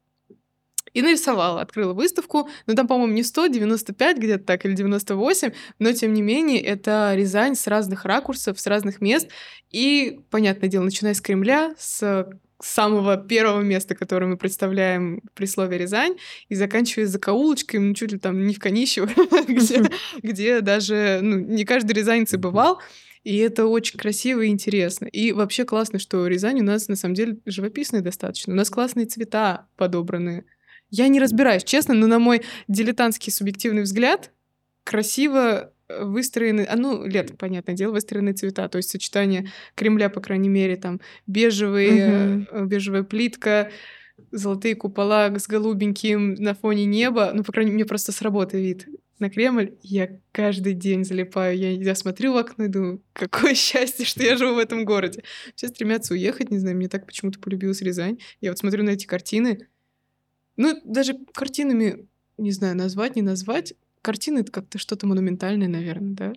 И 0.94 1.02
нарисовала, 1.02 1.62
открыла 1.62 1.94
выставку, 1.94 2.50
но 2.68 2.74
там, 2.74 2.88
по-моему, 2.88 3.14
не 3.14 3.24
100, 3.24 3.48
95 3.48 4.18
где-то 4.18 4.44
так, 4.44 4.66
или 4.66 4.74
98, 4.74 5.52
но, 5.80 5.92
тем 5.94 6.14
не 6.14 6.22
менее, 6.22 6.62
это 6.62 7.14
Рязань 7.16 7.56
с 7.56 7.68
разных 7.68 8.06
ракурсов, 8.06 8.60
с 8.60 8.68
разных 8.68 9.02
мест, 9.02 9.30
и, 9.72 10.20
понятное 10.30 10.70
дело, 10.70 10.84
начиная 10.84 11.14
с 11.14 11.22
Кремля, 11.22 11.74
с 11.78 12.28
самого 12.64 13.18
первого 13.18 13.62
места, 13.62 13.96
которое 13.96 14.28
мы 14.28 14.38
представляем 14.38 15.22
при 15.34 15.46
слове 15.46 15.78
Рязань, 15.78 16.16
и 16.50 16.56
заканчивая 16.56 17.08
закоулочкой, 17.08 17.80
ну, 17.80 17.94
чуть 17.94 18.12
ли 18.12 18.20
там 18.20 18.46
не 18.46 18.54
в 18.54 18.60
Конищево, 18.60 19.10
где, 19.48 19.84
где 20.22 20.62
даже 20.62 21.20
ну, 21.22 21.40
не 21.40 21.66
каждый 21.66 21.94
рязанец 21.94 22.34
и 22.34 22.38
бывал, 22.38 22.80
и 23.24 23.38
это 23.38 23.68
очень 23.68 24.00
красиво 24.00 24.42
и 24.42 24.48
интересно. 24.48 25.06
И 25.06 25.32
вообще 25.32 25.64
классно, 25.64 26.00
что 26.00 26.26
Рязань 26.26 26.62
у 26.62 26.64
нас, 26.64 26.88
на 26.88 26.96
самом 26.96 27.14
деле, 27.14 27.38
живописная 27.46 28.02
достаточно. 28.02 28.54
У 28.54 28.56
нас 28.56 28.70
классные 28.70 29.06
цвета 29.06 29.68
подобраны. 29.76 30.46
Я 30.92 31.08
не 31.08 31.20
разбираюсь, 31.20 31.64
честно, 31.64 31.94
но 31.94 32.06
на 32.08 32.20
мой 32.20 32.44
дилетантский 32.68 33.32
субъективный 33.32 33.82
взгляд, 33.82 34.32
красиво 34.84 35.74
э, 35.88 36.04
выстроены, 36.04 36.68
а 36.70 36.76
ну, 36.76 37.06
лето, 37.06 37.34
понятное 37.36 37.76
дело, 37.76 37.94
выстроены 37.94 38.34
цвета, 38.34 38.68
то 38.68 38.78
есть 38.78 38.90
сочетание 38.90 39.52
Кремля, 39.76 40.10
по 40.10 40.22
крайней 40.22 40.50
мере, 40.50 40.76
там 40.76 41.00
бежевые, 41.28 42.46
э, 42.52 42.66
бежевая 42.66 43.04
плитка, 43.04 43.72
золотые 44.32 44.76
купола 44.76 45.34
с 45.36 45.48
голубеньким 45.48 46.36
на 46.36 46.54
фоне 46.54 46.86
неба. 46.86 47.32
Ну, 47.34 47.44
по 47.44 47.52
крайней 47.52 47.72
мере, 47.72 47.84
мне 47.84 47.88
просто 47.88 48.12
с 48.12 48.22
работы 48.22 48.62
вид 48.62 48.88
на 49.20 49.30
Кремль. 49.30 49.76
Я 49.82 50.20
каждый 50.32 50.74
день 50.74 51.06
залипаю. 51.06 51.58
Я, 51.58 51.72
я 51.72 51.96
смотрю 51.96 52.34
в 52.34 52.38
окно 52.38 52.66
и 52.66 52.68
думаю, 52.68 53.02
какое 53.14 53.54
счастье, 53.56 54.06
что 54.06 54.24
я 54.24 54.36
живу 54.36 54.56
в 54.56 54.60
этом 54.60 54.86
городе. 54.86 55.24
Все 55.56 55.68
стремятся 55.68 56.14
уехать, 56.14 56.52
не 56.52 56.60
знаю, 56.60 56.76
мне 56.76 56.90
так 56.90 57.06
почему-то 57.06 57.40
полюбилась 57.40 57.82
Рязань. 57.82 58.20
Я 58.42 58.52
вот 58.52 58.60
смотрю 58.60 58.84
на 58.84 58.92
эти 58.92 59.06
картины. 59.06 59.68
Ну, 60.62 60.80
даже 60.86 61.16
картинами, 61.34 62.08
не 62.38 62.52
знаю, 62.52 62.76
назвать, 62.76 63.16
не 63.16 63.24
назвать. 63.24 63.74
Картины— 64.04 64.40
это 64.42 64.52
как-то 64.52 64.78
что-то 64.78 65.08
монументальное, 65.08 65.68
наверное, 65.68 66.14
да? 66.14 66.34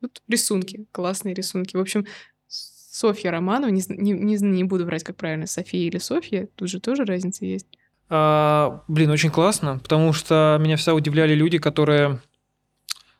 Вот 0.00 0.22
рисунки, 0.28 0.86
классные 0.92 1.34
рисунки. 1.34 1.76
В 1.76 1.80
общем, 1.80 2.06
Софья 2.46 3.32
Романова, 3.32 3.70
не, 3.70 3.82
не, 3.88 4.36
не, 4.36 4.62
буду 4.62 4.84
врать, 4.84 5.02
как 5.02 5.16
правильно, 5.16 5.48
София 5.48 5.88
или 5.88 5.98
Софья, 5.98 6.48
тут 6.54 6.68
же 6.68 6.78
тоже 6.78 7.04
разница 7.04 7.44
есть. 7.44 7.66
А, 8.08 8.84
блин, 8.86 9.10
очень 9.10 9.30
классно, 9.30 9.80
потому 9.80 10.12
что 10.12 10.56
меня 10.60 10.76
всегда 10.76 10.94
удивляли 10.94 11.34
люди, 11.34 11.58
которые... 11.58 12.20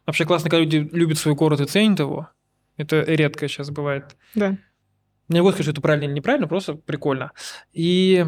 Вообще 0.06 0.24
классно, 0.24 0.50
когда 0.50 0.62
люди 0.62 0.88
любят 0.92 1.18
свой 1.18 1.34
город 1.34 1.60
и 1.60 1.64
ценят 1.64 1.98
его. 1.98 2.28
Это 2.76 3.02
редко 3.02 3.48
сейчас 3.48 3.70
бывает. 3.70 4.16
Да. 4.36 4.56
Не 5.28 5.40
могу 5.40 5.50
сказать, 5.50 5.64
что 5.64 5.72
это 5.72 5.80
правильно 5.80 6.04
или 6.04 6.12
неправильно, 6.12 6.46
просто 6.46 6.74
прикольно. 6.74 7.32
И 7.72 8.24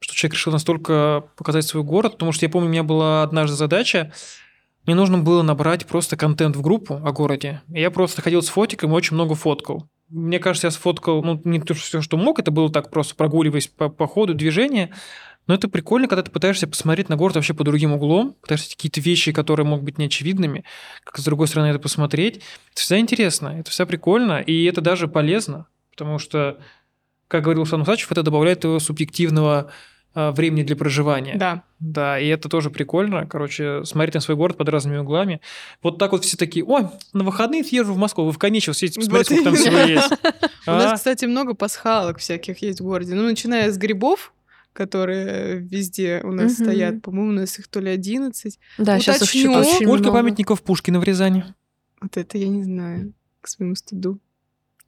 что 0.00 0.14
человек 0.14 0.34
решил 0.34 0.52
настолько 0.52 1.24
показать 1.36 1.64
свой 1.64 1.82
город, 1.82 2.12
потому 2.12 2.32
что 2.32 2.44
я 2.44 2.50
помню, 2.50 2.68
у 2.68 2.72
меня 2.72 2.82
была 2.82 3.22
однажды 3.22 3.56
задача, 3.56 4.12
мне 4.86 4.94
нужно 4.94 5.18
было 5.18 5.42
набрать 5.42 5.86
просто 5.86 6.16
контент 6.16 6.56
в 6.56 6.62
группу 6.62 6.94
о 6.94 7.12
городе. 7.12 7.62
И 7.72 7.80
я 7.80 7.90
просто 7.90 8.22
ходил 8.22 8.42
с 8.42 8.48
фотиком 8.48 8.90
и 8.90 8.94
очень 8.94 9.14
много 9.14 9.34
фоткал. 9.34 9.88
Мне 10.08 10.38
кажется, 10.38 10.66
я 10.66 10.70
сфоткал, 10.72 11.22
ну, 11.22 11.40
не 11.44 11.60
то, 11.60 11.74
все, 11.74 12.00
что 12.00 12.16
мог, 12.16 12.40
это 12.40 12.50
было 12.50 12.70
так 12.72 12.90
просто 12.90 13.14
прогуливаясь 13.14 13.68
по, 13.68 13.88
по 13.88 14.08
ходу 14.08 14.34
движения. 14.34 14.92
Но 15.46 15.54
это 15.54 15.68
прикольно, 15.68 16.08
когда 16.08 16.22
ты 16.22 16.30
пытаешься 16.30 16.66
посмотреть 16.66 17.08
на 17.08 17.16
город 17.16 17.36
вообще 17.36 17.54
по 17.54 17.64
другим 17.64 17.92
углом, 17.92 18.34
пытаешься 18.40 18.70
какие-то 18.70 19.00
вещи, 19.00 19.32
которые 19.32 19.66
могут 19.66 19.84
быть 19.84 19.98
неочевидными, 19.98 20.64
как 21.04 21.18
с 21.18 21.24
другой 21.24 21.48
стороны 21.48 21.68
это 21.68 21.78
посмотреть. 21.78 22.36
Это 22.72 22.80
всегда 22.80 22.98
интересно, 22.98 23.48
это 23.58 23.70
всегда 23.70 23.86
прикольно, 23.86 24.40
и 24.40 24.64
это 24.64 24.80
даже 24.80 25.08
полезно. 25.08 25.66
потому 25.92 26.18
что, 26.18 26.58
как 27.30 27.44
говорил 27.44 27.64
Сан 27.64 27.82
Усачев, 27.82 28.10
это 28.10 28.24
добавляет 28.24 28.64
его 28.64 28.80
субъективного 28.80 29.70
а, 30.14 30.32
времени 30.32 30.64
для 30.64 30.74
проживания. 30.74 31.36
Да. 31.36 31.62
Да, 31.78 32.18
и 32.18 32.26
это 32.26 32.48
тоже 32.48 32.70
прикольно. 32.70 33.24
Короче, 33.26 33.84
смотреть 33.84 34.14
на 34.14 34.20
свой 34.20 34.36
город 34.36 34.56
под 34.56 34.68
разными 34.68 34.98
углами. 34.98 35.40
Вот 35.80 35.98
так 35.98 36.10
вот 36.10 36.24
все 36.24 36.36
такие, 36.36 36.64
ой, 36.64 36.88
на 37.12 37.22
выходные 37.22 37.62
съезжу 37.62 37.92
в 37.92 37.98
Москву, 37.98 38.24
вы 38.24 38.32
в 38.32 38.38
Конечево 38.38 38.74
съездите, 38.74 39.00
посмотрите, 39.00 39.34
Вот 39.36 39.42
сколько 39.42 39.44
там 39.44 39.54
всего 39.54 39.78
есть. 39.78 40.12
У 40.66 40.70
А? 40.72 40.76
нас, 40.78 40.98
кстати, 40.98 41.24
много 41.26 41.54
пасхалок 41.54 42.18
всяких 42.18 42.58
есть 42.62 42.80
в 42.80 42.84
городе. 42.84 43.14
Ну, 43.14 43.22
начиная 43.22 43.70
с 43.70 43.78
грибов, 43.78 44.32
которые 44.72 45.58
везде 45.58 46.20
у 46.24 46.32
нас 46.32 46.54
стоят. 46.54 47.00
По-моему, 47.00 47.30
у 47.30 47.34
нас 47.34 47.56
их 47.60 47.68
то 47.68 47.78
ли 47.78 47.90
11. 47.90 48.58
Да, 48.78 48.98
сейчас 48.98 49.22
их 49.22 49.46
А 49.46 49.60
очень 49.60 49.86
сколько 49.86 50.10
памятников 50.10 50.62
Пушкина 50.62 50.98
в 50.98 51.04
Рязани? 51.04 51.44
Вот 52.00 52.16
это 52.16 52.38
я 52.38 52.48
не 52.48 52.64
знаю, 52.64 53.12
к 53.40 53.46
своему 53.46 53.76
стыду. 53.76 54.18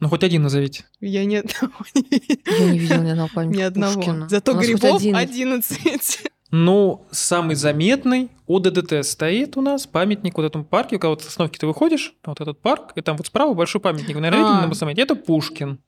Ну, 0.03 0.09
хоть 0.09 0.25
один 0.25 0.43
назовите. 0.43 0.85
Я 1.01 1.25
ни 1.25 1.37
одного. 1.37 1.73
Я 1.95 2.73
не 2.73 2.79
видела 2.81 3.03
ни 3.03 3.11
одного 3.11 3.29
памятника 3.33 3.59
Ни 3.61 3.63
одного. 3.63 3.95
Пушкина. 3.95 4.29
Зато 4.29 4.55
грибов 4.55 4.97
один. 4.97 5.15
11. 5.17 6.23
Ну, 6.55 7.07
самый 7.13 7.55
заметный 7.55 8.31
у 8.47 8.59
ДДТ 8.59 9.07
стоит 9.07 9.57
у 9.57 9.63
нас 9.63 9.87
памятник 9.87 10.37
вот 10.37 10.43
в 10.43 10.47
этом 10.47 10.65
парке. 10.65 10.99
Когда 10.99 11.09
вот 11.11 11.23
с 11.23 11.29
остановки 11.29 11.57
ты 11.57 11.67
выходишь, 11.69 12.15
вот 12.27 12.41
этот 12.43 12.61
парк, 12.61 12.93
и 12.97 13.01
там 13.01 13.17
вот 13.17 13.29
справа 13.29 13.55
большой 13.55 13.81
памятник. 13.81 14.17
Вы, 14.17 14.21
наверное, 14.21 14.41
видели 14.45 14.59
А. 14.59 14.63
на 14.63 14.69
Басамете? 14.69 15.01
Это 15.03 15.15
Пушкин. 15.15 15.79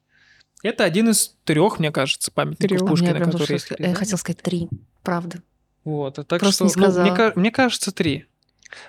Это 0.62 0.84
один 0.84 1.10
из 1.10 1.34
трех, 1.44 1.80
мне 1.80 1.90
кажется, 1.90 2.30
памятников 2.30 2.80
мне 2.80 2.88
Пушкина, 2.88 3.18
которые 3.18 3.46
есть. 3.50 3.70
ска- 3.70 3.76
Я 3.78 3.94
хотела 3.94 4.16
сказать 4.16 4.40
три, 4.42 4.68
правда. 5.02 5.42
Вот, 5.84 6.18
а 6.20 6.24
так 6.24 6.40
Просто 6.40 6.68
что, 6.68 6.80
не 6.80 6.86
ну, 6.86 7.02
мне, 7.02 7.32
мне 7.34 7.50
кажется, 7.50 7.90
три. 7.92 8.24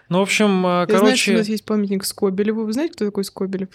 Ну, 0.07 0.19
в 0.19 0.21
общем, 0.21 0.65
а, 0.65 0.85
Я 0.87 0.97
знаю, 0.99 1.17
что 1.17 1.31
у 1.31 1.33
короче, 1.33 1.37
нас 1.39 1.49
есть 1.49 1.65
памятник 1.65 2.05
Скобелеву. 2.05 2.63
Вы 2.63 2.71
знаете, 2.71 2.93
кто 2.93 3.05
такой 3.05 3.25
Скобелев? 3.25 3.69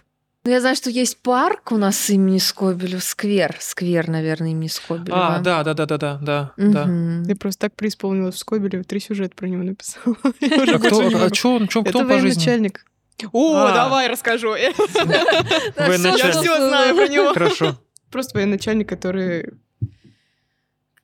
Ну, 0.45 0.51
я 0.51 0.61
знаю, 0.61 0.75
что 0.75 0.89
есть 0.89 1.21
парк 1.23 1.71
у 1.71 1.77
нас 1.77 2.09
имени 2.09 2.39
Скобелев, 2.39 3.05
сквер, 3.05 3.57
сквер, 3.61 4.09
наверное, 4.09 4.53
имени 4.53 4.69
Скобелева. 4.69 5.37
а, 5.37 5.39
да, 5.41 5.63
да, 5.63 5.75
да, 5.75 5.85
да, 5.85 5.99
да, 5.99 6.19
да, 6.23 6.53
да. 6.57 6.85
Мгм. 6.87 7.23
Я 7.25 7.37
просто 7.37 7.67
так 7.69 7.77
преисполнилась 7.77 8.37
в 8.37 8.39
Скобелева, 8.39 8.83
три 8.85 9.01
сюжета 9.01 9.35
про 9.37 9.49
него 9.49 9.63
написала. 9.63 10.17
А 10.25 10.79
кто, 10.79 11.07
а 11.25 11.31
чё, 11.31 11.67
чё, 11.67 11.83
кто 11.83 11.91
Это 11.91 11.99
он 11.99 12.09
по 12.09 12.19
жизни? 12.21 12.39
военачальник. 12.41 12.87
О, 13.33 13.55
А. 13.57 13.75
давай 13.75 14.09
расскажу. 14.09 14.55
Да. 14.95 15.87
Я 15.87 16.31
все 16.33 16.57
знаю 16.69 16.97
про 16.97 17.07
него. 17.09 17.35
Хорошо. 17.35 17.79
Просто 18.11 18.39
военачальник, 18.39 18.89
который 18.89 19.53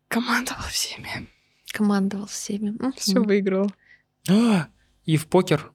командовал 0.09 0.63
всеми. 0.71 1.29
Командовал 1.73 2.27
всеми. 2.27 2.75
Все 2.97 3.21
выиграл. 3.21 3.71
А, 4.31 4.69
И 5.05 5.19
в 5.19 5.27
покер. 5.27 5.71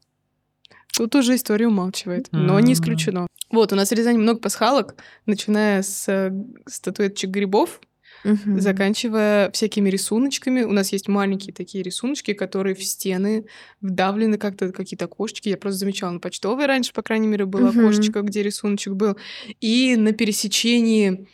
Тут 0.95 1.15
уже 1.15 1.35
история 1.35 1.67
умалчивает, 1.67 2.27
но 2.31 2.59
не 2.59 2.73
исключено. 2.73 3.27
Вот, 3.49 3.73
у 3.73 3.75
нас 3.75 3.89
в 3.89 3.93
Рязани 3.93 4.17
много 4.17 4.39
пасхалок, 4.39 4.95
начиная 5.25 5.81
с 5.81 6.07
э, 6.07 6.31
статуэточек 6.67 7.29
грибов, 7.31 7.81
Мгм. 8.23 8.59
заканчивая 8.61 9.49
всякими 9.51 9.89
рисуночками. 9.89 10.61
У 10.61 10.71
нас 10.71 10.91
есть 10.91 11.07
маленькие 11.07 11.53
такие 11.55 11.83
рисуночки, 11.83 12.33
которые 12.33 12.75
в 12.75 12.83
стены 12.83 13.45
вдавлены 13.81 14.37
как-то, 14.37 14.71
какие-то 14.71 15.05
окошечки. 15.05 15.49
Я 15.49 15.57
просто 15.57 15.79
замечала 15.79 16.11
на 16.11 16.19
почтовой 16.19 16.65
раньше, 16.67 16.93
по 16.93 17.01
крайней 17.01 17.27
мере, 17.27 17.45
было 17.45 17.71
Мгм. 17.71 17.79
окошечко, 17.87 18.21
где 18.21 18.43
рисуночек 18.43 18.93
был. 18.93 19.17
И 19.59 19.95
на 19.95 20.11
пересечении, 20.11 21.27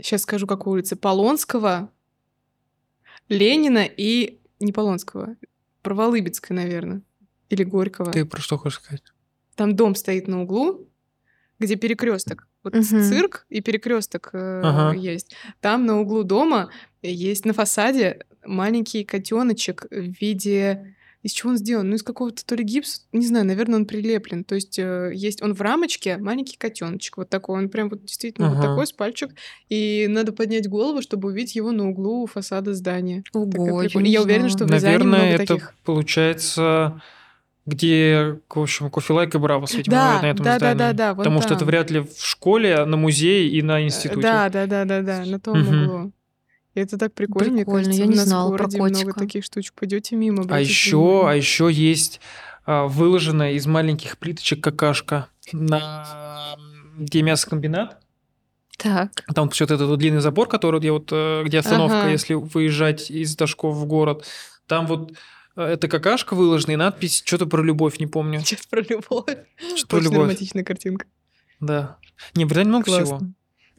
сейчас 0.00 0.22
скажу, 0.22 0.46
какой 0.46 0.74
улицы, 0.74 0.94
Полонского, 0.96 1.90
Ленина 3.28 3.84
и... 3.84 4.40
Не 4.58 4.72
Полонского, 4.72 5.36
Проволыбецкой, 5.82 6.54
наверное. 6.54 7.00
Или 7.50 7.64
Горького. 7.64 8.12
Ты 8.12 8.24
про 8.24 8.40
что 8.40 8.56
хочешь 8.56 8.78
сказать? 8.78 9.02
Там 9.56 9.76
дом 9.76 9.94
стоит 9.94 10.26
на 10.28 10.42
углу, 10.42 10.88
где 11.58 11.76
перекресток. 11.76 12.48
Вот 12.62 12.74
Мгм. 12.74 13.02
цирк 13.02 13.44
и 13.48 13.60
перекресток 13.60 14.30
Ага. 14.32 14.94
есть. 14.96 15.34
Там 15.60 15.84
на 15.84 16.00
углу 16.00 16.22
дома 16.24 16.70
есть 17.02 17.44
на 17.44 17.52
фасаде 17.52 18.24
маленький 18.44 19.04
котеночек 19.04 19.86
в 19.90 20.20
виде 20.20 20.94
из 21.22 21.32
чего 21.32 21.50
он 21.50 21.58
сделан? 21.58 21.90
Ну, 21.90 21.96
из 21.96 22.02
какого-то 22.02 22.42
то 22.46 22.54
ли 22.54 22.64
гипс, 22.64 23.06
не 23.12 23.26
знаю, 23.26 23.44
наверное, 23.44 23.78
он 23.80 23.84
прилеплен. 23.84 24.42
То 24.42 24.54
есть 24.54 24.78
э, 24.78 25.10
есть 25.14 25.42
он 25.42 25.52
в 25.52 25.60
рамочке, 25.60 26.16
маленький 26.16 26.56
котеночек 26.56 27.18
вот 27.18 27.28
такой. 27.28 27.58
Он 27.58 27.68
прям 27.68 27.90
вот 27.90 28.02
действительно 28.06 28.48
вот 28.48 28.56
Ага. 28.58 28.68
такой 28.68 28.86
с 28.86 28.92
пальчик. 28.92 29.30
И 29.68 30.06
надо 30.08 30.32
поднять 30.32 30.66
голову, 30.66 31.02
чтобы 31.02 31.28
увидеть 31.28 31.56
его 31.56 31.72
на 31.72 31.90
углу 31.90 32.24
фасада 32.26 32.72
здания. 32.72 33.22
Ого, 33.34 33.82
я 33.82 33.90
Я 34.00 34.22
уверена, 34.22 34.48
что 34.48 34.64
в 34.64 34.70
Наверное, 34.70 35.24
много 35.24 35.34
это 35.34 35.46
таких. 35.46 35.74
получается, 35.84 37.02
где, 37.70 38.38
в 38.48 38.58
общем, 38.60 38.90
кофе-лайк 38.90 39.34
и 39.34 39.38
Бравос, 39.38 39.74
видимо, 39.74 39.96
Да, 39.96 40.22
на 40.22 40.26
этом 40.30 40.44
да, 40.44 40.52
да, 40.52 40.58
здании. 40.58 40.78
да, 40.78 40.92
да, 40.92 41.08
вон 41.14 41.18
Потому 41.18 41.40
что 41.40 41.50
это 41.54 41.60
там. 41.60 41.68
вряд 41.68 41.90
ли 41.90 42.00
в 42.00 42.12
школе, 42.20 42.74
а 42.76 42.86
на 42.86 42.96
музее 42.96 43.48
и 43.48 43.62
на 43.62 43.82
институте. 43.82 44.20
Да, 44.22 44.48
да, 44.48 44.66
да, 44.66 44.84
да, 44.84 45.00
да, 45.02 45.24
на 45.24 45.40
том 45.40 45.60
Мгм. 45.60 45.82
углу. 45.84 46.12
И 46.74 46.80
это 46.80 46.98
так 46.98 47.12
прикольно, 47.14 47.50
мне 47.52 47.64
Прикольно, 47.64 47.84
кажется. 47.86 48.02
я 48.02 48.06
не 48.06 48.16
знала 48.16 48.48
про 48.50 48.58
городе 48.58 48.78
много 48.78 48.94
котика. 48.94 49.18
таких 49.20 49.44
штучек. 49.44 49.74
Пойдете 49.74 50.14
мимо, 50.16 50.44
А 50.48 50.60
еще, 50.60 51.28
а 51.28 51.34
еще 51.34 51.68
есть 51.72 52.20
а, 52.64 52.86
выложенная 52.86 53.52
из 53.52 53.66
маленьких 53.66 54.18
плиточек 54.18 54.62
какашка 54.62 55.26
на 55.52 56.54
где 56.98 57.22
мясокомбинат. 57.22 57.98
Так. 58.76 59.10
Там 59.34 59.46
вот 59.48 59.60
этот 59.60 59.82
вот 59.88 59.98
длинный 59.98 60.20
забор, 60.20 60.48
который 60.48 60.78
где 60.80 60.90
вот 60.92 61.08
э, 61.12 61.42
где 61.44 61.58
остановка, 61.58 62.00
Ага. 62.02 62.10
если 62.10 62.34
выезжать 62.34 63.10
из 63.10 63.34
Дашков 63.36 63.74
в 63.76 63.84
город. 63.86 64.24
Там 64.66 64.86
вот 64.86 65.12
э, 65.56 65.62
эта 65.62 65.88
какашка 65.88 66.34
выложена 66.34 66.72
и 66.72 66.76
надпись 66.76 67.22
что-то 67.24 67.46
про 67.46 67.62
любовь, 67.62 67.98
не 67.98 68.06
помню. 68.06 68.40
Сейчас 68.40 68.66
про 68.66 68.80
любовь. 68.80 69.36
Что 69.76 69.86
про 69.88 70.00
любовь. 70.00 70.18
романтичная 70.18 70.64
картинка. 70.64 71.06
Да. 71.60 71.98
Не, 72.34 72.44
Британии 72.44 72.68
много 72.68 72.84
всего. 72.84 73.20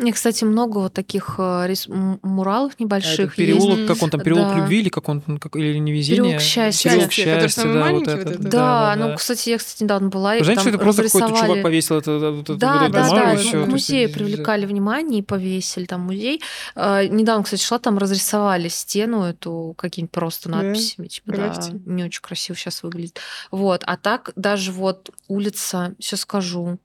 Мне, 0.02 0.14
кстати, 0.14 0.44
много 0.44 0.80
вот 0.80 0.94
таких 0.94 1.36
э, 1.38 1.68
рис- 1.68 1.88
муралов 2.24 2.74
А 2.78 2.84
небольших 2.84 3.20
есть. 3.20 3.36
переулок, 3.36 3.78
есть. 3.80 3.88
как 3.88 4.02
он 4.04 4.10
там, 4.10 4.20
переулок 4.22 4.50
Да. 4.50 4.58
любви 4.58 4.80
или 4.80 4.90
как 4.90 5.08
он, 5.10 5.22
как, 5.22 5.56
или 5.56 5.78
невезение? 5.78 6.24
Переулок 6.24 6.42
счастья. 6.42 6.90
Переулок 6.90 7.12
Счастья, 7.12 7.48
самый 7.62 7.74
да, 7.74 7.80
вот 7.80 7.86
маленький 7.92 8.10
вот 8.12 8.20
этот? 8.20 8.42
Да, 8.42 8.50
да, 8.50 8.96
ну, 8.96 9.16
кстати, 9.16 9.50
я, 9.50 9.58
кстати, 9.60 9.84
недавно 9.84 10.10
была, 10.10 10.36
и 10.36 10.40
Вы 10.40 10.46
знаете, 10.46 10.64
там 10.64 10.70
что 10.72 10.76
это 10.76 10.84
просто 10.84 11.04
какой-то 11.04 11.40
чувак 11.46 11.62
повесил 11.64 11.98
это, 11.98 12.12
это, 12.12 12.26
это, 12.42 12.56
Да, 12.56 12.84
эту 12.86 12.94
да, 12.94 13.10
да. 13.10 13.34
и 13.36 13.54
ну, 13.54 13.76
есть 13.76 13.90
это- 13.92 14.14
привлекали 14.14 14.66
внимание 14.66 15.20
и 15.20 15.24
повесили 15.24 15.86
там 15.86 16.02
музей. 16.02 16.42
Э, 16.76 17.06
недавно, 17.08 17.44
кстати, 17.44 17.64
шла, 17.64 17.78
там 17.80 17.98
разрисовали 17.98 18.68
стену 18.70 19.24
эту 19.24 19.76
какими-то 19.78 20.12
просто 20.12 20.50
Да, 20.50 20.62
надписями. 20.64 21.08
Типа, 21.08 21.32
да, 21.32 21.38
граффити. 21.38 21.82
не 21.86 22.04
очень 22.06 22.22
красиво 22.22 22.58
сейчас 22.58 22.82
выглядит. 22.84 23.20
Вот. 23.52 23.84
А 23.86 23.98
так 23.98 24.32
даже 24.36 24.72
вот 24.72 25.12
улица, 25.28 25.94
сейчас 26.00 26.22
скажу, 26.22 26.80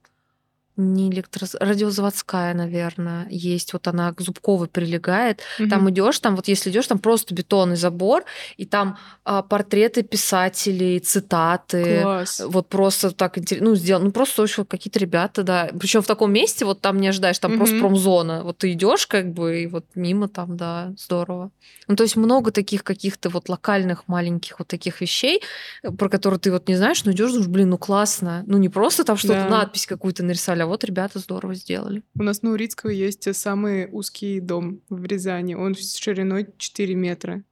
не 0.77 1.09
электро... 1.09 1.47
радиозаводская, 1.59 2.53
наверное, 2.53 3.27
есть. 3.29 3.73
Вот 3.73 3.87
она 3.87 4.13
к 4.13 4.21
Зубковой 4.21 4.67
прилегает. 4.67 5.41
Там 5.69 5.81
Мгм. 5.81 5.89
идешь, 5.91 6.19
там 6.19 6.35
вот 6.35 6.47
если 6.47 6.69
идешь, 6.69 6.87
там 6.87 6.99
просто 6.99 7.33
бетонный 7.33 7.75
забор, 7.75 8.23
и 8.57 8.65
там 8.65 8.97
а, 9.25 9.41
портреты 9.41 10.03
писателей, 10.03 10.99
цитаты. 10.99 12.01
Класс. 12.01 12.41
Вот 12.45 12.69
просто 12.69 13.11
так 13.11 13.37
интересно, 13.37 13.69
ну, 13.69 13.75
сделано, 13.75 14.05
ну, 14.05 14.11
просто 14.11 14.41
очень 14.43 14.55
вот 14.61 14.69
какие-то 14.69 14.99
ребята, 14.99 15.43
да. 15.43 15.69
Причем 15.79 16.01
в 16.01 16.07
таком 16.07 16.31
месте, 16.31 16.65
вот 16.65 16.81
там 16.81 16.99
не 16.99 17.07
ожидаешь, 17.07 17.39
там 17.39 17.57
просто 17.57 17.75
Мгм. 17.75 17.81
промзона. 17.81 18.43
Вот 18.43 18.57
ты 18.59 18.71
идешь, 18.73 19.07
как 19.07 19.33
бы, 19.33 19.63
и 19.63 19.67
вот 19.67 19.85
мимо 19.95 20.27
там, 20.27 20.57
да, 20.57 20.93
здорово. 20.97 21.49
Ну, 21.87 21.95
то 21.95 22.03
есть 22.03 22.15
много 22.15 22.51
таких 22.51 22.83
каких-то 22.83 23.29
вот 23.29 23.49
локальных 23.49 24.07
маленьких 24.07 24.59
вот 24.59 24.67
таких 24.67 25.01
вещей, 25.01 25.41
э, 25.83 25.91
про 25.91 26.09
которые 26.09 26.39
ты 26.39 26.51
вот 26.51 26.67
не 26.67 26.75
знаешь, 26.75 27.03
но 27.05 27.11
идешь, 27.11 27.31
думаешь, 27.31 27.47
блин, 27.49 27.69
ну 27.69 27.77
классно. 27.77 28.43
Ну, 28.47 28.57
не 28.57 28.69
просто 28.69 29.03
там 29.03 29.17
что-то, 29.17 29.39
Да. 29.39 29.49
надпись 29.49 29.85
какую-то 29.87 30.23
нарисовали, 30.23 30.61
а 30.61 30.66
вот 30.67 30.83
ребята 30.83 31.19
здорово 31.19 31.55
сделали. 31.55 32.03
У 32.15 32.23
нас 32.23 32.41
на 32.41 32.51
Урицкого 32.51 32.89
есть 32.91 33.33
самый 33.35 33.87
узкий 33.91 34.39
дом 34.39 34.81
в 34.89 35.05
Рязани. 35.05 35.55
Он 35.55 35.75
с 35.75 35.95
шириной 35.97 36.47
4 36.57 36.95
метра 36.95 37.43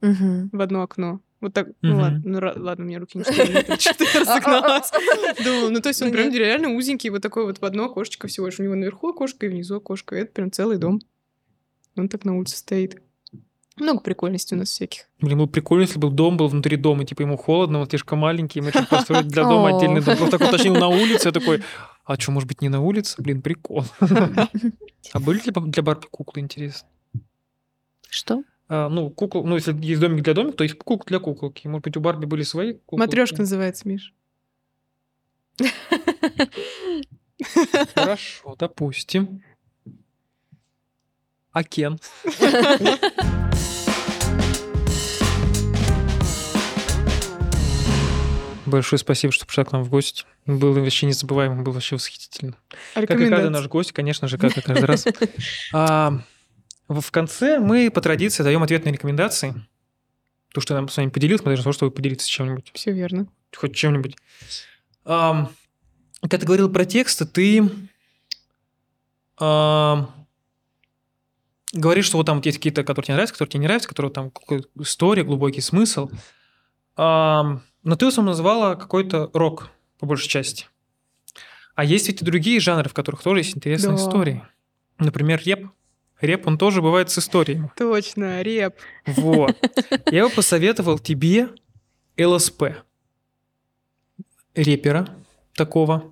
Мгм. 0.00 0.50
в 0.52 0.60
одно 0.60 0.82
окно. 0.82 1.20
Вот 1.40 1.54
так, 1.54 1.68
ну 1.80 1.90
Мгм. 1.94 2.00
ладно, 2.00 2.20
ну 2.24 2.62
ладно, 2.64 2.84
у 2.84 2.88
меня 2.88 3.00
руки 3.00 3.18
не 3.18 3.24
4 3.24 3.52
метра, 3.52 3.76
что-то 3.78 4.04
я 4.04 4.20
разогналась. 4.20 4.90
Думала, 5.44 5.68
ну 5.70 5.80
то 5.80 5.88
есть 5.88 6.00
он 6.02 6.08
Ну, 6.08 6.14
прям 6.14 6.32
реально 6.32 6.68
узенький, 6.74 7.10
вот 7.10 7.22
такой 7.22 7.44
вот 7.44 7.58
в 7.60 7.64
одно 7.64 7.86
окошечко 7.86 8.28
всего 8.28 8.46
лишь. 8.46 8.60
У 8.60 8.62
него 8.62 8.74
наверху 8.76 9.08
окошко 9.10 9.46
и 9.46 9.48
внизу 9.48 9.76
окошко. 9.76 10.14
Это 10.14 10.32
прям 10.32 10.52
целый 10.52 10.78
дом. 10.78 11.00
Он 11.96 12.08
так 12.08 12.24
на 12.24 12.36
улице 12.36 12.56
стоит. 12.56 13.02
Много 13.76 14.00
прикольностей 14.00 14.56
у 14.56 14.60
нас 14.60 14.68
всяких. 14.68 15.08
Блин, 15.20 15.38
было 15.38 15.46
прикольно, 15.46 15.82
если 15.82 15.98
бы 15.98 16.10
дом 16.10 16.36
был 16.36 16.48
внутри 16.48 16.76
дома, 16.76 17.04
типа 17.04 17.22
ему 17.22 17.36
холодно, 17.36 17.78
вот 17.78 17.88
слишком 17.88 18.18
маленький, 18.18 18.60
мы 18.60 18.68
решили 18.68 18.84
построить 18.84 19.28
для 19.28 19.44
дома 19.44 19.76
отдельный 19.76 20.02
дом. 20.02 20.16
Просто 20.16 20.38
так 20.38 20.48
уточнил 20.48 20.74
на 20.74 20.88
улице, 20.88 21.28
я 21.28 21.32
такой, 21.32 21.62
а 22.04 22.18
что, 22.20 22.32
может 22.32 22.48
быть, 22.48 22.60
не 22.60 22.68
на 22.68 22.80
улице? 22.80 23.22
Блин, 23.22 23.40
прикол. 23.40 23.84
А 24.00 25.20
были 25.20 25.38
ли 25.38 25.52
для 25.70 25.82
Барби 25.82 26.06
куклы, 26.10 26.42
интересно? 26.42 26.88
Что? 28.08 28.44
А, 28.68 28.88
ну, 28.88 29.10
кукол, 29.10 29.44
ну, 29.44 29.54
если 29.54 29.74
есть 29.84 30.00
домик 30.00 30.22
для 30.22 30.34
домика, 30.34 30.58
то 30.58 30.64
есть 30.64 30.76
кукол 30.76 31.02
для 31.06 31.18
куколки. 31.18 31.66
Может 31.66 31.84
быть, 31.84 31.96
у 31.96 32.00
Барби 32.00 32.26
были 32.26 32.42
свои 32.42 32.74
куклы? 32.74 32.98
Матрешка 32.98 33.38
называется, 33.38 33.88
Миш. 33.88 34.14
Хорошо, 37.94 38.54
допустим. 38.58 39.42
А 41.52 41.64
Кен? 41.64 41.98
Большое 48.64 48.98
спасибо, 48.98 49.32
что 49.32 49.44
пришла 49.44 49.64
к 49.64 49.72
нам 49.72 49.82
в 49.82 49.90
гости. 49.90 50.24
Было 50.46 50.78
вообще 50.80 51.06
незабываемо, 51.06 51.62
было 51.62 51.74
вообще 51.74 51.96
восхитительно. 51.96 52.54
А 52.94 53.04
Как 53.06 53.20
и 53.20 53.28
каждый 53.28 53.50
наш 53.50 53.66
гость, 53.68 53.92
конечно 53.92 54.28
же, 54.28 54.38
как 54.38 54.56
и 54.56 54.60
каждый 54.60 54.84
раз. 54.84 55.04
А, 55.74 56.20
в 56.88 57.10
конце 57.10 57.58
мы 57.58 57.90
по 57.90 58.00
традиции 58.00 58.42
даем 58.42 58.62
ответные 58.62 58.92
рекомендации. 58.92 59.54
То, 60.54 60.60
что 60.60 60.74
я 60.74 60.80
нам 60.80 60.88
с 60.88 60.96
вами 60.96 61.10
поделился, 61.10 61.44
мы 61.44 61.56
того, 61.56 61.72
чтобы 61.72 61.90
вы 61.90 61.96
поделиться 61.96 62.28
чем-нибудь. 62.28 62.70
Все 62.74 62.92
верно. 62.92 63.26
Хоть 63.54 63.74
чем-нибудь. 63.74 64.16
Ам, 65.04 65.50
Когда 66.20 66.38
ты 66.38 66.46
говорил 66.46 66.70
про 66.70 66.84
тексты, 66.84 67.24
ты 67.26 67.68
ам, 69.38 70.21
говоришь, 71.72 72.06
что 72.06 72.16
вот 72.18 72.26
там 72.26 72.36
вот 72.36 72.46
есть 72.46 72.58
какие-то, 72.58 72.84
которые 72.84 73.06
тебе 73.06 73.14
нравятся, 73.14 73.34
которые 73.34 73.50
тебе 73.52 73.60
не 73.60 73.66
нравятся, 73.66 73.88
которые 73.88 74.12
там 74.12 74.32
история, 74.78 75.24
глубокий 75.24 75.60
смысл. 75.60 76.10
Ам, 76.96 77.62
Но 77.82 77.96
ты 77.96 78.04
в 78.04 78.08
основном 78.08 78.32
назвала 78.32 78.76
какой-то 78.76 79.30
рок, 79.32 79.70
по 79.98 80.06
большей 80.06 80.28
части. 80.28 80.66
А 81.74 81.84
есть 81.84 82.06
ведь 82.08 82.20
и 82.22 82.24
другие 82.24 82.60
жанры, 82.60 82.88
в 82.88 82.94
которых 82.94 83.22
тоже 83.22 83.40
есть 83.40 83.56
интересные 83.56 83.96
Да. 83.96 84.02
истории. 84.02 84.42
Например, 84.98 85.40
реп. 85.44 85.68
Реп, 86.20 86.46
он 86.46 86.58
тоже 86.58 86.82
бывает 86.82 87.10
с 87.10 87.18
историями. 87.18 87.72
Точно, 87.76 88.42
реп. 88.42 88.74
Вот. 89.06 89.56
Я 90.12 90.28
бы 90.28 90.30
посоветовал 90.30 90.98
тебе 90.98 91.48
ЛСП. 92.16 92.62
Репера 94.54 95.08
такого. 95.54 96.11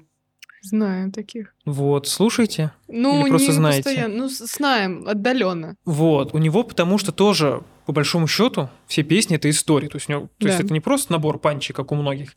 Знаем 0.62 1.10
таких. 1.12 1.54
Вот, 1.64 2.06
слушайте. 2.06 2.72
Ну, 2.88 3.22
Или 3.22 3.30
просто 3.30 3.48
не 3.48 3.54
знаете? 3.54 3.82
постоянно. 3.82 4.14
Ну, 4.16 4.28
знаем, 4.28 5.08
отдаленно. 5.08 5.76
Вот, 5.84 6.34
у 6.34 6.38
него 6.38 6.62
потому 6.64 6.98
что 6.98 7.12
тоже, 7.12 7.62
по 7.86 7.92
большому 7.92 8.26
счету, 8.26 8.68
все 8.86 9.02
песни 9.02 9.36
это 9.36 9.48
истории. 9.48 9.88
То 9.88 9.96
есть, 9.96 10.08
у 10.08 10.12
него, 10.12 10.28
то 10.38 10.46
есть 10.46 10.58
Да. 10.58 10.64
это 10.64 10.72
не 10.72 10.80
просто 10.80 11.12
набор 11.12 11.38
панчей, 11.38 11.74
как 11.74 11.92
у 11.92 11.94
многих. 11.94 12.34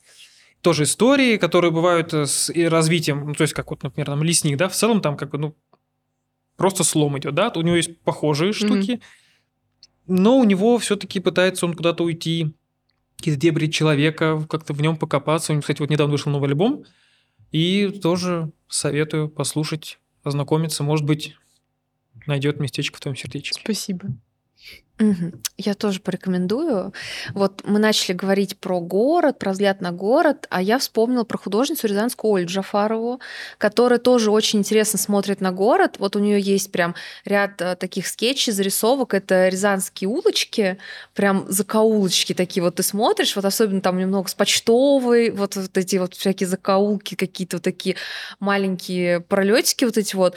Тоже 0.62 0.84
истории, 0.84 1.36
которые 1.38 1.72
бывают 1.72 2.14
э, 2.14 2.26
с 2.26 2.50
развитием, 2.70 3.28
ну, 3.28 3.34
то 3.34 3.42
есть, 3.42 3.54
как 3.54 3.70
вот, 3.70 3.84
например, 3.84 4.06
там 4.08 4.24
лесник, 4.24 4.58
да, 4.58 4.70
в 4.70 4.74
целом 4.74 5.02
там 5.02 5.18
как 5.18 5.30
бы, 5.32 5.38
ну, 5.38 5.56
просто 6.56 6.86
слом 6.86 7.18
идет, 7.20 7.34
да, 7.36 7.52
у 7.56 7.62
него 7.62 7.76
есть 7.76 8.00
похожие 8.02 8.54
штуки, 8.54 9.02
но 10.08 10.38
у 10.38 10.44
него 10.46 10.78
все-таки 10.78 11.20
пытается 11.20 11.66
он 11.66 11.74
куда-то 11.74 12.04
уйти, 12.06 12.54
какие-то 13.18 13.40
дебри 13.42 13.68
человека, 13.68 14.46
как-то 14.50 14.74
в 14.74 14.82
нем 14.82 14.96
покопаться. 14.98 15.52
У 15.52 15.56
него, 15.56 15.62
кстати, 15.62 15.80
вот 15.82 15.90
недавно 15.90 16.12
вышел 16.12 16.32
новый 16.32 16.50
альбом, 16.50 16.84
и 17.54 17.90
тоже 17.90 18.52
советую 18.68 19.30
послушать, 19.30 20.00
ознакомиться, 20.24 20.84
может 20.84 21.06
быть, 21.06 21.38
найдет 22.26 22.60
местечко 22.60 22.98
в 22.98 23.00
твоем 23.00 23.16
сердечке. 23.16 23.62
Спасибо. 23.62 24.10
Я 25.58 25.74
тоже 25.74 26.00
порекомендую. 26.00 26.94
Вот 27.34 27.62
мы 27.66 27.80
начали 27.80 28.14
говорить 28.14 28.58
про 28.58 28.80
город, 28.80 29.40
про 29.40 29.52
взгляд 29.52 29.82
на 29.82 29.92
город, 29.92 30.46
а 30.50 30.62
я 30.62 30.78
вспомнила 30.78 31.24
про 31.24 31.38
художницу 31.38 31.88
рязанскую 31.88 32.36
Олю 32.36 32.48
Джафарову, 32.48 33.20
которая 33.58 34.00
тоже 34.00 34.30
очень 34.30 34.60
интересно 34.60 35.00
смотрит 35.00 35.42
на 35.42 35.52
город. 35.52 35.96
Вот 35.98 36.16
у 36.16 36.20
нее 36.20 36.40
есть 36.40 36.72
прям 36.72 36.96
ряд 37.26 37.60
э, 37.62 37.76
таких 37.76 38.08
скетчей, 38.08 38.54
зарисовок. 38.54 39.14
Это 39.16 39.50
рязанские 39.50 40.10
улочки, 40.10 40.78
прям 41.16 41.46
закоулочки 41.50 42.34
такие. 42.34 42.64
Вот 42.64 42.76
ты 42.76 42.84
смотришь, 42.84 43.36
вот 43.36 43.46
особенно 43.46 43.82
там 43.82 43.98
немного 43.98 44.30
с 44.30 44.36
почтовой, 44.36 45.32
вот, 45.32 45.56
вот 45.56 45.76
эти 45.76 45.96
вот 45.98 46.14
всякие 46.14 46.48
закоулки, 46.48 47.16
какие-то 47.16 47.58
вот 47.58 47.64
такие 47.64 47.96
маленькие 48.40 49.22
пролетики 49.22 49.86
вот 49.86 49.98
эти 49.98 50.16
вот. 50.16 50.36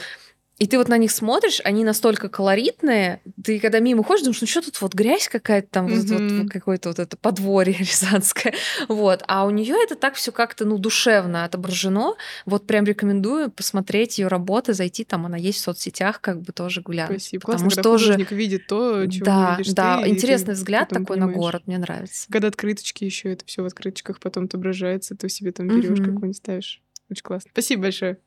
И 0.59 0.65
ты 0.65 0.77
вот 0.79 0.87
на 0.87 0.97
них 0.97 1.11
смотришь, 1.11 1.61
они 1.63 1.83
настолько 1.83 2.29
колоритные, 2.29 3.21
ты 3.43 3.59
когда 3.59 3.79
мимо 3.79 4.03
ходишь, 4.03 4.23
думаешь, 4.23 4.41
ну 4.41 4.47
что 4.47 4.61
тут 4.61 4.81
вот 4.81 4.95
грязь 4.95 5.27
какая-то 5.27 5.67
там, 5.69 5.87
вот, 5.87 6.09
вот 6.09 6.49
какое-то 6.49 6.89
вот 6.89 6.97
это 6.99 7.15
подворье 7.15 7.75
рязанское, 7.79 8.53
вот. 8.87 9.23
А 9.27 9.45
у 9.45 9.51
нее 9.51 9.75
это 9.83 9.95
так 9.95 10.15
все 10.15 10.31
как-то, 10.31 10.65
ну, 10.65 10.79
душевно 10.79 11.43
отображено. 11.45 12.15
Вот 12.45 12.65
прям 12.65 12.85
рекомендую 12.85 13.51
посмотреть 13.51 14.17
ее 14.17 14.27
работы, 14.27 14.73
зайти 14.73 15.03
там, 15.03 15.27
она 15.27 15.37
есть 15.37 15.59
в 15.59 15.61
соцсетях, 15.61 16.21
как 16.21 16.41
бы 16.41 16.51
тоже 16.53 16.81
глянуть. 16.81 17.21
Спасибо. 17.21 17.41
Потому 17.41 17.69
Классно, 17.69 17.71
что 17.71 17.83
тоже, 17.83 18.27
видит 18.31 18.67
то, 18.67 19.05
чего 19.05 19.25
да, 19.25 19.57
видишь 19.57 19.73
да, 19.73 20.01
ты, 20.01 20.09
интересный 20.09 20.53
взгляд 20.55 20.89
такой 20.89 21.17
на 21.17 21.27
понимаешь. 21.27 21.37
город, 21.37 21.63
мне 21.67 21.77
нравится. 21.77 22.27
Когда 22.31 22.47
открыточки 22.47 23.03
еще, 23.03 23.31
это 23.31 23.45
все 23.45 23.61
в 23.61 23.65
открыточках 23.65 24.19
потом 24.19 24.45
отображается, 24.45 25.15
ты 25.15 25.29
себе 25.29 25.51
там 25.51 25.67
берешь 25.67 25.99
Мгм. 25.99 26.15
какой-нибудь 26.15 26.37
ставишь. 26.37 26.81
Очень 27.09 27.23
классно. 27.23 27.49
Спасибо 27.53 27.83
большое. 27.83 28.17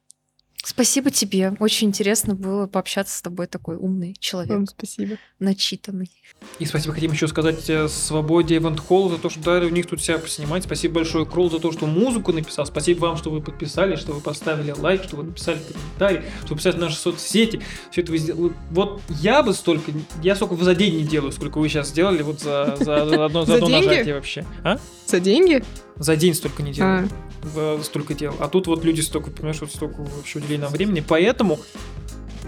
Спасибо 0.62 1.10
тебе, 1.10 1.54
очень 1.58 1.88
интересно 1.88 2.34
было 2.34 2.66
пообщаться 2.66 3.16
с 3.16 3.22
тобой, 3.22 3.46
такой 3.46 3.76
умный 3.76 4.14
человек, 4.18 4.52
Вам 4.52 4.66
спасибо. 4.66 5.16
начитанный. 5.38 6.10
И 6.58 6.66
спасибо 6.66 6.92
хотим 6.92 7.12
еще 7.12 7.28
сказать 7.28 7.68
э, 7.70 7.88
Свободе 7.88 8.58
Event 8.58 8.78
Hall 8.88 9.10
за 9.10 9.18
то, 9.18 9.30
что 9.30 9.40
дали 9.40 9.64
у 9.64 9.70
них 9.70 9.86
тут 9.86 10.02
себя 10.02 10.18
поснимать. 10.18 10.64
Спасибо 10.64 10.96
большое 10.96 11.24
Кролл 11.24 11.50
за 11.50 11.60
то, 11.60 11.72
что 11.72 11.86
музыку 11.86 12.32
написал. 12.32 12.66
Спасибо 12.66 13.00
вам, 13.00 13.16
что 13.16 13.30
вы 13.30 13.40
подписали, 13.40 13.96
что 13.96 14.12
вы 14.12 14.20
поставили 14.20 14.72
лайк, 14.72 15.02
что 15.04 15.16
вы 15.16 15.24
написали 15.24 15.60
комментарий, 15.60 16.28
что 16.44 16.54
вы 16.54 16.56
писали 16.56 16.76
в 16.76 16.78
наши 16.78 16.96
соцсети. 16.96 17.60
Все 17.90 18.02
это 18.02 18.12
вы 18.12 18.18
сделали. 18.18 18.52
Вот 18.70 19.00
я 19.08 19.42
бы 19.42 19.54
столько, 19.54 19.92
я 20.22 20.36
столько 20.36 20.56
за 20.56 20.74
день 20.74 20.96
не 20.98 21.04
делаю, 21.04 21.32
сколько 21.32 21.58
вы 21.58 21.68
сейчас 21.70 21.88
сделали 21.88 22.22
вот 22.22 22.40
за, 22.40 22.76
за, 22.78 23.06
за 23.06 23.24
одно, 23.24 23.44
за 23.46 23.54
одно 23.54 23.68
нажатие 23.68 24.14
вообще. 24.14 24.44
А? 24.62 24.78
За 25.06 25.20
деньги? 25.20 25.64
За 26.00 26.16
день 26.16 26.34
столько 26.34 26.62
не 26.62 26.72
делаю. 26.72 27.10
А, 27.54 27.78
столько 27.82 28.14
дел. 28.14 28.34
А 28.40 28.48
тут 28.48 28.66
вот 28.66 28.84
люди 28.84 29.02
столько, 29.02 29.30
понимаешь, 29.30 29.60
вот 29.60 29.70
столько 29.70 30.00
вообще 30.00 30.38
уделили 30.38 30.56
нам 30.56 30.72
времени. 30.72 31.04
Поэтому 31.06 31.60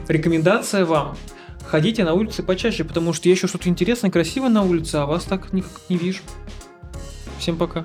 рекомендация 0.08 0.86
вам. 0.86 1.18
Ходите 1.66 2.02
на 2.02 2.14
улице 2.14 2.42
почаще, 2.42 2.82
потому 2.82 3.12
что 3.12 3.28
я 3.28 3.34
еще 3.34 3.46
что-то 3.46 3.68
интересное, 3.68 4.10
красивое 4.10 4.48
на 4.48 4.62
улице, 4.62 4.96
а 4.96 5.06
вас 5.06 5.24
так 5.24 5.52
никак 5.52 5.70
не 5.90 5.98
вижу. 5.98 6.20
Всем 7.38 7.58
пока. 7.58 7.84